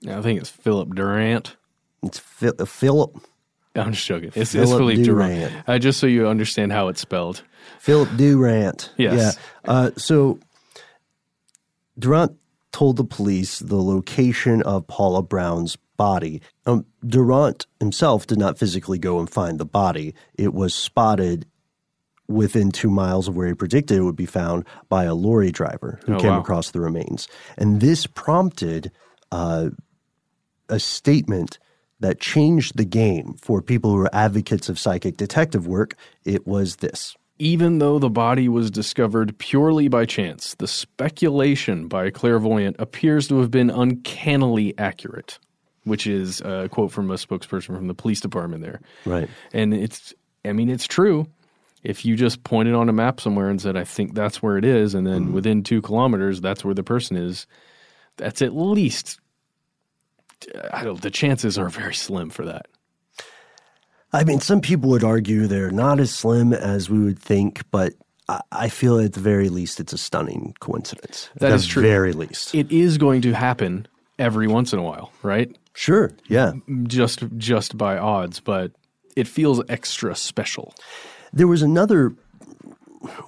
I 0.09 0.21
think 0.23 0.41
it's 0.41 0.51
Philip 0.51 0.95
Durant. 0.95 1.57
It's 2.03 2.19
Phil- 2.19 2.55
Philip. 2.65 3.17
I'm 3.75 3.93
just 3.93 4.07
joking. 4.07 4.33
It's, 4.35 4.53
Philip 4.53 4.69
it's 4.69 4.79
Philippe 4.79 5.03
Durant. 5.03 5.51
Durant. 5.51 5.69
Uh, 5.69 5.79
just 5.79 6.01
so 6.01 6.07
you 6.07 6.27
understand 6.27 6.73
how 6.73 6.89
it's 6.89 7.01
spelled. 7.01 7.43
Philip 7.79 8.09
Durant. 8.17 8.93
Yes. 8.97 9.39
Yeah. 9.65 9.71
Uh, 9.71 9.91
so 9.97 10.39
Durant 11.99 12.33
told 12.73 12.97
the 12.97 13.05
police 13.05 13.59
the 13.59 13.83
location 13.83 14.63
of 14.63 14.87
Paula 14.87 15.23
Brown's 15.23 15.77
body. 16.07 16.41
Um, 16.65 16.87
Durant 17.07 17.67
himself 17.79 18.27
did 18.27 18.39
not 18.39 18.59
physically 18.59 18.99
go 18.99 19.19
and 19.21 19.29
find 19.29 19.59
the 19.61 19.67
body. 19.67 20.15
It 20.35 20.55
was 20.55 20.73
spotted 20.75 21.45
within 22.27 22.71
two 22.71 22.91
miles 22.91 23.29
of 23.29 23.37
where 23.37 23.49
he 23.49 23.55
predicted 23.55 23.99
it 23.99 24.03
would 24.03 24.17
be 24.17 24.25
found 24.41 24.65
by 24.89 25.05
a 25.05 25.15
lorry 25.15 25.51
driver 25.51 26.01
who 26.07 26.15
Oh, 26.15 26.19
came 26.19 26.31
wow. 26.31 26.41
across 26.41 26.71
the 26.71 26.81
remains. 26.81 27.29
And 27.59 27.81
this 27.81 28.07
prompted 28.07 28.91
uh, 29.31 29.71
a 30.69 30.79
statement 30.79 31.59
that 31.99 32.19
changed 32.19 32.77
the 32.79 32.85
game 32.87 33.35
for 33.43 33.61
people 33.61 33.91
who 33.91 33.99
are 33.99 34.15
advocates 34.15 34.69
of 34.71 34.79
psychic 34.79 35.17
detective 35.19 35.67
work. 35.67 35.97
It 36.25 36.47
was 36.47 36.77
this. 36.77 37.15
Even 37.39 37.79
though 37.79 37.99
the 37.99 38.11
body 38.11 38.49
was 38.49 38.71
discovered 38.71 39.37
purely 39.39 39.89
by 39.89 40.05
chance, 40.07 40.55
the 40.59 40.69
speculation 40.69 41.89
by 41.89 42.05
a 42.07 42.11
clairvoyant 42.11 42.77
appears 42.79 43.29
to 43.29 43.41
have 43.41 43.51
been 43.51 43.71
uncannily 43.71 44.75
accurate, 44.79 45.39
which 45.85 46.07
is 46.07 46.41
a 46.43 46.69
quote 46.71 46.93
from 46.93 47.11
a 47.11 47.15
spokesperson 47.15 47.75
from 47.77 47.87
the 47.87 47.95
police 47.95 48.21
department 48.21 48.63
there. 48.63 48.81
Right. 49.05 49.29
And 49.53 49.73
it's, 49.75 50.15
I 50.45 50.53
mean, 50.53 50.69
it's 50.69 50.87
true. 50.87 51.27
If 51.83 52.05
you 52.05 52.17
just 52.17 52.45
pointed 52.45 52.75
on 52.75 52.89
a 52.89 52.93
map 52.93 53.21
somewhere 53.21 53.49
and 53.49 53.61
said, 53.61 53.77
I 53.77 53.85
think 53.85 54.15
that's 54.15 54.43
where 54.43 54.59
it 54.59 54.65
is, 54.65 54.95
and 54.95 55.07
then 55.07 55.25
mm-hmm. 55.25 55.35
within 55.35 55.63
two 55.63 55.81
kilometers, 55.81 56.41
that's 56.41 56.65
where 56.65 56.75
the 56.75 56.83
person 56.83 57.17
is, 57.17 57.47
that's 58.19 58.43
at 58.43 58.55
least, 58.55 59.19
I 60.73 60.85
don't, 60.85 61.01
the 61.01 61.11
chances 61.11 61.57
are 61.57 61.71
very 61.71 61.95
slim 61.95 62.29
for 62.29 62.45
that. 62.45 62.67
I 64.13 64.25
mean, 64.25 64.41
some 64.41 64.61
people 64.61 64.91
would 64.91 65.05
argue 65.05 65.47
they're 65.47 65.71
not 65.71 66.01
as 66.01 66.11
slim 66.11 66.53
as 66.53 66.91
we 66.91 66.99
would 66.99 67.19
think, 67.19 67.63
but 67.71 67.95
I, 68.53 68.69
feel 68.69 68.99
at 69.01 69.15
the 69.15 69.21
very 69.21 69.49
least 69.49 69.81
it's 69.81 69.93
a 69.93 69.99
stunning 69.99 70.55
coincidence. 70.61 71.31
At 71.35 71.41
That 71.41 71.49
the 71.51 71.55
is 71.55 71.67
true. 71.67 71.83
very 71.83 72.13
least. 72.13 72.55
It 72.55 72.71
is 72.71 72.99
going 72.99 73.23
to 73.23 73.33
happen 73.33 73.87
every 74.19 74.47
once 74.47 74.73
in 74.73 74.79
a 74.79 74.83
while, 74.83 75.13
right? 75.23 75.57
Sure. 75.81 76.13
Yeah. 76.29 76.53
Just 76.83 77.25
just 77.39 77.79
by 77.79 77.97
odds, 77.97 78.39
but 78.39 78.73
it 79.17 79.27
feels 79.27 79.63
extra 79.67 80.15
special. 80.15 80.75
There 81.33 81.47
was 81.47 81.63
another 81.63 82.15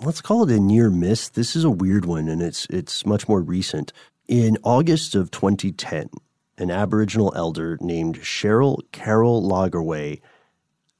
let's 0.02 0.20
call 0.20 0.42
it 0.42 0.54
a 0.54 0.60
near 0.60 0.90
miss. 0.90 1.30
This 1.30 1.56
is 1.56 1.64
a 1.64 1.70
weird 1.70 2.04
one 2.04 2.28
and 2.28 2.42
it's 2.42 2.66
it's 2.68 3.06
much 3.06 3.26
more 3.26 3.40
recent. 3.40 3.94
In 4.28 4.58
August 4.64 5.14
of 5.14 5.30
2010, 5.30 6.10
an 6.58 6.70
Aboriginal 6.70 7.32
elder 7.34 7.78
named 7.80 8.20
Cheryl 8.20 8.80
Carol 8.92 9.42
Lagerway 9.42 10.20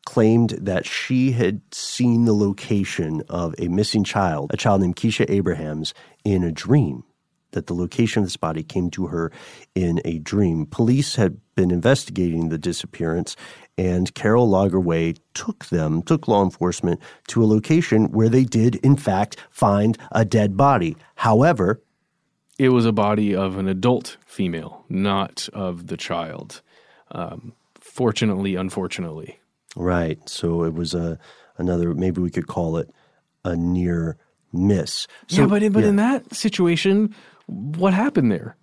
claimed 0.06 0.56
that 0.58 0.86
she 0.86 1.32
had 1.32 1.60
seen 1.70 2.24
the 2.24 2.32
location 2.32 3.24
of 3.28 3.54
a 3.58 3.68
missing 3.68 4.04
child, 4.04 4.52
a 4.54 4.56
child 4.56 4.80
named 4.80 4.96
Keisha 4.96 5.26
Abrahams, 5.28 5.92
in 6.24 6.44
a 6.44 6.50
dream. 6.50 7.04
That 7.50 7.66
the 7.66 7.74
location 7.74 8.20
of 8.22 8.26
this 8.26 8.38
body 8.38 8.62
came 8.62 8.90
to 8.92 9.08
her 9.08 9.30
in 9.74 10.00
a 10.06 10.18
dream. 10.20 10.64
Police 10.64 11.16
had 11.16 11.36
been 11.54 11.70
investigating 11.70 12.48
the 12.48 12.58
disappearance, 12.58 13.36
and 13.78 14.14
Carol 14.14 14.48
Lagerway 14.48 15.18
took 15.34 15.66
them, 15.66 16.02
took 16.02 16.28
law 16.28 16.42
enforcement 16.42 17.00
to 17.28 17.42
a 17.42 17.46
location 17.46 18.10
where 18.12 18.28
they 18.28 18.44
did, 18.44 18.76
in 18.76 18.96
fact, 18.96 19.36
find 19.50 19.98
a 20.12 20.24
dead 20.24 20.56
body. 20.56 20.96
However, 21.16 21.80
It 22.58 22.68
was 22.68 22.86
a 22.86 22.92
body 22.92 23.34
of 23.34 23.56
an 23.56 23.66
adult 23.66 24.18
female, 24.26 24.84
not 24.88 25.48
of 25.52 25.86
the 25.88 25.96
child. 25.96 26.62
Um, 27.10 27.54
fortunately, 27.80 28.54
unfortunately. 28.54 29.40
Right. 29.74 30.18
So 30.28 30.62
it 30.64 30.74
was 30.74 30.94
a 30.94 31.18
another. 31.56 31.94
Maybe 31.94 32.20
we 32.20 32.30
could 32.30 32.46
call 32.46 32.76
it 32.76 32.90
a 33.44 33.56
near 33.56 34.16
miss. 34.52 35.08
So, 35.28 35.42
yeah, 35.42 35.46
but 35.48 35.62
in, 35.62 35.72
but 35.72 35.82
yeah. 35.82 35.88
in 35.88 35.96
that 35.96 36.34
situation, 36.34 37.14
what 37.46 37.94
happened 37.94 38.30
there? 38.30 38.56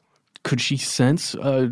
Could 0.43 0.61
she 0.61 0.77
sense 0.77 1.35
uh, 1.35 1.69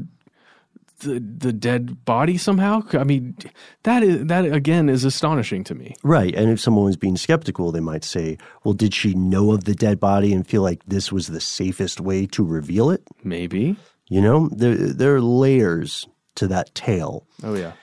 the 1.00 1.20
the 1.20 1.54
dead 1.54 2.06
body 2.06 2.38
somehow? 2.38 2.82
I 2.94 3.04
mean, 3.04 3.36
that 3.84 4.04
is 4.04 4.26
that 4.26 4.46
again 4.46 4.90
is 4.90 5.04
astonishing 5.04 5.64
to 5.66 5.76
me. 5.76 5.96
Right. 6.04 6.34
And 6.36 6.50
if 6.50 6.60
someone 6.60 6.86
was 6.86 6.98
being 6.98 7.18
skeptical, 7.18 7.72
they 7.72 7.80
might 7.80 8.04
say, 8.04 8.38
well, 8.64 8.74
did 8.74 8.94
she 8.94 9.14
know 9.14 9.52
of 9.52 9.66
the 9.66 9.76
dead 9.76 10.00
body 10.00 10.34
and 10.34 10.46
feel 10.46 10.62
like 10.62 10.84
this 10.86 11.12
was 11.12 11.28
the 11.28 11.42
safest 11.42 12.00
way 12.00 12.26
to 12.28 12.44
reveal 12.44 12.90
it? 12.90 13.04
Maybe. 13.24 13.76
You 14.10 14.22
know, 14.22 14.50
there, 14.50 14.76
there 14.76 15.16
are 15.16 15.22
layers 15.22 16.08
to 16.36 16.48
that 16.48 16.74
tale. 16.74 17.26
Oh 17.44 17.56
yeah. 17.56 17.74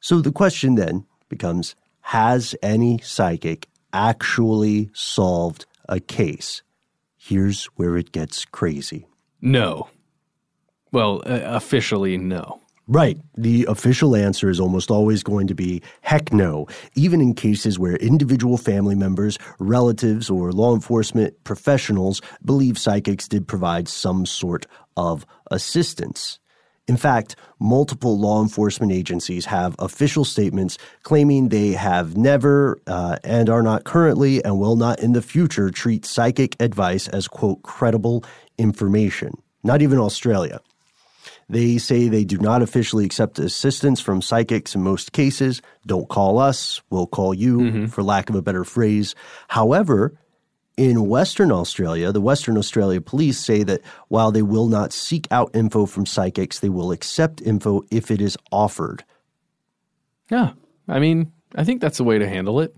So 0.00 0.20
the 0.20 0.32
question 0.32 0.74
then 0.74 1.06
becomes 1.28 1.74
Has 2.00 2.54
any 2.62 2.98
psychic 2.98 3.68
actually 3.92 4.90
solved 4.92 5.66
a 5.88 6.00
case? 6.00 6.62
Here's 7.16 7.66
where 7.76 7.96
it 7.96 8.12
gets 8.12 8.44
crazy. 8.44 9.06
No. 9.40 9.88
Well, 10.92 11.22
uh, 11.26 11.40
officially, 11.44 12.16
no. 12.16 12.60
Right. 12.90 13.18
The 13.36 13.66
official 13.68 14.16
answer 14.16 14.48
is 14.48 14.58
almost 14.58 14.90
always 14.90 15.22
going 15.22 15.46
to 15.48 15.54
be 15.54 15.82
heck 16.00 16.32
no, 16.32 16.66
even 16.94 17.20
in 17.20 17.34
cases 17.34 17.78
where 17.78 17.96
individual 17.96 18.56
family 18.56 18.94
members, 18.94 19.38
relatives, 19.58 20.30
or 20.30 20.52
law 20.52 20.74
enforcement 20.74 21.34
professionals 21.44 22.22
believe 22.42 22.78
psychics 22.78 23.28
did 23.28 23.46
provide 23.46 23.88
some 23.88 24.24
sort 24.24 24.64
of 24.96 25.26
assistance. 25.50 26.38
In 26.86 26.96
fact, 26.96 27.36
multiple 27.60 28.18
law 28.18 28.42
enforcement 28.42 28.90
agencies 28.90 29.44
have 29.44 29.76
official 29.78 30.24
statements 30.24 30.78
claiming 31.02 31.50
they 31.50 31.72
have 31.72 32.16
never 32.16 32.80
uh, 32.86 33.18
and 33.22 33.50
are 33.50 33.62
not 33.62 33.84
currently 33.84 34.42
and 34.42 34.58
will 34.58 34.76
not 34.76 34.98
in 35.00 35.12
the 35.12 35.20
future 35.20 35.70
treat 35.70 36.06
psychic 36.06 36.56
advice 36.58 37.06
as, 37.06 37.28
quote, 37.28 37.62
credible 37.62 38.24
information. 38.56 39.34
Not 39.62 39.82
even 39.82 39.98
Australia. 39.98 40.60
They 41.50 41.78
say 41.78 42.08
they 42.08 42.24
do 42.24 42.36
not 42.38 42.60
officially 42.62 43.06
accept 43.06 43.38
assistance 43.38 44.00
from 44.00 44.20
psychics 44.20 44.74
in 44.74 44.82
most 44.82 45.12
cases. 45.12 45.62
Don't 45.86 46.08
call 46.08 46.38
us, 46.38 46.82
we'll 46.90 47.06
call 47.06 47.32
you, 47.32 47.58
Mm-hmm. 47.58 47.86
for 47.86 48.02
lack 48.02 48.28
of 48.28 48.36
a 48.36 48.42
better 48.42 48.64
phrase. 48.64 49.14
However, 49.48 50.12
in 50.76 51.08
Western 51.08 51.50
Australia, 51.50 52.12
the 52.12 52.20
Western 52.20 52.58
Australia 52.58 53.00
police 53.00 53.38
say 53.38 53.62
that 53.64 53.80
while 54.08 54.30
they 54.30 54.42
will 54.42 54.68
not 54.68 54.92
seek 54.92 55.26
out 55.30 55.50
info 55.54 55.86
from 55.86 56.04
psychics, 56.06 56.60
they 56.60 56.68
will 56.68 56.92
accept 56.92 57.40
info 57.40 57.82
if 57.90 58.10
it 58.10 58.20
is 58.20 58.36
offered. 58.52 59.02
Yeah. 60.30 60.52
I 60.86 60.98
mean, 60.98 61.32
I 61.54 61.64
think 61.64 61.80
that's 61.80 61.98
the 61.98 62.04
way 62.04 62.18
to 62.18 62.28
handle 62.28 62.60
it. 62.60 62.76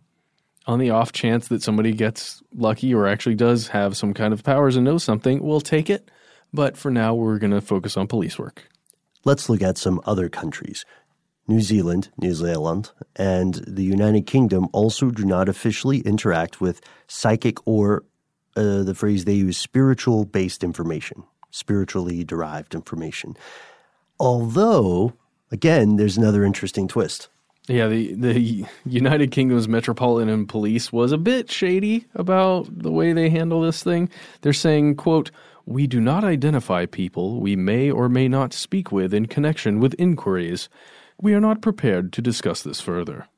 On 0.67 0.79
the 0.79 0.91
off 0.91 1.11
chance 1.13 1.49
that 1.49 1.63
somebody 1.63 1.93
gets 1.93 2.43
lucky 2.55 2.95
or 2.95 3.07
actually 3.07 3.35
does 3.35 3.69
have 3.69 3.97
some 3.97 4.15
kind 4.15 4.33
of 4.33 4.45
powers 4.45 4.77
and 4.77 4.85
knows 4.85 5.03
something, 5.03 5.43
we'll 5.43 5.61
take 5.61 5.91
it. 5.91 6.09
But 6.53 6.77
for 6.77 6.91
now, 6.91 7.15
we're 7.15 7.39
going 7.39 7.53
to 7.53 7.61
focus 7.61 7.97
on 7.97 8.07
police 8.07 8.39
work. 8.39 8.69
Let's 9.25 9.49
look 9.49 9.63
at 9.63 9.79
some 9.79 10.01
other 10.05 10.29
countries. 10.29 10.85
New 11.47 11.61
Zealand, 11.61 12.11
New 12.17 12.35
Zealand, 12.35 12.93
and 13.17 13.55
the 13.67 13.83
United 13.83 14.27
Kingdom 14.27 14.69
also 14.73 15.11
do 15.11 15.25
not 15.25 15.49
officially 15.49 15.99
interact 16.01 16.61
with 16.61 16.81
psychic 17.09 17.59
or 17.67 18.05
uh, 18.57 18.83
the 18.83 18.95
phrase 18.95 19.25
they 19.25 19.35
use 19.35 19.59
spiritual 19.59 20.25
based 20.25 20.63
information, 20.63 21.25
spiritually 21.51 22.25
derived 22.25 22.75
information. 22.75 23.37
Although, 24.19 25.15
again, 25.51 25.97
there's 25.97 26.17
another 26.17 26.45
interesting 26.45 26.87
twist. 26.87 27.29
Yeah, 27.67 27.89
the, 27.89 28.15
the 28.15 28.67
United 28.85 29.31
Kingdom's 29.31 29.69
Metropolitan 29.69 30.47
Police 30.47 30.93
was 30.93 31.13
a 31.13 31.19
bit 31.19 31.51
shady 31.51 32.07
about 32.15 32.67
the 32.71 32.91
way 32.91 33.13
they 33.13 33.29
handle 33.29 33.61
this 33.61 33.83
thing. 33.83 34.09
They're 34.41 34.53
saying, 34.53 34.97
quote, 34.97 35.31
we 35.71 35.87
do 35.87 36.01
not 36.01 36.25
identify 36.25 36.85
people 36.85 37.41
we 37.41 37.55
may 37.55 37.91
or 37.91 38.09
may 38.09 38.27
not 38.27 38.53
speak 38.53 38.91
with 38.91 39.15
in 39.15 39.27
connection 39.27 39.79
with 39.79 39.95
inquiries. 39.99 40.69
We 41.23 41.33
are 41.33 41.41
not 41.41 41.63
prepared 41.63 42.13
to 42.15 42.21
discuss 42.23 42.63
this 42.63 42.81
further. 42.81 43.29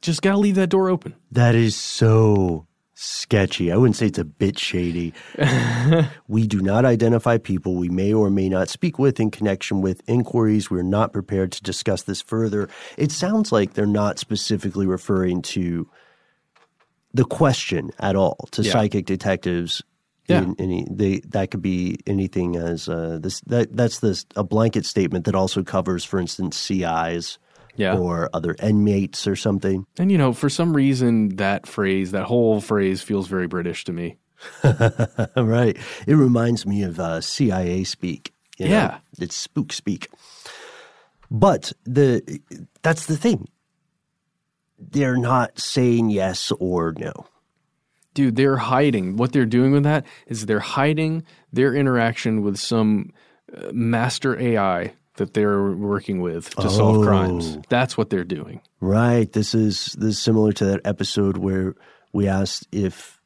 Just 0.00 0.22
gotta 0.22 0.38
leave 0.38 0.54
that 0.54 0.68
door 0.70 0.88
open. 0.88 1.16
That 1.32 1.56
is 1.56 1.74
so 1.74 2.68
sketchy. 2.94 3.72
I 3.72 3.76
wouldn't 3.76 3.96
say 3.96 4.06
it's 4.06 4.18
a 4.20 4.24
bit 4.24 4.60
shady. 4.60 5.12
we 6.28 6.46
do 6.46 6.60
not 6.60 6.84
identify 6.84 7.36
people 7.38 7.74
we 7.74 7.88
may 7.88 8.12
or 8.12 8.30
may 8.30 8.48
not 8.48 8.68
speak 8.68 8.96
with 8.96 9.18
in 9.18 9.32
connection 9.32 9.80
with 9.80 10.02
inquiries. 10.06 10.70
We're 10.70 10.82
not 10.84 11.12
prepared 11.12 11.50
to 11.52 11.62
discuss 11.64 12.02
this 12.02 12.22
further. 12.22 12.68
It 12.96 13.10
sounds 13.10 13.50
like 13.50 13.74
they're 13.74 13.86
not 13.86 14.20
specifically 14.20 14.86
referring 14.86 15.42
to 15.42 15.90
the 17.12 17.24
question 17.24 17.90
at 17.98 18.14
all 18.14 18.48
to 18.52 18.62
Yeah. 18.62 18.72
psychic 18.72 19.04
detectives. 19.04 19.82
Yeah. 20.28 20.42
In 20.42 20.56
any, 20.58 20.86
they 20.90 21.20
that 21.28 21.50
could 21.50 21.62
be 21.62 21.98
anything 22.06 22.56
as 22.56 22.88
uh, 22.88 23.18
this 23.20 23.40
that 23.42 23.76
that's 23.76 24.00
this 24.00 24.26
a 24.34 24.42
blanket 24.42 24.84
statement 24.84 25.24
that 25.26 25.34
also 25.34 25.62
covers, 25.62 26.04
for 26.04 26.18
instance, 26.18 26.56
CIs 26.56 27.38
Yeah. 27.76 27.96
or 27.96 28.28
other 28.34 28.56
inmates 28.62 29.26
or 29.28 29.36
something. 29.36 29.86
And 29.98 30.10
you 30.10 30.18
know, 30.18 30.32
for 30.32 30.48
some 30.50 30.74
reason, 30.74 31.36
that 31.36 31.66
phrase, 31.66 32.10
that 32.10 32.24
whole 32.24 32.60
phrase 32.60 33.02
feels 33.02 33.28
very 33.28 33.46
British 33.46 33.84
to 33.84 33.92
me. 33.92 34.16
right. 35.36 35.76
It 36.06 36.14
reminds 36.14 36.66
me 36.66 36.82
of 36.82 36.98
uh, 37.00 37.20
CIA 37.20 37.84
speak. 37.84 38.32
you 38.58 38.66
know? 38.66 38.70
Yeah. 38.72 38.98
It's 39.18 39.36
spook 39.36 39.72
speak. 39.72 40.08
But 41.30 41.72
the 41.84 42.40
that's 42.82 43.06
the 43.06 43.16
thing. 43.16 43.48
They're 44.78 45.16
not 45.16 45.58
saying 45.58 46.10
yes 46.10 46.52
or 46.60 46.92
no. 46.98 47.26
Dude, 48.16 48.36
they're 48.36 48.56
hiding. 48.56 49.18
What 49.18 49.32
they're 49.32 49.44
doing 49.44 49.72
with 49.72 49.82
that 49.82 50.06
is 50.26 50.46
they're 50.46 50.58
hiding 50.58 51.22
their 51.52 51.74
interaction 51.74 52.40
with 52.40 52.56
some 52.56 53.12
uh, 53.54 53.70
master 53.74 54.40
AI 54.40 54.94
that 55.16 55.34
they're 55.34 55.70
working 55.72 56.22
with 56.22 56.48
to 56.56 56.70
solve 56.70 57.04
crimes. 57.04 57.56
Oh. 57.58 57.62
That's 57.68 57.98
what 57.98 58.08
they're 58.08 58.24
doing. 58.24 58.62
Right. 58.80 59.30
This 59.30 59.54
is 59.54 59.94
this 59.98 60.14
is 60.14 60.18
similar 60.18 60.52
to 60.54 60.64
that 60.64 60.80
episode 60.86 61.36
where 61.36 61.74
we 62.14 62.26
asked 62.26 62.66
if 62.72 63.20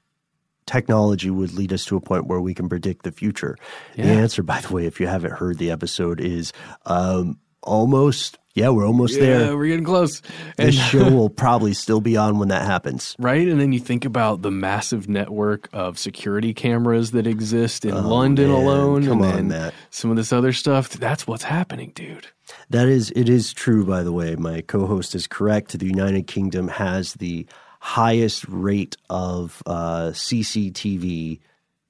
technology 0.66 1.30
would 1.30 1.53
lead 1.53 1.72
us 1.72 1.84
to 1.84 1.97
a 1.97 2.01
point 2.01 2.26
where 2.26 2.41
we 2.41 2.53
can 2.53 2.68
predict 2.68 3.05
the 3.05 3.12
future. 3.12 3.57
The 3.95 4.03
answer, 4.03 4.43
by 4.43 4.61
the 4.61 4.74
way, 4.74 4.86
if 4.86 4.99
you 4.99 5.07
haven't 5.07 5.34
heard 5.34 5.59
the 5.59 5.70
episode, 5.70 6.20
is 6.20 6.53
um, 6.84 7.38
almost. 7.62 8.36
Yeah, 8.54 8.70
we're 8.70 8.84
almost 8.86 9.14
Yeah, 9.16 9.38
there. 9.38 9.56
we're 9.56 9.68
getting 9.68 9.84
close. 9.84 10.20
This 10.56 10.74
show 10.74 11.08
will 11.14 11.30
probably 11.30 11.72
still 11.72 12.00
be 12.00 12.16
on 12.16 12.40
when 12.40 12.48
that 12.48 12.66
happens. 12.66 13.14
Right? 13.18 13.46
And 13.46 13.61
then 13.61 13.72
you 13.72 13.78
think 13.78 14.04
about 14.04 14.42
the 14.42 14.50
massive 14.50 15.08
network 15.08 15.68
of 15.72 15.98
security 16.00 16.52
cameras 16.52 17.12
that 17.12 17.28
exist 17.28 17.84
in 17.84 17.92
Oh, 17.94 18.00
London 18.00 18.48
man. 18.50 18.56
alone. 18.61 19.04
Come 19.06 19.22
and 19.22 19.24
on, 19.24 19.36
then 19.36 19.48
Matt. 19.48 19.74
some 19.90 20.11
of 20.11 20.16
this 20.16 20.32
other 20.32 20.52
stuff. 20.52 20.90
That's 20.90 21.28
what's 21.28 21.44
happening, 21.44 21.92
dude. 21.94 22.26
That 22.70 22.88
is, 22.88 23.12
it 23.14 23.28
is 23.28 23.52
true, 23.52 23.86
by 23.86 24.02
the 24.02 24.12
way. 24.12 24.34
My 24.34 24.62
co 24.62 24.84
host 24.84 25.14
is 25.14 25.28
correct. 25.28 25.78
The 25.78 25.86
United 25.86 26.26
Kingdom 26.26 26.66
has 26.68 27.14
the 27.14 27.46
highest 27.78 28.44
rate 28.48 28.96
of 29.08 29.62
uh, 29.64 30.11
CCTV 30.12 31.38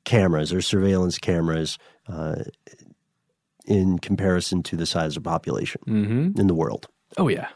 cameras 0.04 0.52
or 0.52 0.60
surveillance 0.60 1.18
cameras 1.18 1.78
uh, 2.06 2.36
in 3.70 3.98
comparison 4.00 4.62
to 4.64 4.76
the 4.76 4.84
size 4.86 5.16
of 5.16 5.22
population 5.22 5.80
Mm-hmm. 5.86 6.38
in 6.40 6.46
the 6.46 6.54
world. 6.54 6.88
Oh, 7.16 7.28
yeah. 7.28 7.48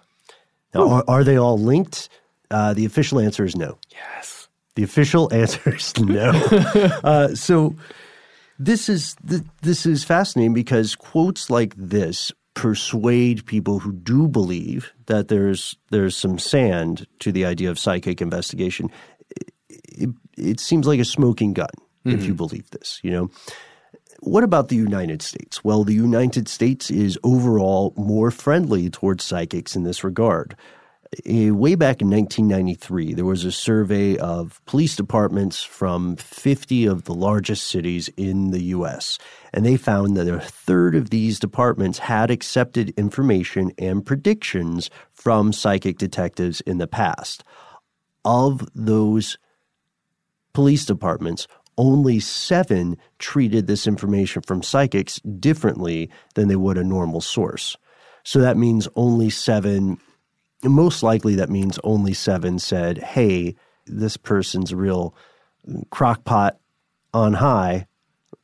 Now, 0.74 0.88
are, 0.88 1.04
are 1.08 1.24
they 1.24 1.36
all 1.36 1.58
linked? 1.58 2.08
Uh, 2.50 2.72
the 2.74 2.84
official 2.86 3.18
answer 3.20 3.44
is 3.44 3.54
no. 3.56 3.78
Yes. 3.90 4.48
The 4.76 4.82
official 4.82 5.32
answer 5.42 5.74
is 5.74 5.92
no. 5.98 6.30
uh, 7.04 7.34
so 7.34 7.74
this 8.58 8.88
is 8.88 9.16
th- 9.28 9.42
this 9.62 9.86
is 9.86 10.04
fascinating 10.04 10.54
because 10.54 10.94
quotes 10.96 11.50
like 11.50 11.74
this 11.76 12.32
persuade 12.54 13.44
people 13.46 13.80
who 13.80 13.92
do 13.92 14.28
believe 14.28 14.92
that 15.06 15.26
there's 15.28 15.76
there's 15.90 16.16
some 16.16 16.38
sand 16.38 17.06
to 17.18 17.32
the 17.32 17.44
idea 17.44 17.70
of 17.70 17.78
psychic 17.78 18.20
investigation. 18.22 18.88
It, 19.70 20.10
it 20.36 20.60
seems 20.60 20.86
like 20.86 21.00
a 21.00 21.04
smoking 21.04 21.52
gun 21.54 21.74
if 22.04 22.24
you 22.24 22.34
believe 22.34 22.68
this. 22.70 23.00
You 23.02 23.10
know. 23.10 23.30
What 24.24 24.42
about 24.42 24.68
the 24.68 24.76
United 24.76 25.20
States? 25.20 25.62
Well, 25.62 25.84
the 25.84 25.92
United 25.92 26.48
States 26.48 26.90
is 26.90 27.18
overall 27.22 27.92
more 27.94 28.30
friendly 28.30 28.88
towards 28.88 29.22
psychics 29.22 29.76
in 29.76 29.82
this 29.82 30.02
regard. 30.02 30.56
Eh, 31.26 31.50
Way 31.50 31.74
back 31.74 32.00
in 32.00 32.08
1993, 32.08 33.12
there 33.12 33.26
was 33.26 33.44
a 33.44 33.52
survey 33.52 34.16
of 34.16 34.64
police 34.64 34.96
departments 34.96 35.62
from 35.62 36.16
50 36.16 36.86
of 36.86 37.04
the 37.04 37.12
largest 37.12 37.66
cities 37.66 38.08
in 38.16 38.50
the 38.50 38.62
U.S., 38.62 39.18
and 39.52 39.64
they 39.64 39.76
found 39.76 40.16
that 40.16 40.26
a 40.26 40.40
third 40.40 40.94
of 40.94 41.10
these 41.10 41.38
departments 41.38 41.98
had 41.98 42.30
accepted 42.30 42.94
information 42.96 43.72
and 43.76 44.06
predictions 44.06 44.88
from 45.12 45.52
psychic 45.52 45.98
detectives 45.98 46.62
in 46.62 46.78
the 46.78 46.88
past. 46.88 47.44
Of 48.24 48.66
those 48.74 49.36
police 50.54 50.86
departments, 50.86 51.46
only 51.76 52.20
seven 52.20 52.96
treated 53.18 53.66
this 53.66 53.86
information 53.86 54.42
from 54.42 54.62
psychics 54.62 55.20
differently 55.20 56.10
than 56.34 56.48
they 56.48 56.56
would 56.56 56.78
a 56.78 56.84
normal 56.84 57.20
source. 57.20 57.76
So 58.22 58.40
that 58.40 58.56
means 58.56 58.88
only 58.96 59.30
seven, 59.30 59.98
most 60.62 61.02
likely, 61.02 61.34
that 61.36 61.50
means 61.50 61.78
only 61.84 62.14
seven 62.14 62.58
said, 62.58 62.98
hey, 62.98 63.54
this 63.86 64.16
person's 64.16 64.72
a 64.72 64.76
real 64.76 65.14
crockpot 65.90 66.52
on 67.12 67.34
high. 67.34 67.86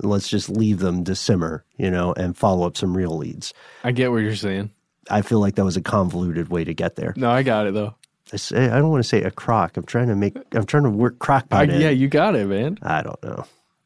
Let's 0.03 0.28
just 0.28 0.49
leave 0.49 0.78
them 0.78 1.05
to 1.05 1.14
simmer, 1.14 1.64
you 1.76 1.91
know, 1.91 2.12
and 2.14 2.37
follow 2.37 2.66
up 2.66 2.76
some 2.76 2.97
real 2.97 3.16
leads. 3.16 3.53
I 3.85 3.93
get 3.93 4.11
what 4.11 4.18
you're 4.18 4.37
saying. 4.37 4.70
I 5.11 5.22
feel 5.22 5.41
like 5.41 5.57
that 5.57 5.64
was 5.64 5.76
a 5.76 5.83
convoluted 5.83 6.49
way 6.49 6.64
to 6.64 6.74
get 6.74 6.97
there. 6.97 7.12
No, 7.16 7.31
I 7.31 7.43
got 7.43 7.66
it, 7.66 7.74
though. 7.74 7.95
I, 8.33 8.37
say, 8.37 8.68
I 8.68 8.78
don't 8.78 8.91
want 8.91 9.03
to 9.03 9.09
say 9.09 9.22
a 9.22 9.31
crock. 9.31 9.76
I'm 9.76 9.85
trying 9.85 10.09
to 10.09 10.16
make. 10.16 10.37
I'm 10.53 10.66
trying 10.66 10.85
to 10.85 10.91
work 10.91 11.18
crockpot. 11.18 11.70
I, 11.70 11.78
yeah, 11.78 11.91
you 11.91 12.09
got 12.09 12.37
it, 12.37 12.47
man. 12.47 12.78
I 12.83 13.03
don't 13.03 13.22
know. 13.22 13.45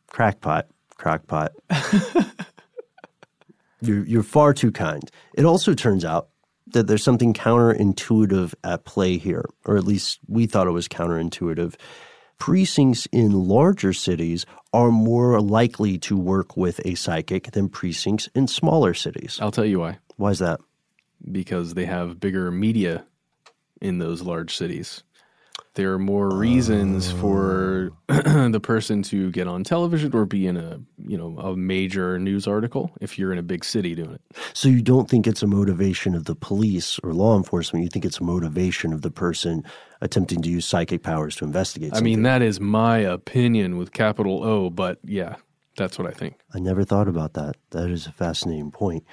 Crackpot, 0.08 0.66
crockpot. 0.98 1.50
you're 3.80 4.04
you're 4.04 4.22
far 4.22 4.52
too 4.52 4.72
kind. 4.72 5.10
It 5.34 5.44
also 5.44 5.74
turns 5.74 6.04
out 6.04 6.28
that 6.68 6.86
there's 6.86 7.02
something 7.02 7.32
counterintuitive 7.32 8.54
at 8.64 8.84
play 8.84 9.16
here, 9.16 9.44
or 9.64 9.76
at 9.76 9.84
least 9.84 10.20
we 10.28 10.46
thought 10.46 10.66
it 10.66 10.72
was 10.72 10.88
counterintuitive. 10.88 11.74
Precincts 12.38 13.06
in 13.12 13.32
larger 13.32 13.92
cities 13.92 14.44
are 14.72 14.90
more 14.90 15.40
likely 15.40 15.98
to 15.98 16.16
work 16.16 16.56
with 16.56 16.80
a 16.84 16.96
psychic 16.96 17.52
than 17.52 17.68
precincts 17.68 18.28
in 18.34 18.48
smaller 18.48 18.92
cities. 18.92 19.38
I'll 19.40 19.52
tell 19.52 19.64
you 19.64 19.78
why. 19.80 19.98
Why 20.16 20.30
is 20.30 20.40
that? 20.40 20.60
Because 21.30 21.74
they 21.74 21.86
have 21.86 22.20
bigger 22.20 22.50
media 22.50 23.06
in 23.80 23.98
those 23.98 24.22
large 24.22 24.56
cities. 24.56 25.02
There 25.74 25.92
are 25.92 25.98
more 25.98 26.32
reasons 26.32 27.10
for 27.10 27.90
the 28.08 28.60
person 28.62 29.02
to 29.04 29.32
get 29.32 29.48
on 29.48 29.64
television 29.64 30.14
or 30.14 30.24
be 30.24 30.46
in 30.46 30.56
a 30.56 30.80
you 30.98 31.18
know 31.18 31.36
a 31.38 31.56
major 31.56 32.16
news 32.18 32.46
article 32.46 32.92
if 33.00 33.18
you're 33.18 33.32
in 33.32 33.38
a 33.38 33.42
big 33.42 33.64
city 33.64 33.94
doing 33.96 34.12
it. 34.12 34.20
So 34.52 34.68
you 34.68 34.82
don't 34.82 35.10
think 35.10 35.26
it's 35.26 35.42
a 35.42 35.48
motivation 35.48 36.14
of 36.14 36.26
the 36.26 36.36
police 36.36 37.00
or 37.02 37.12
law 37.12 37.36
enforcement? 37.36 37.82
You 37.82 37.90
think 37.90 38.04
it's 38.04 38.20
a 38.20 38.24
motivation 38.24 38.92
of 38.92 39.02
the 39.02 39.10
person 39.10 39.64
attempting 40.00 40.42
to 40.42 40.48
use 40.48 40.64
psychic 40.64 41.02
powers 41.02 41.34
to 41.36 41.44
investigate? 41.44 41.92
I 41.94 42.00
mean 42.00 42.22
that 42.22 42.40
is 42.40 42.60
my 42.60 42.98
opinion 42.98 43.76
with 43.76 43.92
capital 43.92 44.44
O, 44.44 44.70
but 44.70 44.98
yeah, 45.04 45.36
That's 45.76 45.98
what 45.98 46.06
I 46.06 46.12
think. 46.12 46.36
I 46.54 46.60
never 46.60 46.84
thought 46.84 47.08
about 47.08 47.34
that. 47.34 47.56
That 47.70 47.90
is 47.90 48.06
a 48.06 48.12
fascinating 48.12 48.70
point. 48.70 49.04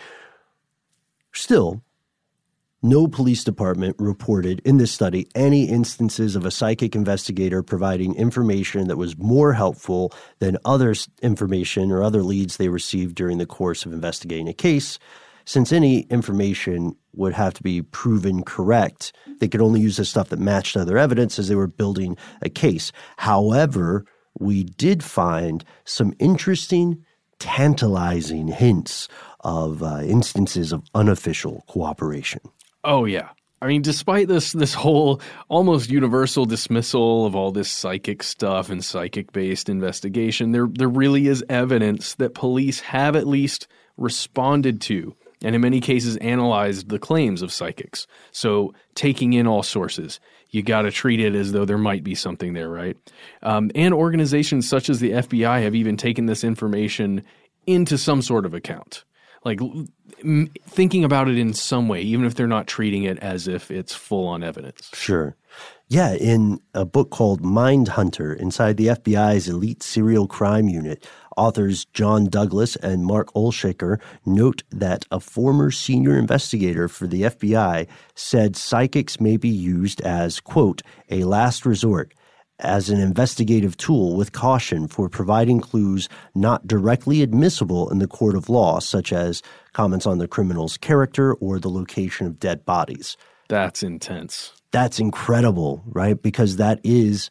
Still, 1.34 1.82
no 2.84 3.08
police 3.08 3.44
department 3.44 3.96
reported 4.00 4.60
in 4.66 4.78
this 4.78 4.92
study 4.92 5.28
any 5.36 5.66
instances 5.66 6.36
of 6.36 6.46
a 6.46 6.52
psychic 6.52 6.96
investigator 6.96 7.62
providing 7.62 8.16
information 8.16 8.88
that 8.88 8.98
was 8.98 9.18
more 9.18 9.54
helpful 9.54 10.12
than 10.40 10.58
other 10.66 10.96
information 11.22 11.92
or 11.92 12.02
other 12.02 12.24
leads 12.24 12.58
they 12.58 12.70
received 12.70 13.16
during 13.16 13.38
the 13.38 13.46
course 13.46 13.86
of 13.86 13.94
investigating 13.94 14.48
a 14.48 14.54
case. 14.54 14.98
Since 15.46 15.72
any 15.72 16.02
information 16.02 16.96
would 17.14 17.34
have 17.34 17.54
to 17.56 17.64
be 17.64 17.82
proven 17.82 18.44
correct, 18.44 19.14
they 19.40 19.48
could 19.48 19.62
only 19.62 19.82
use 19.82 19.98
the 19.98 20.06
stuff 20.06 20.30
that 20.30 20.40
matched 20.40 20.78
other 20.78 20.98
evidence 20.98 21.38
as 21.38 21.48
they 21.48 21.56
were 21.56 21.68
building 21.68 22.18
a 22.42 22.50
case. 22.50 22.92
However, 23.18 24.06
we 24.40 24.64
did 24.64 25.04
find 25.04 25.64
some 25.84 26.14
interesting, 26.20 27.04
tantalizing 27.38 28.48
hints 28.48 29.08
of 29.42 29.84
uh, 29.84 30.02
instances 30.04 30.72
of 30.72 30.84
unofficial 30.96 31.64
cooperation. 31.68 32.42
Oh 32.84 33.06
yeah. 33.06 33.30
I 33.62 33.68
mean, 33.68 33.84
despite 33.84 34.28
this 34.28 34.54
this 34.54 34.74
whole 34.74 35.22
almost 35.48 35.90
universal 35.90 36.46
dismissal 36.46 37.26
of 37.26 37.36
all 37.36 37.52
this 37.52 37.70
psychic 37.70 38.24
stuff 38.24 38.70
and 38.70 38.84
psychic 38.84 39.32
based 39.32 39.70
investigation, 39.70 40.52
there 40.52 40.68
there 40.68 40.90
really 40.90 41.28
is 41.28 41.44
evidence 41.48 42.16
that 42.16 42.34
police 42.34 42.80
have 42.80 43.16
at 43.16 43.28
least 43.28 43.68
responded 43.98 44.82
to 44.82 45.16
and 45.44 45.54
in 45.56 45.62
many 45.62 45.80
cases 45.80 46.18
analyzed 46.18 46.90
the 46.90 47.00
claims 47.00 47.42
of 47.42 47.52
psychics. 47.52 48.08
So 48.32 48.74
taking 48.96 49.34
in 49.34 49.48
all 49.48 49.64
sources, 49.64 50.20
you 50.50 50.64
got 50.64 50.84
to 50.84 50.92
treat 50.92 51.20
it 51.20 51.36
as 51.36 51.52
though 51.52 51.66
there 51.66 51.78
might 51.78 52.04
be 52.04 52.16
something 52.16 52.54
there, 52.54 52.70
right? 52.70 52.96
Um, 53.42 53.72
and 53.74 53.94
organizations 53.94 54.68
such 54.68 54.90
as 54.90 55.00
the 55.00 55.12
FBI 55.12 55.64
have 55.64 55.76
even 55.76 55.98
taken 55.98 56.26
this 56.28 56.44
information 56.44 57.24
into 57.66 57.98
some 57.98 58.22
sort 58.22 58.46
of 58.46 58.54
account 58.54 59.04
like 59.44 59.60
thinking 60.68 61.04
about 61.04 61.28
it 61.28 61.38
in 61.38 61.54
some 61.54 61.88
way, 61.88 62.02
even 62.02 62.26
if 62.26 62.36
they're 62.36 62.48
not 62.48 62.68
treating 62.68 63.04
it 63.04 63.18
as 63.20 63.48
if 63.48 63.72
it's 63.72 63.94
full 63.94 64.28
on 64.28 64.44
evidence. 64.44 64.90
Sure. 64.94 65.36
Yeah, 65.88 66.14
in 66.14 66.62
a 66.74 66.86
book 66.86 67.10
called 67.10 67.42
Mindhunter, 67.42 68.38
inside 68.38 68.78
the 68.78 68.88
FBI's 68.88 69.50
elite 69.50 69.84
serial 69.84 70.26
crime 70.26 70.70
unit, 70.70 71.06
authors 71.36 71.84
John 71.86 72.28
Douglas 72.28 72.78
and 72.78 73.06
Mark 73.06 73.34
Olshaker 73.34 74.00
note 74.26 74.64
that 74.72 75.06
a 75.12 75.20
former 75.20 75.70
senior 75.70 76.18
investigator 76.18 76.88
for 76.88 77.08
the 77.08 77.24
FBI 77.24 77.88
said 78.16 78.56
psychics 78.56 79.20
may 79.20 79.36
be 79.36 79.50
used 79.50 80.00
as, 80.02 80.40
quote, 80.40 80.82
a 81.10 81.26
last 81.26 81.66
resort 81.66 82.14
as 82.62 82.90
an 82.90 83.00
investigative 83.00 83.78
tool 83.78 84.16
with 84.16 84.32
caution 84.32 84.88
for 84.88 85.10
providing 85.10 85.60
clues 85.60 86.08
not 86.34 86.66
directly 86.68 87.22
admissible 87.22 87.90
in 87.90 88.00
the 88.00 88.08
court 88.08 88.36
of 88.36 88.50
law, 88.50 88.80
such 88.80 89.12
as 89.12 89.42
comments 89.74 90.06
on 90.06 90.18
the 90.18 90.28
criminal's 90.28 90.78
character 90.78 91.34
or 91.36 91.60
the 91.60 91.70
location 91.70 92.28
of 92.28 92.40
dead 92.40 92.66
bodies. 92.66 93.18
That's 93.50 93.84
intense. 93.84 94.54
That's 94.72 95.00
incredible, 95.00 95.84
right? 95.86 96.22
Because 96.22 96.56
that 96.56 96.80
is 96.84 97.30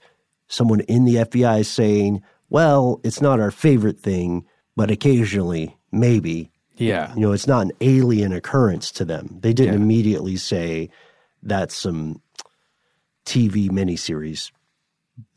someone 0.48 0.80
in 0.80 1.04
the 1.04 1.16
FBI 1.16 1.64
saying, 1.64 2.22
well, 2.50 3.00
it's 3.04 3.20
not 3.20 3.40
our 3.40 3.50
favorite 3.50 3.98
thing, 3.98 4.44
but 4.76 4.90
occasionally, 4.90 5.76
maybe. 5.92 6.50
Yeah. 6.76 7.14
You 7.14 7.20
know, 7.20 7.32
it's 7.32 7.46
not 7.46 7.66
an 7.66 7.72
alien 7.80 8.32
occurrence 8.32 8.90
to 8.92 9.04
them. 9.04 9.38
They 9.40 9.52
didn't 9.52 9.74
yeah. 9.74 9.80
immediately 9.80 10.36
say 10.36 10.90
that's 11.42 11.74
some 11.74 12.20
TV 13.24 13.70
miniseries 13.70 14.50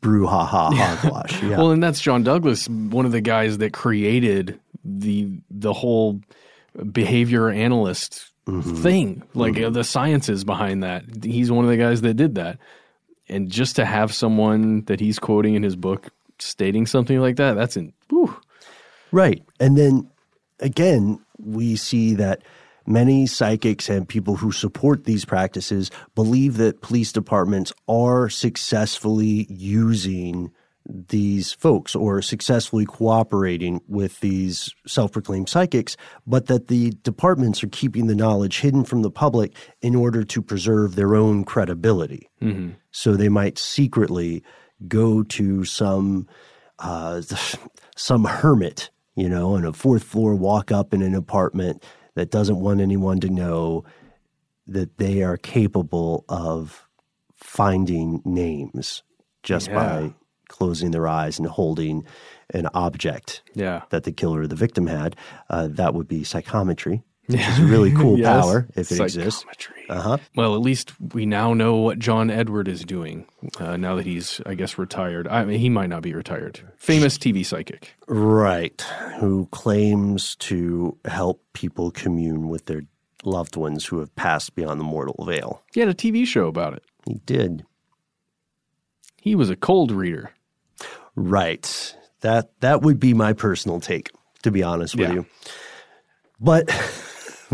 brouhaha 0.02 0.72
hogwash. 0.74 1.42
Yeah. 1.42 1.56
well, 1.58 1.70
and 1.70 1.82
that's 1.82 2.00
John 2.00 2.22
Douglas, 2.22 2.68
one 2.68 3.06
of 3.06 3.12
the 3.12 3.20
guys 3.20 3.58
that 3.58 3.72
created 3.72 4.60
the 4.84 5.30
the 5.50 5.72
whole 5.72 6.20
behavior 6.92 7.48
analyst 7.48 8.32
mm-hmm. 8.46 8.82
thing, 8.82 9.22
like 9.34 9.54
mm-hmm. 9.54 9.72
the 9.72 9.84
sciences 9.84 10.44
behind 10.44 10.82
that. 10.82 11.04
He's 11.22 11.50
one 11.50 11.64
of 11.64 11.70
the 11.70 11.76
guys 11.76 12.02
that 12.02 12.14
did 12.14 12.34
that. 12.36 12.58
And 13.28 13.50
just 13.50 13.76
to 13.76 13.84
have 13.84 14.12
someone 14.12 14.84
that 14.84 15.00
he's 15.00 15.18
quoting 15.18 15.54
in 15.54 15.62
his 15.62 15.76
book 15.76 16.08
stating 16.38 16.86
something 16.86 17.20
like 17.20 17.36
that, 17.36 17.54
that's 17.54 17.76
in 17.76 17.92
whew. 18.08 18.36
Right. 19.12 19.42
And 19.60 19.76
then 19.76 20.10
again, 20.60 21.20
we 21.38 21.76
see 21.76 22.14
that 22.14 22.42
Many 22.86 23.26
psychics 23.26 23.88
and 23.88 24.08
people 24.08 24.36
who 24.36 24.52
support 24.52 25.04
these 25.04 25.24
practices 25.24 25.90
believe 26.14 26.56
that 26.58 26.82
police 26.82 27.12
departments 27.12 27.72
are 27.88 28.28
successfully 28.28 29.46
using 29.48 30.52
these 30.86 31.52
folks 31.52 31.94
or 31.94 32.20
successfully 32.20 32.84
cooperating 32.84 33.80
with 33.88 34.20
these 34.20 34.74
self 34.86 35.12
proclaimed 35.12 35.48
psychics, 35.48 35.96
but 36.26 36.46
that 36.46 36.68
the 36.68 36.90
departments 37.02 37.64
are 37.64 37.68
keeping 37.68 38.06
the 38.06 38.14
knowledge 38.14 38.60
hidden 38.60 38.84
from 38.84 39.02
the 39.02 39.10
public 39.10 39.54
in 39.80 39.94
order 39.94 40.24
to 40.24 40.42
preserve 40.42 40.94
their 40.94 41.14
own 41.14 41.44
credibility. 41.44 42.28
Mm-hmm. 42.42 42.72
So 42.90 43.14
they 43.14 43.30
might 43.30 43.58
secretly 43.58 44.42
go 44.86 45.22
to 45.22 45.64
some 45.64 46.28
uh, 46.78 47.22
some 47.96 48.24
hermit, 48.24 48.90
you 49.16 49.28
know, 49.28 49.54
on 49.54 49.64
a 49.64 49.72
fourth 49.72 50.04
floor, 50.04 50.34
walk 50.34 50.70
up 50.70 50.92
in 50.92 51.00
an 51.02 51.14
apartment 51.14 51.82
that 52.14 52.30
doesn't 52.30 52.60
want 52.60 52.80
anyone 52.80 53.20
to 53.20 53.28
know 53.28 53.84
that 54.66 54.98
they 54.98 55.22
are 55.22 55.36
capable 55.36 56.24
of 56.28 56.88
finding 57.34 58.22
names 58.24 59.02
just 59.42 59.68
yeah. 59.68 59.74
by 59.74 60.14
closing 60.48 60.90
their 60.90 61.08
eyes 61.08 61.38
and 61.38 61.48
holding 61.48 62.04
an 62.50 62.68
object 62.74 63.42
yeah. 63.54 63.82
that 63.90 64.04
the 64.04 64.12
killer 64.12 64.42
or 64.42 64.46
the 64.46 64.54
victim 64.54 64.86
had. 64.86 65.16
Uh, 65.50 65.68
that 65.70 65.94
would 65.94 66.08
be 66.08 66.24
psychometry. 66.24 67.02
Which 67.26 67.40
is 67.40 67.58
a 67.58 67.64
really 67.64 67.92
cool 67.96 68.18
yes. 68.18 68.44
power 68.44 68.66
if 68.76 68.92
it 68.92 69.00
exists. 69.00 69.44
Uh-huh. 69.88 70.18
Well, 70.36 70.54
at 70.54 70.60
least 70.60 70.92
we 71.14 71.26
now 71.26 71.54
know 71.54 71.76
what 71.76 71.98
John 71.98 72.30
Edward 72.30 72.68
is 72.68 72.84
doing 72.84 73.26
uh, 73.58 73.76
now 73.76 73.96
that 73.96 74.06
he's, 74.06 74.40
I 74.46 74.54
guess, 74.54 74.78
retired. 74.78 75.26
I 75.28 75.44
mean, 75.44 75.58
he 75.58 75.70
might 75.70 75.88
not 75.88 76.02
be 76.02 76.14
retired. 76.14 76.60
Famous 76.76 77.16
TV 77.16 77.44
psychic. 77.44 77.94
Right. 78.06 78.80
Who 79.20 79.46
claims 79.52 80.36
to 80.36 80.98
help 81.04 81.42
people 81.54 81.90
commune 81.90 82.48
with 82.48 82.66
their 82.66 82.82
loved 83.24 83.56
ones 83.56 83.86
who 83.86 83.98
have 84.00 84.14
passed 84.16 84.54
beyond 84.54 84.80
the 84.80 84.84
mortal 84.84 85.24
veil. 85.24 85.62
He 85.72 85.80
had 85.80 85.88
a 85.88 85.94
TV 85.94 86.26
show 86.26 86.46
about 86.46 86.74
it. 86.74 86.82
He 87.06 87.14
did. 87.26 87.64
He 89.20 89.34
was 89.34 89.50
a 89.50 89.56
cold 89.56 89.90
reader. 89.90 90.32
Right. 91.16 91.96
That 92.20 92.60
that 92.60 92.82
would 92.82 92.98
be 92.98 93.14
my 93.14 93.32
personal 93.32 93.80
take, 93.80 94.10
to 94.42 94.50
be 94.50 94.62
honest 94.62 94.96
with 94.96 95.08
yeah. 95.08 95.14
you. 95.14 95.26
But 96.40 96.70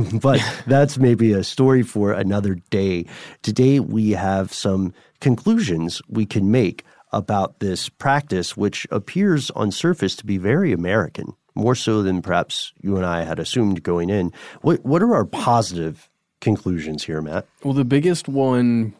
but 0.21 0.41
that's 0.67 0.99
maybe 0.99 1.33
a 1.33 1.45
story 1.45 1.83
for 1.83 2.13
another 2.13 2.57
day. 2.71 3.07
Today, 3.43 3.81
we 3.81 4.11
have 4.13 4.53
some 4.53 4.93
conclusions 5.21 6.01
we 6.09 6.27
can 6.27 6.51
make 6.51 6.85
about 7.13 7.59
this 7.61 7.89
practice, 7.89 8.57
which 8.57 8.87
appears 8.91 9.51
on 9.53 9.71
surface 9.71 10.15
to 10.17 10.27
be 10.27 10.39
very 10.39 10.73
American, 10.73 11.35
more 11.55 11.75
so 11.75 12.03
than 12.03 12.23
perhaps 12.23 12.73
you 12.81 12.97
and 12.97 13.05
I 13.05 13.25
had 13.25 13.39
assumed 13.39 13.83
going 13.83 14.11
in. 14.11 14.33
What, 14.63 14.85
what 14.85 15.03
are 15.03 15.15
our 15.15 15.25
positive 15.25 16.09
conclusions 16.41 17.05
here, 17.05 17.21
Matt? 17.21 17.47
Well, 17.65 17.75
the 17.75 17.85
biggest 17.85 18.29
one 18.29 18.95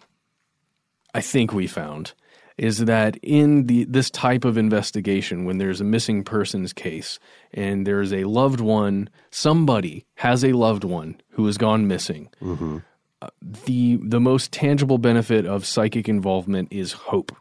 I 1.15 1.21
think 1.21 1.53
we 1.53 1.67
found 1.67 2.13
is 2.61 2.85
that 2.85 3.17
in 3.23 3.67
the 3.67 3.85
this 3.85 4.11
type 4.11 4.45
of 4.45 4.59
investigation 4.59 5.47
when 5.47 5.57
there's 5.57 5.81
a 5.81 5.85
missing 5.85 6.23
persons 6.23 6.75
case 6.75 7.19
and 7.55 7.87
there's 7.87 8.13
a 8.13 8.25
loved 8.25 8.61
one 8.61 9.09
somebody 9.31 10.05
has 10.17 10.45
a 10.45 10.53
loved 10.53 10.85
one 10.85 11.19
who 11.31 11.47
has 11.47 11.57
gone 11.57 11.89
missing 11.89 12.29
mm-hmm. 12.41 12.79
uh, 13.23 13.29
the 13.65 13.99
the 14.03 14.21
most 14.21 14.53
tangible 14.53 14.99
benefit 14.99 15.47
of 15.47 15.65
psychic 15.65 16.07
involvement 16.07 16.69
is 16.71 16.93
hope 16.93 17.35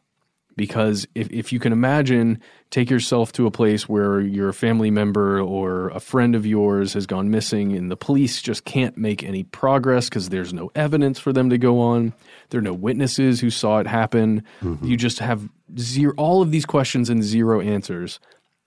because 0.60 1.08
if, 1.16 1.32
if 1.32 1.54
you 1.54 1.60
can 1.60 1.72
imagine 1.72 2.38
take 2.70 2.90
yourself 2.90 3.32
to 3.32 3.48
a 3.48 3.52
place 3.52 3.88
where 3.88 4.20
your 4.20 4.52
family 4.52 4.92
member 4.92 5.40
or 5.40 5.88
a 5.92 6.02
friend 6.02 6.36
of 6.36 6.46
yours 6.46 6.92
has 6.92 7.06
gone 7.08 7.32
missing 7.32 7.72
and 7.78 7.90
the 7.90 7.96
police 7.96 8.42
just 8.42 8.66
can't 8.66 8.98
make 8.98 9.24
any 9.24 9.46
progress 9.46 10.10
because 10.10 10.28
there's 10.28 10.54
no 10.54 10.70
evidence 10.76 11.18
for 11.18 11.32
them 11.32 11.50
to 11.50 11.58
go 11.58 11.80
on. 11.80 12.14
There 12.50 12.60
are 12.60 12.62
no 12.62 12.74
witnesses 12.74 13.40
who 13.40 13.50
saw 13.50 13.80
it 13.80 13.88
happen. 13.88 14.44
Mm-hmm. 14.62 14.86
you 14.86 14.98
just 14.98 15.20
have 15.20 15.48
zero 15.80 16.14
all 16.18 16.42
of 16.42 16.52
these 16.52 16.66
questions 16.66 17.10
and 17.10 17.24
zero 17.24 17.62
answers. 17.62 18.20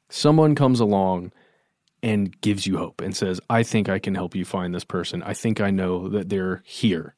Someone 0.09 0.55
comes 0.55 0.81
along 0.81 1.31
and 2.03 2.41
gives 2.41 2.67
you 2.67 2.79
hope 2.79 3.03
and 3.03 3.15
says 3.15 3.39
i 3.51 3.63
think 3.63 3.91
i 3.91 3.99
can 3.99 4.15
help 4.15 4.35
you 4.35 4.47
find 4.47 4.75
this 4.75 4.83
person. 4.83 5.23
I 5.25 5.35
think 5.35 5.61
i 5.61 5.71
know 5.71 6.09
that 6.09 6.31
they're 6.31 6.63
here. 6.65 7.15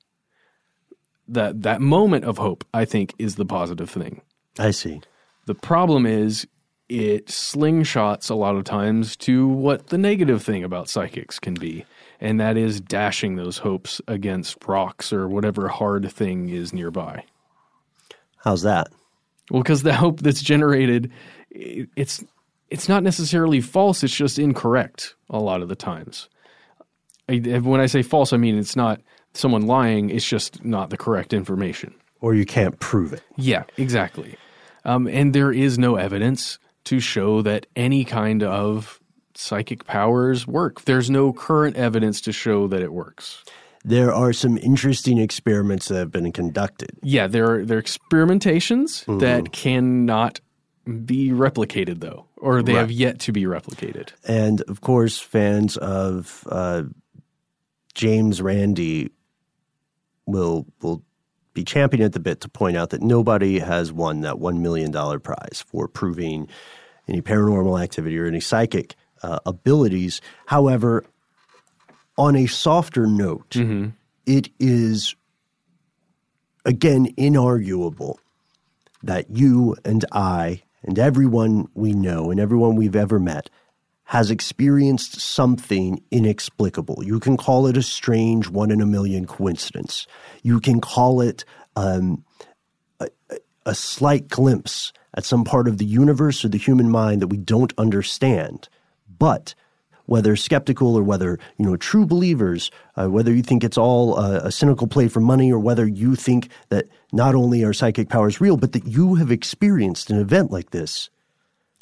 That 1.29 1.63
that 1.63 1.81
moment 1.81 2.25
of 2.25 2.39
hope 2.39 2.65
i 2.75 2.85
think 2.85 3.15
is 3.21 3.37
the 3.37 3.47
positive 3.47 3.89
thing 3.89 4.21
i 4.59 4.71
see 4.71 5.01
the 5.47 5.55
problem 5.55 6.07
is 6.07 6.47
it 6.89 7.27
slingshots 7.27 8.31
a 8.31 8.35
lot 8.35 8.57
of 8.57 8.65
times 8.65 9.17
to 9.17 9.49
what 9.49 9.89
the 9.89 9.99
negative 9.99 10.43
thing 10.43 10.63
about 10.65 10.89
psychics 10.89 11.39
can 11.39 11.55
be, 11.55 11.85
and 12.21 12.39
that 12.41 12.57
is 12.57 12.81
dashing 12.81 13.37
those 13.37 13.59
hopes 13.59 14.01
against 14.07 14.57
rocks 14.67 15.13
or 15.13 15.29
whatever 15.29 15.69
hard 15.69 16.11
thing 16.13 16.51
is 16.51 16.73
nearby. 16.73 17.25
How's 18.39 18.63
that? 18.63 18.89
Well, 19.51 19.63
because 19.63 19.83
the 19.83 19.95
hope 19.95 20.21
that's 20.21 20.43
generated, 20.43 21.11
it's 21.51 22.23
it's 22.71 22.89
not 22.89 23.03
necessarily 23.03 23.61
false, 23.61 24.03
it's 24.03 24.15
just 24.15 24.39
incorrect 24.39 25.15
a 25.31 25.39
lot 25.39 25.63
of 25.63 25.69
the 25.69 25.77
times. 25.77 26.29
I, 27.29 27.37
when 27.37 27.81
I 27.81 27.87
say 27.87 28.03
false, 28.03 28.33
I 28.33 28.37
mean 28.37 28.59
it's 28.59 28.77
not 28.77 29.01
someone 29.33 29.67
lying, 29.67 30.11
it's 30.11 30.29
just 30.29 30.65
not 30.65 30.91
the 30.91 30.97
correct 30.97 31.33
information. 31.33 31.95
Or 32.21 32.35
you 32.35 32.47
can't 32.47 32.79
prove 32.81 33.13
it. 33.13 33.23
Yeah, 33.37 33.65
exactly. 33.77 34.37
Um, 34.85 35.07
and 35.09 35.35
there 35.35 35.53
is 35.53 35.79
no 35.79 35.97
evidence 35.97 36.59
to 36.85 37.01
show 37.01 37.43
that 37.43 37.67
any 37.77 38.05
kind 38.05 38.43
of 38.43 39.01
psychic 39.35 39.85
powers 39.85 40.47
work. 40.47 40.83
There's 40.83 41.09
no 41.11 41.33
current 41.33 41.77
evidence 41.77 42.21
to 42.23 42.33
show 42.33 42.69
that 42.69 42.83
it 42.83 42.93
works. 42.93 43.43
There 43.85 44.13
are 44.15 44.33
some 44.33 44.57
interesting 44.59 45.19
experiments 45.19 45.89
that 45.89 45.97
have 45.97 46.11
been 46.11 46.31
conducted. 46.33 46.91
Yeah, 47.03 47.27
there 47.27 47.51
are 47.51 47.65
there 47.65 47.79
are 47.79 47.83
experimentations 47.83 49.05
Mhm. 49.07 49.21
that 49.21 49.53
cannot 49.53 50.41
be 51.05 51.31
replicated 51.31 52.01
though, 52.01 52.27
or 52.37 52.63
they 52.63 52.73
Right. 52.75 52.81
have 52.81 52.91
yet 52.91 53.19
to 53.21 53.33
be 53.33 53.45
replicated. 53.45 54.11
And 54.27 54.61
of 54.63 54.81
course, 54.83 55.19
fans 55.19 55.77
of 55.79 56.47
uh, 56.51 56.85
James 57.95 58.41
Randi 58.41 59.11
will 60.27 60.67
will 60.81 61.03
be 61.55 61.65
championing 61.65 62.05
at 62.05 62.13
the 62.13 62.21
bit 62.21 62.41
to 62.43 62.49
point 62.49 62.77
out 62.77 62.91
that 62.91 63.01
nobody 63.01 63.61
has 63.61 63.93
won 63.93 64.21
that 64.23 64.39
one 64.39 64.61
million 64.63 64.91
dollar 64.91 65.19
prize 65.19 65.65
for 65.67 65.89
proving 65.89 66.49
any 67.09 67.23
paranormal 67.23 67.83
activity 67.83 68.19
or 68.19 68.27
any 68.27 68.41
psychic 68.41 68.95
uh, 69.23 69.39
abilities. 69.47 70.21
However, 70.47 71.05
on 72.19 72.37
a 72.37 72.47
softer 72.47 73.07
note, 73.07 73.55
it 74.27 74.49
is 74.59 75.15
again 76.65 77.15
inarguable 77.17 78.17
that 79.03 79.31
you 79.31 79.77
and 79.85 80.05
I 80.13 80.63
and 80.83 80.99
everyone 80.99 81.69
we 81.75 81.93
know 81.93 82.31
and 82.31 82.41
everyone 82.41 82.77
we've 82.77 82.97
ever 82.97 83.19
met 83.19 83.51
has 84.05 84.31
experienced 84.31 85.21
something 85.21 86.03
inexplicable. 86.11 87.03
You 87.05 87.19
can 87.21 87.37
call 87.37 87.67
it 87.67 87.77
a 87.77 87.83
strange 87.83 88.49
one 88.49 88.71
in 88.71 88.81
a 88.81 88.87
million 88.87 89.27
coincidence. 89.27 90.07
You 90.43 90.61
can 90.61 90.81
call 90.81 91.21
it 91.21 91.45
um, 91.75 92.25
a, 93.01 93.09
a- 93.65 93.75
slight 93.75 94.29
glimpse 94.29 94.93
at 95.15 95.25
some 95.25 95.45
part 95.45 95.69
of 95.69 95.79
the 95.79 95.87
universe 95.87 96.45
or 96.45 96.49
the 96.49 96.59
human 96.59 96.91
mind 96.91 97.23
that 97.23 97.29
we 97.29 97.39
don't 97.39 97.73
understand. 97.79 98.69
But 99.19 99.55
whether 100.07 100.37
skeptical 100.37 100.97
or 100.97 101.03
whether 101.03 101.39
you 101.57 101.65
know 101.65 101.77
true 101.77 102.05
believers, 102.05 102.71
uh, 102.97 103.09
whether 103.09 103.33
you 103.33 103.43
think 103.43 103.65
it's 103.65 103.79
all 103.79 104.19
uh, 104.19 104.41
a 104.45 104.53
cynical 104.53 104.87
play 104.87 105.09
for 105.09 105.21
money, 105.21 105.51
or 105.51 105.59
whether 105.59 105.87
you 105.87 106.15
think 106.15 106.51
that 106.69 106.89
not 107.13 107.35
only 107.35 107.65
are 107.65 107.73
psychic 107.73 108.11
powers 108.11 108.41
real, 108.41 108.59
but 108.59 108.73
that 108.73 108.87
you 108.87 109.15
have 109.15 109.31
experienced 109.31 110.11
an 110.11 110.21
event 110.21 110.51
like 110.51 110.71
this, 110.71 111.09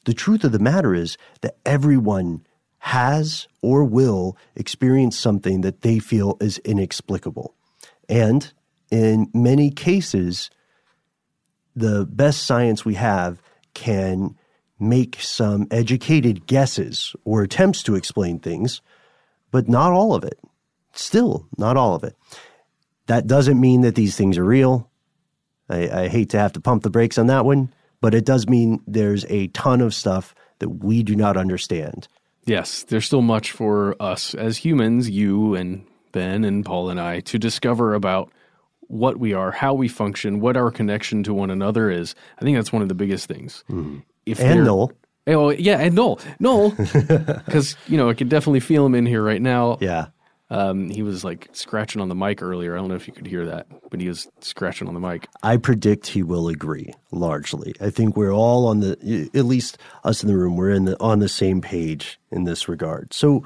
the 0.05 0.15
truth 0.15 0.45
of 0.45 0.53
the 0.53 0.59
matter 0.59 0.95
is 0.95 1.17
that 1.41 1.57
everyone 1.65 2.45
has 2.79 3.47
or 3.61 3.85
will 3.85 4.37
experience 4.57 5.19
something 5.19 5.61
that 5.61 5.83
they 5.83 5.99
feel 5.99 6.37
is 6.41 6.59
inexplicable, 6.59 7.55
and 8.09 8.53
in 8.91 9.31
many 9.33 9.71
cases, 9.71 10.51
the 11.75 12.05
best 12.07 12.45
science 12.45 12.85
we 12.85 12.95
have 12.95 13.41
can 13.75 14.37
make 14.79 15.17
some 15.21 15.67
educated 15.71 16.47
guesses 16.47 17.15
or 17.25 17.43
attempts 17.43 17.83
to 17.85 17.95
explain 17.95 18.39
things, 18.39 18.83
but 19.51 19.69
not 19.69 19.93
all 19.93 20.15
of 20.15 20.25
it. 20.25 20.39
Still, 20.93 21.47
not 21.57 21.77
all 21.77 21.95
of 21.95 22.05
it. 22.05 22.17
That 23.07 23.27
doesn't 23.27 23.61
mean 23.61 23.83
that 23.83 23.95
these 23.95 24.17
things 24.17 24.37
are 24.37 24.45
real. 24.45 24.91
I, 25.71 26.03
I 26.03 26.09
hate 26.09 26.31
to 26.31 26.39
have 26.39 26.53
to 26.55 26.61
pump 26.61 26.83
the 26.83 26.91
brakes 26.91 27.17
on 27.17 27.29
that 27.29 27.45
one, 27.45 27.73
but 28.03 28.15
it 28.15 28.27
does 28.27 28.47
mean 28.47 28.83
there's 28.87 29.25
a 29.31 29.47
ton 29.49 29.81
of 29.81 29.95
stuff 29.95 30.35
that 30.59 30.69
we 30.69 31.03
do 31.03 31.17
not 31.17 31.39
understand. 31.39 32.07
Yes, 32.45 32.83
there's 32.83 33.07
still 33.07 33.23
much 33.23 33.53
for 33.53 33.97
us 34.03 34.35
as 34.35 34.59
humans, 34.59 35.09
you 35.09 35.55
and 35.55 35.87
Ben 36.11 36.45
and 36.45 36.67
Paul 36.67 36.91
and 36.91 37.01
I, 37.01 37.21
to 37.21 37.39
discover 37.39 37.95
about 37.95 38.31
what 38.81 39.17
we 39.19 39.33
are, 39.33 39.53
how 39.53 39.73
we 39.73 39.89
function, 39.89 40.41
what 40.41 40.57
our 40.57 40.71
connection 40.71 41.23
to 41.23 41.33
one 41.33 41.51
another 41.51 41.91
is. 41.91 42.15
I 42.39 42.43
think 42.43 42.59
that's 42.59 42.73
one 42.73 42.83
of 42.83 42.89
the 42.89 42.95
biggest 42.95 43.27
things. 43.27 43.65
Hmm. 43.69 44.01
If 44.27 44.41
And 44.41 44.65
Noel. 44.65 44.93
Oh, 45.29 45.51
yeah, 45.51 45.79
and 45.79 45.95
Noel. 45.95 46.19
Noel, 46.41 46.71
because, 47.47 47.77
you 47.87 47.97
know, 47.97 48.11
I 48.11 48.15
can 48.15 48.29
definitely 48.29 48.61
feel 48.61 48.85
him 48.85 48.97
in 48.97 49.07
here 49.07 49.23
right 49.23 49.41
now. 49.41 49.79
Yeah. 49.81 50.07
Um, 50.53 50.91
he 50.91 51.03
was 51.03 51.25
like 51.25 51.49
scratching 51.53 52.03
on 52.03 52.11
the 52.11 52.15
mic 52.15 52.43
earlier. 52.43 52.75
I 52.75 52.79
don't 52.79 52.89
know 52.89 52.95
if 52.95 53.09
you 53.09 53.15
could 53.15 53.27
hear 53.27 53.47
that, 53.47 53.67
but 53.91 54.03
he 54.03 54.09
was 54.09 54.29
scratching 54.41 54.87
on 54.87 54.93
the 54.93 55.01
mic. 55.01 55.27
I 55.43 55.57
predict 55.57 56.09
he 56.09 56.23
will 56.23 56.47
agree 56.49 56.93
largely. 57.11 57.75
I 57.81 57.89
think 57.89 58.19
we're 58.19 58.35
all 58.35 58.67
on 58.67 58.81
the 58.81 59.31
at 59.35 59.47
least 59.47 59.79
us 60.05 60.23
in 60.23 60.29
the 60.29 60.37
room 60.37 60.59
we're 60.59 60.71
in 60.71 60.85
the 60.85 61.01
on 61.01 61.21
the 61.21 61.29
same 61.29 61.63
page 61.63 62.21
in 62.31 62.45
this 62.45 62.69
regard. 62.69 63.15
So 63.15 63.45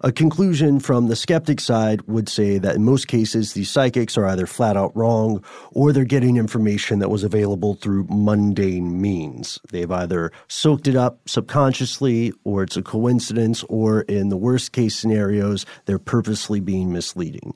a 0.00 0.12
conclusion 0.12 0.78
from 0.78 1.08
the 1.08 1.16
skeptic 1.16 1.58
side 1.58 2.02
would 2.02 2.28
say 2.28 2.58
that 2.58 2.76
in 2.76 2.84
most 2.84 3.08
cases 3.08 3.54
these 3.54 3.70
psychics 3.70 4.18
are 4.18 4.26
either 4.26 4.46
flat 4.46 4.76
out 4.76 4.94
wrong 4.94 5.42
or 5.72 5.90
they're 5.92 6.04
getting 6.04 6.36
information 6.36 6.98
that 6.98 7.08
was 7.08 7.24
available 7.24 7.74
through 7.74 8.06
mundane 8.10 9.00
means. 9.00 9.58
They've 9.70 9.90
either 9.90 10.32
soaked 10.48 10.86
it 10.86 10.96
up 10.96 11.20
subconsciously 11.26 12.32
or 12.44 12.62
it's 12.62 12.76
a 12.76 12.82
coincidence 12.82 13.64
or 13.64 14.02
in 14.02 14.28
the 14.28 14.36
worst 14.36 14.72
case 14.72 14.94
scenarios 14.94 15.64
they're 15.86 15.98
purposely 15.98 16.60
being 16.60 16.92
misleading. 16.92 17.54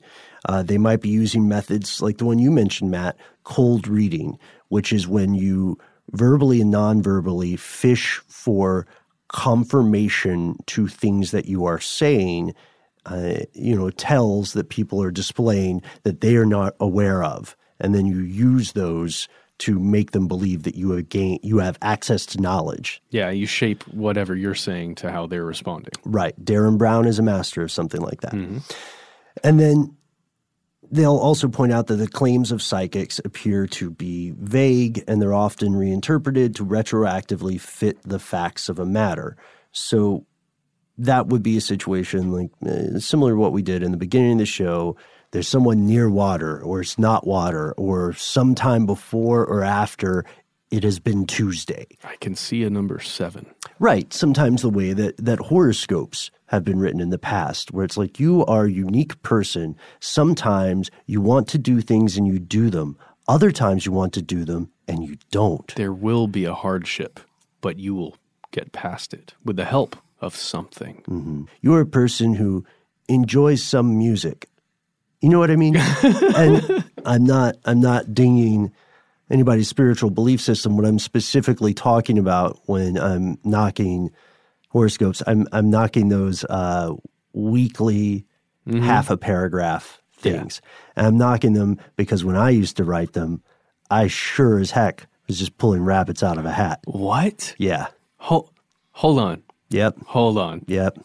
Uh, 0.49 0.63
they 0.63 0.79
might 0.79 1.01
be 1.01 1.09
using 1.09 1.47
methods 1.47 2.01
like 2.01 2.17
the 2.17 2.25
one 2.25 2.39
you 2.39 2.49
mentioned, 2.49 2.89
Matt, 2.89 3.17
cold 3.43 3.87
reading, 3.87 4.39
which 4.69 4.91
is 4.91 5.07
when 5.07 5.35
you 5.35 5.77
verbally 6.13 6.61
and 6.61 6.71
non 6.71 7.01
verbally 7.01 7.55
fish 7.55 8.19
for 8.27 8.87
confirmation 9.31 10.57
to 10.67 10.87
things 10.87 11.31
that 11.31 11.45
you 11.45 11.65
are 11.65 11.79
saying, 11.79 12.53
uh, 13.05 13.39
you 13.53 13.75
know, 13.75 13.89
tells 13.89 14.53
that 14.53 14.69
people 14.69 15.01
are 15.01 15.11
displaying 15.11 15.81
that 16.03 16.21
they 16.21 16.35
are 16.35 16.45
not 16.45 16.75
aware 16.79 17.23
of. 17.23 17.55
And 17.79 17.95
then 17.95 18.05
you 18.05 18.19
use 18.19 18.73
those 18.73 19.27
to 19.59 19.79
make 19.79 20.11
them 20.11 20.27
believe 20.27 20.63
that 20.63 20.75
you 20.75 20.91
have 20.91 21.07
gain, 21.09 21.39
you 21.43 21.59
have 21.59 21.77
access 21.81 22.25
to 22.25 22.41
knowledge. 22.41 23.01
Yeah, 23.11 23.29
you 23.29 23.45
shape 23.45 23.83
whatever 23.87 24.35
you're 24.35 24.55
saying 24.55 24.95
to 24.95 25.11
how 25.11 25.27
they're 25.27 25.45
responding. 25.45 25.93
Right. 26.03 26.33
Derren 26.43 26.77
Brown 26.77 27.07
is 27.07 27.19
a 27.19 27.23
master 27.23 27.61
of 27.61 27.71
something 27.71 28.01
like 28.01 28.21
that. 28.21 28.33
And 29.43 29.59
then 29.59 29.95
they'll 30.91 31.17
also 31.17 31.47
point 31.47 31.71
out 31.71 31.87
that 31.87 31.95
the 31.95 32.07
claims 32.07 32.51
of 32.51 32.61
psychics 32.61 33.19
appear 33.23 33.65
to 33.65 33.89
be 33.89 34.33
vague 34.37 35.03
and 35.07 35.21
they're 35.21 35.33
often 35.33 35.75
reinterpreted 35.75 36.55
to 36.55 36.65
retroactively 36.65 37.59
fit 37.59 37.97
the 38.03 38.19
facts 38.19 38.69
of 38.69 38.77
a 38.77 38.85
matter. 38.85 39.37
So 39.71 40.25
that 40.97 41.27
would 41.27 41.41
be 41.41 41.57
a 41.57 41.61
situation 41.61 42.31
like 42.31 42.51
uh, 42.65 42.99
similar 42.99 43.31
to 43.31 43.37
what 43.37 43.53
we 43.53 43.61
did 43.61 43.83
in 43.83 43.91
the 43.91 43.97
beginning 43.97 44.33
of 44.33 44.37
the 44.39 44.45
show. 44.45 44.97
There's 45.31 45.47
someone 45.47 45.87
near 45.87 46.09
water, 46.09 46.61
or 46.61 46.81
it's 46.81 46.99
not 46.99 47.25
water, 47.25 47.71
or 47.77 48.13
sometime 48.13 48.85
before 48.85 49.45
or 49.45 49.63
after 49.63 50.25
it 50.71 50.83
has 50.83 50.99
been 50.99 51.25
Tuesday. 51.25 51.87
I 52.03 52.17
can 52.17 52.35
see 52.35 52.63
a 52.63 52.69
number 52.69 52.99
seven. 52.99 53.45
Right. 53.79 54.11
Sometimes 54.13 54.61
the 54.61 54.69
way 54.69 54.93
that, 54.93 55.17
that 55.17 55.39
horoscopes 55.39 56.31
have 56.51 56.65
been 56.65 56.79
written 56.79 56.99
in 56.99 57.11
the 57.11 57.17
past, 57.17 57.71
where 57.71 57.85
it's 57.85 57.95
like 57.95 58.19
you 58.19 58.45
are 58.45 58.65
a 58.65 58.71
unique 58.71 59.19
person. 59.23 59.73
Sometimes 60.01 60.91
you 61.05 61.21
want 61.21 61.47
to 61.47 61.57
do 61.57 61.79
things 61.79 62.17
and 62.17 62.27
you 62.27 62.39
do 62.39 62.69
them. 62.69 62.97
Other 63.29 63.51
times 63.51 63.85
you 63.85 63.93
want 63.93 64.11
to 64.13 64.21
do 64.21 64.43
them 64.43 64.69
and 64.85 65.01
you 65.01 65.15
don't. 65.31 65.73
There 65.75 65.93
will 65.93 66.27
be 66.27 66.43
a 66.43 66.53
hardship, 66.53 67.21
but 67.61 67.79
you 67.79 67.95
will 67.95 68.17
get 68.51 68.73
past 68.73 69.13
it 69.13 69.33
with 69.45 69.55
the 69.55 69.63
help 69.63 69.95
of 70.19 70.35
something. 70.35 70.95
hmm 71.05 71.43
You're 71.61 71.79
a 71.79 71.85
person 71.85 72.35
who 72.35 72.65
enjoys 73.07 73.63
some 73.63 73.97
music. 73.97 74.49
You 75.21 75.29
know 75.29 75.39
what 75.39 75.51
I 75.51 75.55
mean? 75.55 75.77
and 76.35 76.83
I'm 77.05 77.23
not 77.23 77.55
I'm 77.63 77.79
not 77.79 78.13
dinging 78.13 78.73
anybody's 79.29 79.69
spiritual 79.69 80.09
belief 80.09 80.41
system. 80.41 80.75
What 80.75 80.85
I'm 80.85 80.99
specifically 80.99 81.73
talking 81.73 82.17
about 82.17 82.59
when 82.65 82.97
I'm 82.97 83.37
knocking 83.45 84.11
horoscopes, 84.71 85.21
I'm 85.27 85.47
I'm 85.51 85.69
knocking 85.69 86.09
those 86.09 86.43
uh, 86.45 86.93
weekly 87.33 88.25
Mhm. 88.67 88.83
half 88.83 89.09
a 89.09 89.17
paragraph 89.17 89.99
things. 90.15 90.61
And 90.95 91.07
I'm 91.07 91.17
knocking 91.17 91.53
them 91.53 91.79
because 91.95 92.23
when 92.23 92.35
I 92.37 92.51
used 92.51 92.77
to 92.77 92.83
write 92.83 93.13
them, 93.13 93.41
I 93.89 94.05
sure 94.05 94.59
as 94.59 94.69
heck 94.71 95.07
was 95.27 95.39
just 95.39 95.57
pulling 95.57 95.81
rabbits 95.83 96.21
out 96.21 96.37
of 96.37 96.45
a 96.45 96.51
hat. 96.51 96.79
What? 96.85 97.55
Yeah. 97.57 97.87
Hold, 98.17 98.51
hold 98.91 99.17
on. 99.17 99.41
Yep. 99.69 99.97
Hold 100.05 100.37
on. 100.37 100.63
Yep. 100.67 100.99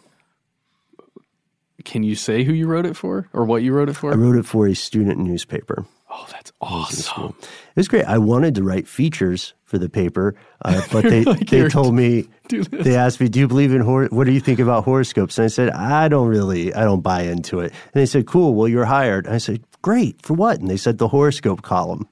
Can 1.84 2.02
you 2.02 2.14
say 2.14 2.44
who 2.44 2.52
you 2.52 2.66
wrote 2.66 2.84
it 2.84 2.94
for 2.96 3.28
or 3.32 3.44
what 3.46 3.62
you 3.62 3.72
wrote 3.72 3.88
it 3.88 3.94
for? 3.96 4.12
I 4.12 4.16
wrote 4.16 4.36
it 4.36 4.44
for 4.44 4.66
a 4.66 4.74
student 4.74 5.18
newspaper. 5.18 5.86
Oh, 6.08 6.26
that's 6.30 6.52
awesome. 6.60 7.34
It 7.40 7.76
was 7.76 7.88
great. 7.88 8.04
I 8.04 8.18
wanted 8.18 8.54
to 8.54 8.62
write 8.62 8.86
features 8.86 9.54
for 9.64 9.78
the 9.78 9.88
paper, 9.88 10.34
uh, 10.64 10.80
but 10.92 11.04
they, 11.04 11.24
Like, 11.24 11.48
they 11.50 11.68
told 11.68 11.94
me, 11.94 12.28
they 12.48 12.94
asked 12.96 13.20
me, 13.20 13.28
do 13.28 13.40
you 13.40 13.48
believe 13.48 13.72
in 13.74 13.80
hor- 13.80 14.06
what 14.06 14.24
do 14.24 14.32
you 14.32 14.40
think 14.40 14.60
about 14.60 14.84
horoscopes? 14.84 15.36
And 15.38 15.44
I 15.44 15.48
said, 15.48 15.70
I 15.70 16.08
don't 16.08 16.28
really, 16.28 16.72
I 16.72 16.84
don't 16.84 17.00
buy 17.00 17.22
into 17.22 17.60
it. 17.60 17.72
And 17.72 17.92
they 17.94 18.06
said, 18.06 18.26
cool, 18.26 18.54
well, 18.54 18.68
you're 18.68 18.84
hired. 18.84 19.26
And 19.26 19.34
I 19.34 19.38
said, 19.38 19.62
great, 19.82 20.22
for 20.22 20.34
what? 20.34 20.60
And 20.60 20.70
they 20.70 20.76
said, 20.76 20.98
the 20.98 21.08
horoscope 21.08 21.62
column. 21.62 22.08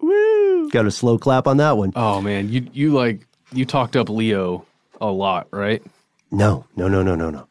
Woo! 0.00 0.70
Got 0.70 0.86
a 0.86 0.90
slow 0.90 1.18
clap 1.18 1.46
on 1.46 1.56
that 1.58 1.76
one. 1.76 1.92
Oh 1.96 2.20
man, 2.20 2.48
you 2.48 2.66
you 2.72 2.92
like 2.92 3.26
you 3.52 3.64
talked 3.64 3.94
up 3.94 4.08
Leo 4.08 4.64
a 5.00 5.06
lot, 5.06 5.46
right? 5.52 5.82
No, 6.30 6.64
no, 6.76 6.88
no, 6.88 7.02
no, 7.02 7.14
no, 7.14 7.30
no. 7.30 7.46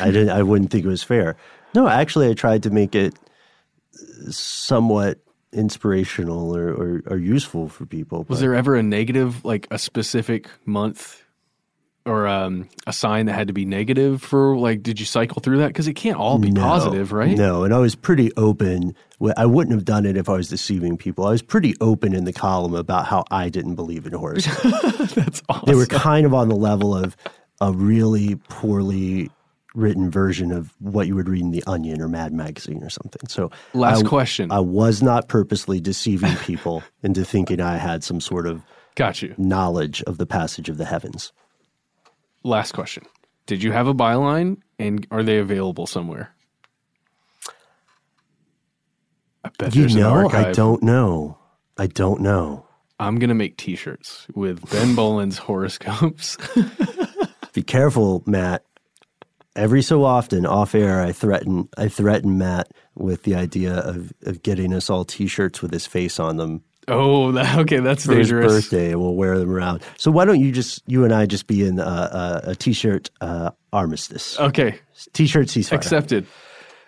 I 0.00 0.06
didn't. 0.10 0.30
I 0.30 0.42
wouldn't 0.42 0.70
think 0.70 0.84
it 0.84 0.88
was 0.88 1.02
fair. 1.02 1.36
No, 1.74 1.88
actually, 1.88 2.28
I 2.28 2.34
tried 2.34 2.62
to 2.64 2.70
make 2.70 2.94
it 2.94 3.14
somewhat 4.30 5.18
inspirational 5.52 6.54
or, 6.56 6.68
or, 6.70 7.02
or 7.06 7.16
useful 7.18 7.68
for 7.68 7.86
people. 7.86 8.18
Was 8.28 8.38
but- 8.38 8.40
there 8.40 8.54
ever 8.54 8.76
a 8.76 8.82
negative, 8.82 9.44
like 9.44 9.66
a 9.70 9.78
specific 9.78 10.48
month 10.66 11.22
or 12.06 12.26
um, 12.26 12.66
a 12.86 12.92
sign 12.92 13.26
that 13.26 13.34
had 13.34 13.48
to 13.48 13.52
be 13.52 13.66
negative 13.66 14.22
for, 14.22 14.56
like, 14.56 14.82
did 14.82 14.98
you 14.98 15.04
cycle 15.04 15.42
through 15.42 15.58
that? 15.58 15.66
Because 15.68 15.88
it 15.88 15.92
can't 15.94 16.16
all 16.16 16.38
be 16.38 16.50
No, 16.50 16.62
positive, 16.62 17.12
right? 17.12 17.36
No, 17.36 17.64
and 17.64 17.74
I 17.74 17.78
was 17.78 17.94
pretty 17.94 18.30
open. 18.36 18.94
I 19.36 19.44
wouldn't 19.44 19.74
have 19.74 19.84
done 19.84 20.06
it 20.06 20.16
if 20.16 20.26
I 20.26 20.32
was 20.32 20.48
deceiving 20.48 20.96
people. 20.96 21.26
I 21.26 21.30
was 21.30 21.42
pretty 21.42 21.74
open 21.82 22.14
in 22.14 22.24
the 22.24 22.32
column 22.32 22.74
about 22.74 23.04
how 23.06 23.24
I 23.30 23.50
didn't 23.50 23.74
believe 23.74 24.06
in 24.06 24.14
horoscopes. 24.14 25.12
That's 25.14 25.42
awesome. 25.50 25.64
they 25.66 25.74
were 25.74 25.84
kind 25.86 26.24
of 26.24 26.32
on 26.32 26.48
the 26.48 26.56
level 26.56 26.94
of 26.96 27.14
a 27.60 27.72
really 27.72 28.36
poorly 28.48 29.30
written 29.78 30.10
version 30.10 30.50
of 30.52 30.74
what 30.80 31.06
you 31.06 31.14
would 31.14 31.28
read 31.28 31.42
in 31.42 31.50
the 31.52 31.62
Onion 31.66 32.00
or 32.00 32.08
Mad 32.08 32.32
Magazine 32.32 32.82
or 32.82 32.90
something. 32.90 33.26
So, 33.28 33.50
Last 33.74 34.04
I- 34.04 34.08
question. 34.08 34.50
I 34.52 34.60
was 34.60 35.02
not 35.02 35.28
purposely 35.28 35.80
deceiving 35.80 36.34
people 36.42 36.82
into 37.02 37.24
thinking 37.24 37.60
I 37.60 37.76
had 37.76 38.02
some 38.04 38.20
sort 38.20 38.46
of 38.46 38.62
Got 38.96 39.22
you. 39.22 39.34
knowledge 39.38 40.02
of 40.02 40.18
the 40.18 40.26
passage 40.26 40.68
of 40.68 40.76
the 40.76 40.84
heavens. 40.84 41.32
Last 42.42 42.72
question. 42.72 43.04
Did 43.46 43.62
you 43.62 43.72
have 43.72 43.86
a 43.86 43.94
byline 43.94 44.58
and 44.78 45.06
are 45.10 45.22
they 45.22 45.38
available 45.38 45.86
somewhere? 45.86 46.34
I 49.44 49.50
bet 49.58 49.74
You 49.74 49.88
know, 49.88 50.28
I 50.30 50.52
don't 50.52 50.82
know. 50.82 51.38
I 51.78 51.86
don't 51.86 52.20
know. 52.20 52.66
I'm 53.00 53.18
going 53.20 53.28
to 53.28 53.34
make 53.34 53.56
t 53.56 53.76
shirts 53.76 54.26
with 54.34 54.68
Ben 54.70 54.94
Bowlin's 54.96 55.38
horoscopes. 55.38 56.36
Be 57.52 57.62
careful, 57.62 58.22
Matt. 58.26 58.64
Every 59.58 59.82
so 59.82 60.04
often, 60.04 60.46
off 60.46 60.74
air, 60.74 61.02
I 61.02 61.12
threaten 61.12 61.68
I 61.76 61.88
threaten 61.88 62.38
Matt 62.38 62.72
with 62.94 63.24
the 63.24 63.34
idea 63.34 63.74
of, 63.74 64.12
of 64.22 64.42
getting 64.42 64.72
us 64.72 64.88
all 64.88 65.04
T-shirts 65.04 65.62
with 65.62 65.72
his 65.72 65.86
face 65.86 66.18
on 66.18 66.36
them 66.36 66.62
oh, 66.88 67.38
okay. 67.60 67.78
That's 67.78 68.06
for 68.06 68.14
his 68.14 68.30
birthday, 68.30 68.92
and 68.92 69.00
we'll 69.00 69.14
wear 69.14 69.38
them 69.38 69.50
around. 69.50 69.82
So 69.96 70.10
why 70.10 70.24
don't 70.24 70.40
you 70.40 70.50
just 70.52 70.82
you 70.86 71.04
and 71.04 71.12
I 71.12 71.26
just 71.26 71.46
be 71.46 71.66
in 71.66 71.78
uh, 71.78 72.40
a, 72.44 72.50
a 72.50 72.54
T-shirt 72.54 73.10
uh, 73.20 73.50
armistice? 73.72 74.38
Okay. 74.40 74.78
T-shirt 75.12 75.46
ceasefire. 75.46 75.72
Accepted. 75.74 76.26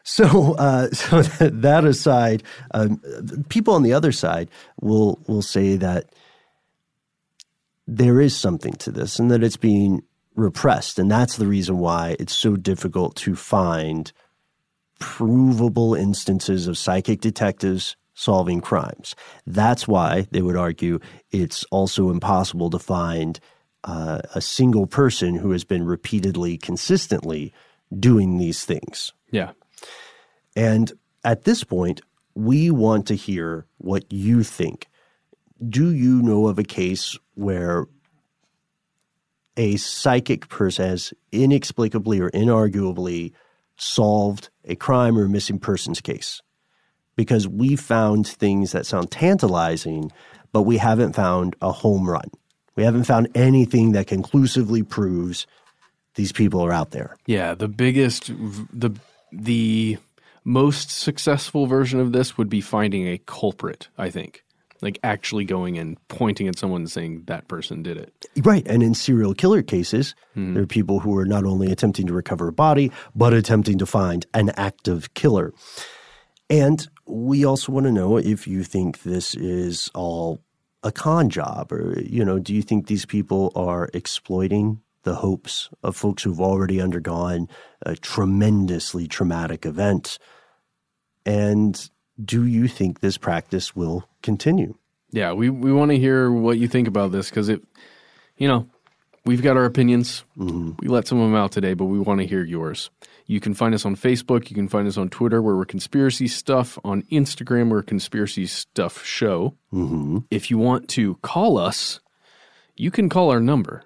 So, 0.03 0.55
uh, 0.55 0.89
so 0.93 1.23
that 1.23 1.85
aside, 1.85 2.43
um, 2.73 3.01
people 3.49 3.75
on 3.75 3.83
the 3.83 3.93
other 3.93 4.13
side 4.13 4.49
will 4.81 5.21
will 5.27 5.43
say 5.43 5.77
that 5.77 6.07
there 7.87 8.21
is 8.21 8.37
something 8.37 8.73
to 8.75 8.91
this, 8.91 9.19
and 9.19 9.31
that 9.31 9.43
it's 9.43 9.57
being 9.57 10.03
repressed, 10.35 10.99
and 10.99 11.11
that's 11.11 11.37
the 11.37 11.47
reason 11.47 11.79
why 11.79 12.17
it's 12.19 12.35
so 12.35 12.57
difficult 12.57 13.17
to 13.17 13.35
find 13.35 14.13
provable 14.99 15.95
instances 15.95 16.67
of 16.67 16.79
psychic 16.79 17.21
detectives 17.21 17.97
solving 18.15 18.61
crimes. 18.61 19.17
That's 19.47 19.89
why 19.89 20.27
they 20.31 20.43
would 20.43 20.57
argue 20.57 21.01
it's 21.31 21.65
also 21.71 22.11
impossible 22.11 22.69
to 22.71 22.79
find 22.79 23.41
uh, 23.85 24.21
a 24.35 24.43
single 24.43 24.87
person 24.87 25.35
who 25.37 25.53
has 25.53 25.65
been 25.65 25.85
repeatedly, 25.85 26.59
consistently 26.59 27.53
doing 27.99 28.37
these 28.37 28.65
things. 28.65 29.13
Yeah. 29.31 29.53
And 30.55 30.93
at 31.25 31.45
this 31.45 31.65
point, 31.65 32.03
we 32.35 32.71
want 32.71 33.07
to 33.07 33.15
hear 33.15 33.67
what 33.79 34.05
you 34.13 34.43
think. 34.43 34.89
Do 35.67 35.91
you 35.91 36.23
know 36.23 36.47
of 36.47 36.59
a 36.59 36.65
case 36.65 37.19
where 37.35 37.87
a 39.61 39.77
psychic 39.77 40.49
person 40.49 40.87
has 40.89 41.13
inexplicably 41.33 42.19
or 42.19 42.31
inarguably 42.31 43.33
solved 43.77 44.49
a 44.65 44.75
crime 44.75 45.19
or 45.19 45.29
missing 45.29 45.59
persons 45.59 46.01
case? 46.01 46.41
Because 47.15 47.47
we 47.47 47.77
found 47.77 48.27
things 48.27 48.73
that 48.73 48.87
sound 48.87 49.11
tantalizing, 49.11 50.11
but 50.51 50.63
we 50.63 50.79
haven't 50.79 51.15
found 51.15 51.57
a 51.61 51.73
home 51.73 52.09
run. 52.09 52.31
We 52.75 52.85
haven't 52.85 53.05
found 53.05 53.29
anything 53.35 53.93
that 53.93 54.07
conclusively 54.07 54.83
proves 54.83 55.47
these 56.15 56.33
people 56.33 56.65
are 56.65 56.73
out 56.73 56.93
there. 56.93 57.15
Yeah, 57.27 57.55
the 57.55 57.69
biggest, 57.69 58.29
the 58.73 58.91
the 59.31 59.99
most 60.43 60.91
successful 60.91 61.67
version 61.67 62.01
of 62.01 62.13
this 62.13 62.39
would 62.39 62.49
be 62.49 62.63
finding 62.63 63.07
a 63.07 63.19
culprit. 63.19 63.89
I 63.99 64.09
think, 64.09 64.43
like 64.83 64.99
actually 65.03 65.45
going 65.45 65.79
and 65.79 65.97
pointing 66.09 66.49
at 66.49 66.59
someone 66.59 66.83
and 66.83 66.91
saying 66.91 67.25
that 67.27 67.49
person 67.49 67.83
did 67.83 67.97
it. 67.97 68.27
Right. 68.43 68.67
And 68.67 68.83
in 68.83 68.95
serial 68.95 69.35
killer 69.35 69.63
cases, 69.63 70.15
hmm. 70.35 70.55
there 70.55 70.63
are 70.63 70.67
people 70.67 71.01
who 71.01 71.17
are 71.19 71.27
not 71.27 71.45
only 71.45 71.71
attempting 71.71 72.07
to 72.07 72.13
recover 72.13 72.49
a 72.49 72.53
body, 72.53 72.91
but 73.15 73.33
attempting 73.33 73.79
to 73.79 73.87
find 73.87 74.27
an 74.35 74.51
active 74.51 75.13
killer. 75.15 75.53
And 76.49 76.87
we 77.07 77.45
also 77.45 77.73
want 77.73 77.87
to 77.87 77.93
know 77.93 78.17
if 78.17 78.47
you 78.47 78.65
think 78.65 79.03
this 79.03 79.35
is 79.35 79.91
all 79.95 80.41
a 80.83 80.91
con 80.91 81.29
job, 81.29 81.73
or, 81.73 82.01
you 82.01 82.25
know, 82.25 82.39
do 82.39 82.55
you 82.55 82.63
think 82.63 82.87
these 82.87 83.05
people 83.05 83.53
are 83.55 83.89
exploiting 83.93 84.81
the 85.03 85.15
hopes 85.15 85.69
of 85.83 85.97
folks 85.97 86.23
who've 86.23 86.41
already 86.41 86.81
undergone 86.81 87.49
a 87.83 87.95
tremendously 87.97 89.07
traumatic 89.07 89.67
event? 89.67 90.19
And 91.27 91.91
do 92.25 92.47
you 92.47 92.69
think 92.69 93.01
this 93.01 93.17
practice 93.17 93.75
will 93.75 94.09
continue? 94.23 94.75
Yeah, 95.11 95.33
we 95.33 95.51
we 95.51 95.73
want 95.73 95.91
to 95.91 95.99
hear 95.99 96.31
what 96.31 96.59
you 96.59 96.69
think 96.69 96.87
about 96.87 97.13
this 97.13 97.31
because 97.31 97.49
it, 97.49 97.63
you 98.37 98.47
know, 98.47 98.69
we've 99.25 99.43
got 99.43 99.57
our 99.57 99.65
opinions. 99.65 100.25
We 100.81 100.89
let 100.89 101.07
some 101.09 101.19
of 101.19 101.29
them 101.31 101.35
out 101.35 101.53
today, 101.53 101.75
but 101.75 101.87
we 101.87 101.99
want 101.99 102.21
to 102.21 102.27
hear 102.27 102.45
yours. 102.45 102.91
You 103.27 103.41
can 103.41 103.55
find 103.55 103.75
us 103.75 103.85
on 103.85 103.97
Facebook. 103.97 104.51
You 104.51 104.57
can 104.57 104.69
find 104.69 104.87
us 104.89 104.97
on 104.97 105.09
Twitter, 105.09 105.43
where 105.43 105.57
we're 105.57 105.65
Conspiracy 105.65 106.29
Stuff. 106.29 106.79
On 106.85 107.03
Instagram, 107.05 107.71
we're 107.71 107.83
Conspiracy 107.83 108.47
Stuff 108.47 109.05
Show. 109.05 109.55
Mm-hmm. 109.73 110.19
If 110.31 110.51
you 110.51 110.59
want 110.59 110.89
to 110.91 111.17
call 111.17 111.59
us, 111.59 112.01
you 112.77 112.91
can 112.91 113.09
call 113.09 113.31
our 113.31 113.41
number. 113.41 113.85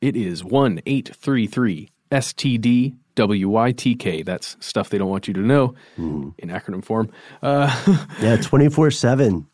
It 0.00 0.16
is 0.16 0.44
one 0.44 0.80
eight 0.86 1.14
three 1.14 1.46
three 1.46 1.90
STD 2.10 2.96
WYTK. 3.16 4.24
That's 4.24 4.56
stuff 4.60 4.90
they 4.90 4.98
don't 4.98 5.08
want 5.10 5.28
you 5.28 5.34
to 5.34 5.40
know 5.40 5.74
in 5.96 6.48
acronym 6.48 6.84
form. 6.84 7.10
Uh, 7.42 7.70
Yeah, 8.20 8.36
24 8.36 8.90
7, 8.90 9.46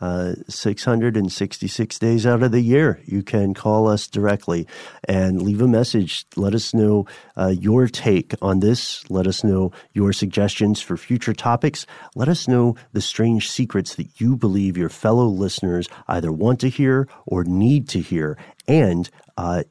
uh, 0.00 0.34
666 0.48 1.98
days 1.98 2.26
out 2.26 2.42
of 2.42 2.52
the 2.52 2.60
year. 2.60 3.00
You 3.04 3.22
can 3.22 3.54
call 3.54 3.88
us 3.88 4.06
directly 4.06 4.66
and 5.08 5.42
leave 5.42 5.60
a 5.60 5.66
message. 5.68 6.24
Let 6.36 6.54
us 6.54 6.72
know 6.72 7.06
uh, 7.36 7.48
your 7.58 7.88
take 7.88 8.34
on 8.40 8.60
this. 8.60 9.08
Let 9.10 9.26
us 9.26 9.42
know 9.42 9.72
your 9.92 10.12
suggestions 10.12 10.80
for 10.80 10.96
future 10.96 11.32
topics. 11.34 11.86
Let 12.14 12.28
us 12.28 12.46
know 12.46 12.76
the 12.92 13.00
strange 13.00 13.50
secrets 13.50 13.94
that 13.96 14.20
you 14.20 14.36
believe 14.36 14.76
your 14.76 14.88
fellow 14.90 15.26
listeners 15.26 15.88
either 16.06 16.30
want 16.32 16.60
to 16.60 16.68
hear 16.68 17.08
or 17.26 17.42
need 17.44 17.88
to 17.90 18.00
hear. 18.00 18.38
And, 18.68 19.08
uh, 19.36 19.64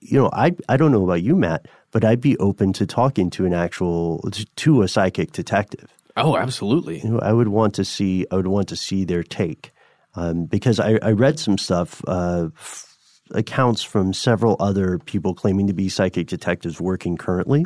you 0.00 0.18
know, 0.18 0.30
I, 0.32 0.52
I 0.68 0.76
don't 0.76 0.92
know 0.92 1.04
about 1.04 1.22
you, 1.22 1.34
Matt, 1.36 1.66
but 1.98 2.04
I'd 2.04 2.20
be 2.20 2.36
open 2.38 2.72
to 2.74 2.86
talking 2.86 3.28
to 3.30 3.44
an 3.44 3.52
actual, 3.52 4.22
to 4.56 4.82
a 4.82 4.88
psychic 4.88 5.32
detective 5.32 5.92
oh, 6.18 6.36
absolutely. 6.36 7.00
you 7.00 7.10
know, 7.10 7.18
I 7.20 7.32
would 7.32 7.48
want 7.48 7.74
to 7.74 7.84
see. 7.84 8.26
I 8.30 8.36
would 8.36 8.46
want 8.46 8.68
to 8.68 8.76
see 8.76 9.04
their 9.04 9.22
take 9.22 9.72
um, 10.14 10.44
because 10.44 10.80
I, 10.80 10.98
I 11.02 11.12
read 11.12 11.38
some 11.38 11.58
stuff, 11.58 12.02
uh, 12.06 12.48
f- 12.56 12.84
accounts 13.32 13.82
from 13.82 14.12
several 14.12 14.56
other 14.58 14.98
people 14.98 15.34
claiming 15.34 15.66
to 15.66 15.72
be 15.72 15.88
psychic 15.88 16.26
detectives 16.26 16.80
working 16.80 17.16
currently, 17.16 17.64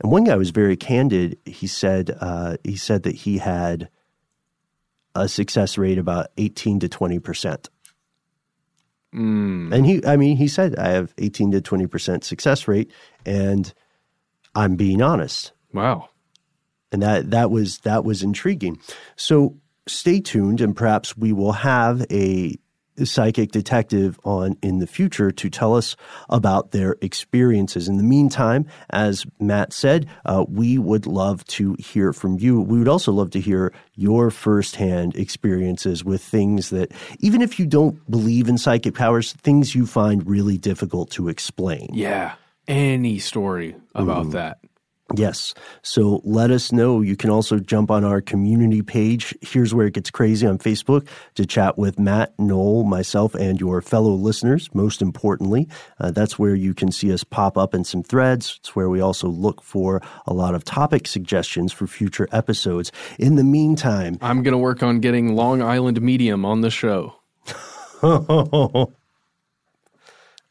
and 0.00 0.12
one 0.12 0.24
guy 0.24 0.36
was 0.36 0.50
very 0.50 0.76
candid. 0.76 1.38
He 1.44 1.66
said 1.66 2.16
uh, 2.20 2.56
he 2.64 2.76
said 2.76 3.04
that 3.04 3.14
he 3.14 3.38
had 3.38 3.88
a 5.14 5.28
success 5.28 5.76
rate 5.76 5.98
about 5.98 6.28
eighteen 6.36 6.80
to 6.80 6.88
twenty 6.88 7.18
percent. 7.18 7.68
Mm. 9.14 9.74
And 9.74 9.84
he, 9.86 10.04
I 10.06 10.16
mean, 10.16 10.36
he 10.36 10.48
said 10.48 10.76
I 10.78 10.88
have 10.88 11.12
eighteen 11.18 11.50
to 11.52 11.60
twenty 11.60 11.86
percent 11.86 12.24
success 12.24 12.66
rate, 12.66 12.90
and 13.26 13.72
I'm 14.54 14.76
being 14.76 15.02
honest 15.02 15.52
Wow. 15.72 16.08
and 16.90 17.02
that 17.02 17.30
that 17.30 17.50
was 17.50 17.78
that 17.80 18.04
was 18.04 18.22
intriguing. 18.22 18.80
So 19.16 19.56
stay 19.86 20.20
tuned, 20.20 20.60
and 20.60 20.74
perhaps 20.76 21.16
we 21.16 21.32
will 21.32 21.52
have 21.52 22.06
a 22.10 22.58
psychic 23.04 23.52
detective 23.52 24.18
on 24.24 24.56
in 24.62 24.78
the 24.78 24.86
future 24.86 25.30
to 25.30 25.50
tell 25.50 25.74
us 25.74 25.96
about 26.28 26.72
their 26.72 26.96
experiences. 27.00 27.88
In 27.88 27.96
the 27.96 28.02
meantime, 28.02 28.66
as 28.90 29.24
Matt 29.40 29.72
said, 29.72 30.06
uh, 30.24 30.44
we 30.48 30.78
would 30.78 31.06
love 31.06 31.44
to 31.46 31.74
hear 31.78 32.12
from 32.12 32.38
you. 32.38 32.60
We 32.60 32.78
would 32.78 32.88
also 32.88 33.12
love 33.12 33.30
to 33.30 33.40
hear 33.40 33.72
your 33.94 34.30
firsthand 34.30 35.16
experiences 35.16 36.04
with 36.04 36.22
things 36.22 36.70
that, 36.70 36.92
even 37.20 37.42
if 37.42 37.58
you 37.58 37.66
don't 37.66 38.10
believe 38.10 38.48
in 38.48 38.58
psychic 38.58 38.94
powers, 38.94 39.32
things 39.32 39.74
you 39.74 39.86
find 39.86 40.26
really 40.26 40.58
difficult 40.58 41.10
to 41.12 41.28
explain. 41.28 41.88
Yeah. 41.92 42.34
Any 42.68 43.18
story 43.18 43.74
about 43.94 44.30
that. 44.32 44.58
Yes. 45.14 45.54
So 45.82 46.20
let 46.24 46.50
us 46.50 46.72
know. 46.72 47.00
You 47.00 47.16
can 47.16 47.30
also 47.30 47.58
jump 47.58 47.90
on 47.90 48.04
our 48.04 48.20
community 48.20 48.82
page. 48.82 49.34
Here's 49.42 49.74
where 49.74 49.86
it 49.86 49.94
gets 49.94 50.10
crazy 50.10 50.46
on 50.46 50.58
Facebook 50.58 51.06
to 51.34 51.46
chat 51.46 51.76
with 51.76 51.98
Matt, 51.98 52.32
Noel, 52.38 52.84
myself, 52.84 53.34
and 53.34 53.60
your 53.60 53.80
fellow 53.82 54.12
listeners. 54.12 54.68
Most 54.74 55.02
importantly, 55.02 55.68
uh, 56.00 56.10
that's 56.10 56.38
where 56.38 56.54
you 56.54 56.74
can 56.74 56.90
see 56.90 57.12
us 57.12 57.24
pop 57.24 57.58
up 57.58 57.74
in 57.74 57.84
some 57.84 58.02
threads. 58.02 58.58
It's 58.60 58.74
where 58.74 58.88
we 58.88 59.00
also 59.00 59.28
look 59.28 59.62
for 59.62 60.00
a 60.26 60.32
lot 60.32 60.54
of 60.54 60.64
topic 60.64 61.06
suggestions 61.06 61.72
for 61.72 61.86
future 61.86 62.28
episodes. 62.32 62.90
In 63.18 63.36
the 63.36 63.44
meantime, 63.44 64.18
I'm 64.22 64.42
going 64.42 64.52
to 64.52 64.58
work 64.58 64.82
on 64.82 65.00
getting 65.00 65.34
Long 65.34 65.62
Island 65.62 66.00
Medium 66.00 66.44
on 66.44 66.62
the 66.62 66.70
show. 66.70 67.16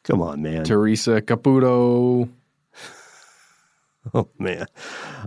Come 0.04 0.22
on, 0.22 0.42
man. 0.42 0.64
Teresa 0.64 1.22
Caputo. 1.22 2.30
Oh 4.14 4.28
man! 4.40 4.66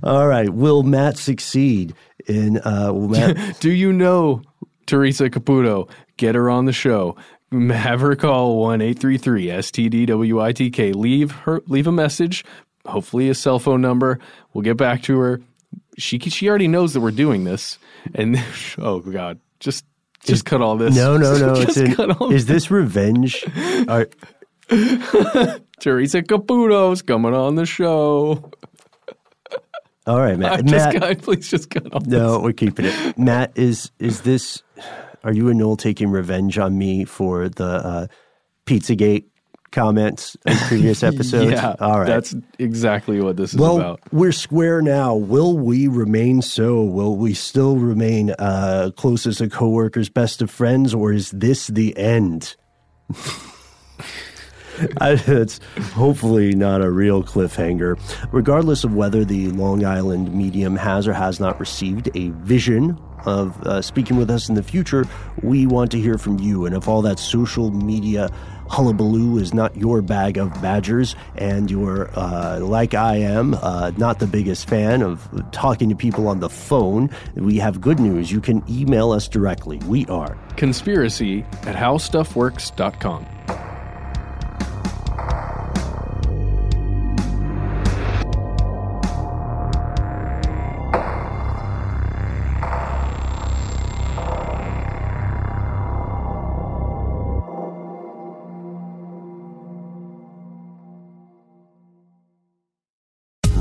All 0.03 0.27
right. 0.27 0.51
Will 0.51 0.83
Matt 0.83 1.17
succeed 1.17 1.95
in? 2.27 2.59
Uh, 2.59 2.93
will 2.93 3.09
Matt? 3.09 3.59
Do 3.61 3.71
you 3.71 3.93
know 3.93 4.43
Teresa 4.87 5.31
Caputo? 5.31 5.89
Get 6.17 6.35
her 6.35 6.51
on 6.51 6.65
the 6.65 6.73
show. 6.73 7.17
Have 7.53 8.01
her 8.01 8.17
call 8.17 8.59
one 8.59 8.81
eight 8.81 8.99
three 8.99 9.17
three 9.17 9.47
STDWYTK. 9.47 10.95
Leave 10.95 11.31
her. 11.31 11.63
Leave 11.69 11.87
a 11.87 11.93
message. 11.93 12.45
Hopefully 12.85 13.29
a 13.29 13.35
cell 13.35 13.59
phone 13.59 13.81
number. 13.81 14.19
We'll 14.53 14.63
get 14.63 14.77
back 14.77 15.03
to 15.05 15.19
her. 15.19 15.41
She 15.97 16.19
she 16.19 16.49
already 16.49 16.69
knows 16.69 16.95
that 16.95 17.01
we're 17.01 17.13
doing 17.13 17.45
this. 17.45 17.79
And 18.15 18.43
oh 18.79 18.99
god, 19.01 19.39
just 19.61 19.85
just 20.25 20.45
cut 20.47 20.63
all 20.63 20.77
this. 20.77 20.97
No, 20.97 21.17
no, 21.17 21.39
no. 21.39 21.53
it's 21.55 21.67
Just 21.67 21.77
in, 21.77 21.95
cut 21.95 22.21
all 22.21 22.33
is 22.33 22.47
this 22.47 22.71
revenge? 22.71 23.45
Are, 23.89 24.09
Teresa 25.81 26.23
Caputo's 26.23 27.03
coming 27.03 27.35
on 27.35 27.57
the 27.57 27.67
show. 27.67 28.51
all 30.07 30.19
right, 30.21 30.35
I 30.35 30.37
Matt. 30.37 30.65
just 30.67 30.93
Matt 30.95 31.01
got, 31.01 31.19
please 31.23 31.51
just 31.51 31.71
cut 31.71 31.93
all 31.93 32.01
no, 32.07 32.41
we're 32.41 32.53
keeping 32.53 32.87
it. 32.87 33.19
Matt, 33.19 33.53
is 33.57 33.91
is 33.99 34.23
this? 34.23 34.63
Are 35.25 35.33
you 35.33 35.49
and 35.49 35.59
Noel 35.59 35.77
taking 35.77 36.11
revenge 36.11 36.59
on 36.59 36.77
me 36.77 37.05
for 37.05 37.49
the 37.49 37.65
uh, 37.65 38.07
PizzaGate 38.67 39.25
comments 39.73 40.37
in 40.47 40.57
previous 40.69 41.03
episodes? 41.03 41.51
Yeah, 41.53 41.75
All 41.81 41.99
right. 42.01 42.07
That's 42.07 42.35
exactly 42.59 43.21
what 43.23 43.37
this 43.39 43.55
is 43.55 43.59
well, 43.59 43.77
about. 43.79 44.01
we're 44.13 44.33
square 44.33 44.83
now. 44.83 45.15
Will 45.15 45.57
we 45.57 45.89
remain 45.89 46.43
so? 46.43 46.83
Will 46.83 47.17
we 47.17 47.33
still 47.35 47.77
remain 47.77 48.35
uh, 48.39 48.91
closest 48.97 49.41
of 49.41 49.51
coworkers, 49.51 50.11
best 50.11 50.43
of 50.43 50.51
friends, 50.51 50.93
or 50.93 51.13
is 51.13 51.31
this 51.31 51.69
the 51.69 51.97
end? 51.97 52.55
It's 55.01 55.61
hopefully 55.93 56.55
not 56.55 56.83
a 56.83 56.91
real 56.91 57.23
cliffhanger. 57.23 57.99
Regardless 58.33 58.85
of 58.85 58.95
whether 58.95 59.25
the 59.25 59.49
Long 59.51 59.85
Island 59.85 60.35
medium 60.35 60.77
has 60.77 61.07
or 61.07 61.13
has 61.13 61.41
not 61.41 61.59
received 61.61 62.11
a 62.15 62.29
vision 62.31 62.99
of 63.27 63.61
uh, 63.63 63.81
speaking 63.81 64.17
with 64.17 64.31
us 64.31 64.49
in 64.49 64.55
the 64.55 64.63
future, 64.63 65.05
we 65.43 65.67
want 65.67 65.91
to 65.93 66.01
hear 66.01 66.19
from 66.19 66.39
you. 66.39 66.67
And 66.67 66.75
if 66.75 66.89
all 66.89 67.03
that 67.03 67.19
social 67.19 67.71
media 67.71 68.31
hullabaloo 68.69 69.39
is 69.39 69.55
not 69.55 69.77
your 69.77 70.03
bag 70.03 70.39
of 70.39 70.51
badgers, 70.61 71.15
and 71.37 71.71
you're, 71.71 72.11
uh, 72.19 72.61
like 72.61 72.95
I 72.95 73.17
am, 73.17 73.55
uh, 73.55 73.93
not 73.97 74.19
the 74.19 74.27
biggest 74.27 74.69
fan 74.69 75.03
of 75.03 75.29
talking 75.53 75.89
to 75.91 75.95
people 75.95 76.29
on 76.29 76.41
the 76.41 76.49
phone, 76.49 77.11
we 77.35 77.59
have 77.59 77.81
good 77.81 78.01
news. 78.01 78.33
You 78.33 78.41
can 78.41 78.63
email 78.69 79.13
us 79.13 79.29
directly. 79.29 79.79
We 79.87 80.07
are 80.07 80.37
Conspiracy 80.57 81.43
at 81.63 81.77
howstuffworks.com. 81.77 83.27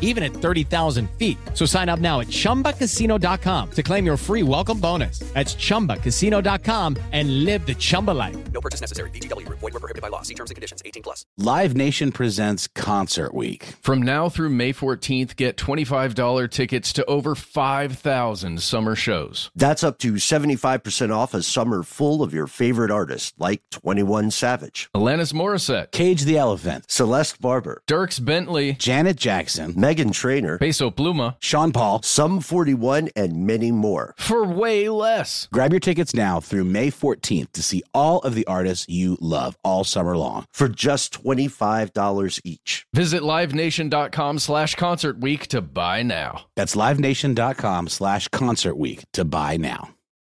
even 0.00 0.24
at 0.24 0.32
30,000 0.32 1.08
feet. 1.18 1.38
So 1.54 1.64
sign 1.64 1.88
up 1.88 2.00
now 2.00 2.18
at 2.20 2.26
chumbacasino.com 2.28 3.70
to 3.70 3.82
claim 3.84 4.04
your 4.04 4.16
free 4.16 4.42
welcome 4.42 4.80
bonus. 4.80 5.20
That's 5.34 5.54
chumbacasino.com 5.54 6.96
and 7.12 7.44
live 7.44 7.64
the 7.66 7.74
Chumba 7.74 8.12
life. 8.12 8.36
No 8.52 8.60
purchase 8.60 8.80
necessary. 8.80 9.10
VGW 9.10 9.46
Group. 9.46 9.60
Void 9.60 9.74
were 9.74 9.80
prohibited 9.80 10.02
by 10.02 10.08
law. 10.08 10.22
See 10.22 10.34
terms 10.34 10.50
and 10.50 10.56
conditions. 10.56 10.82
18 10.84 11.02
plus. 11.02 11.24
Live 11.36 11.74
Nation 11.74 12.12
presents 12.12 12.68
Concert 12.68 13.34
Week. 13.34 13.64
From 13.82 14.02
now 14.02 14.28
through 14.28 14.50
May 14.50 14.72
14th, 14.72 15.36
get 15.36 15.56
$25 15.56 16.50
tickets 16.50 16.92
to 16.94 17.04
over 17.06 17.34
5,000 17.34 18.60
summer 18.62 18.94
shows. 18.94 19.50
That's 19.54 19.84
up 19.84 19.98
to 19.98 20.14
75% 20.14 21.14
off 21.14 21.34
a 21.34 21.42
summer 21.42 21.82
full 21.82 22.22
of 22.22 22.32
your 22.34 22.46
favorite 22.46 22.90
artists 22.90 23.32
like 23.38 23.62
21 23.70 24.30
Savage, 24.30 24.88
Alanis 24.94 25.32
Morissette, 25.32 25.90
Cage 25.92 26.22
the 26.22 26.36
Elephant, 26.36 26.84
Celeste 26.88 27.40
Barber, 27.40 27.82
Dierks 27.86 28.22
Bentley, 28.22 28.72
Janet 28.74 29.16
Jackson, 29.16 29.74
Meghan 29.86 30.12
Trainor, 30.12 30.58
Peso 30.58 30.90
Pluma, 30.90 31.36
Sean 31.40 31.70
Paul, 31.70 32.02
Sum 32.02 32.40
41, 32.40 33.10
and 33.14 33.46
many 33.46 33.70
more. 33.70 34.14
for 34.18 34.44
way 34.44 34.88
less. 34.88 35.48
Grab 35.52 35.72
your 35.72 35.80
tickets 35.80 36.12
now 36.12 36.40
through 36.40 36.64
May 36.64 36.90
14th 36.90 37.52
to 37.52 37.62
see 37.62 37.84
all 37.94 38.18
of 38.20 38.34
the 38.34 38.46
artists 38.48 38.88
you 38.88 39.16
love 39.20 39.56
all 39.62 39.84
summer 39.84 40.16
long. 40.16 40.44
For 40.52 40.68
just 40.68 41.22
$25 41.22 42.40
each. 42.42 42.84
Visit 42.92 43.22
livenation.com 43.22 44.40
slash 44.40 44.74
concert 44.74 45.20
week 45.20 45.46
to 45.48 45.60
buy 45.62 46.02
now. 46.02 46.46
That's 46.56 46.74
livenation.com 46.74 47.88
slash 47.88 48.28
concert 48.28 48.76
week 48.76 49.04
to 49.12 49.24
buy 49.24 49.56
now. 49.56 49.95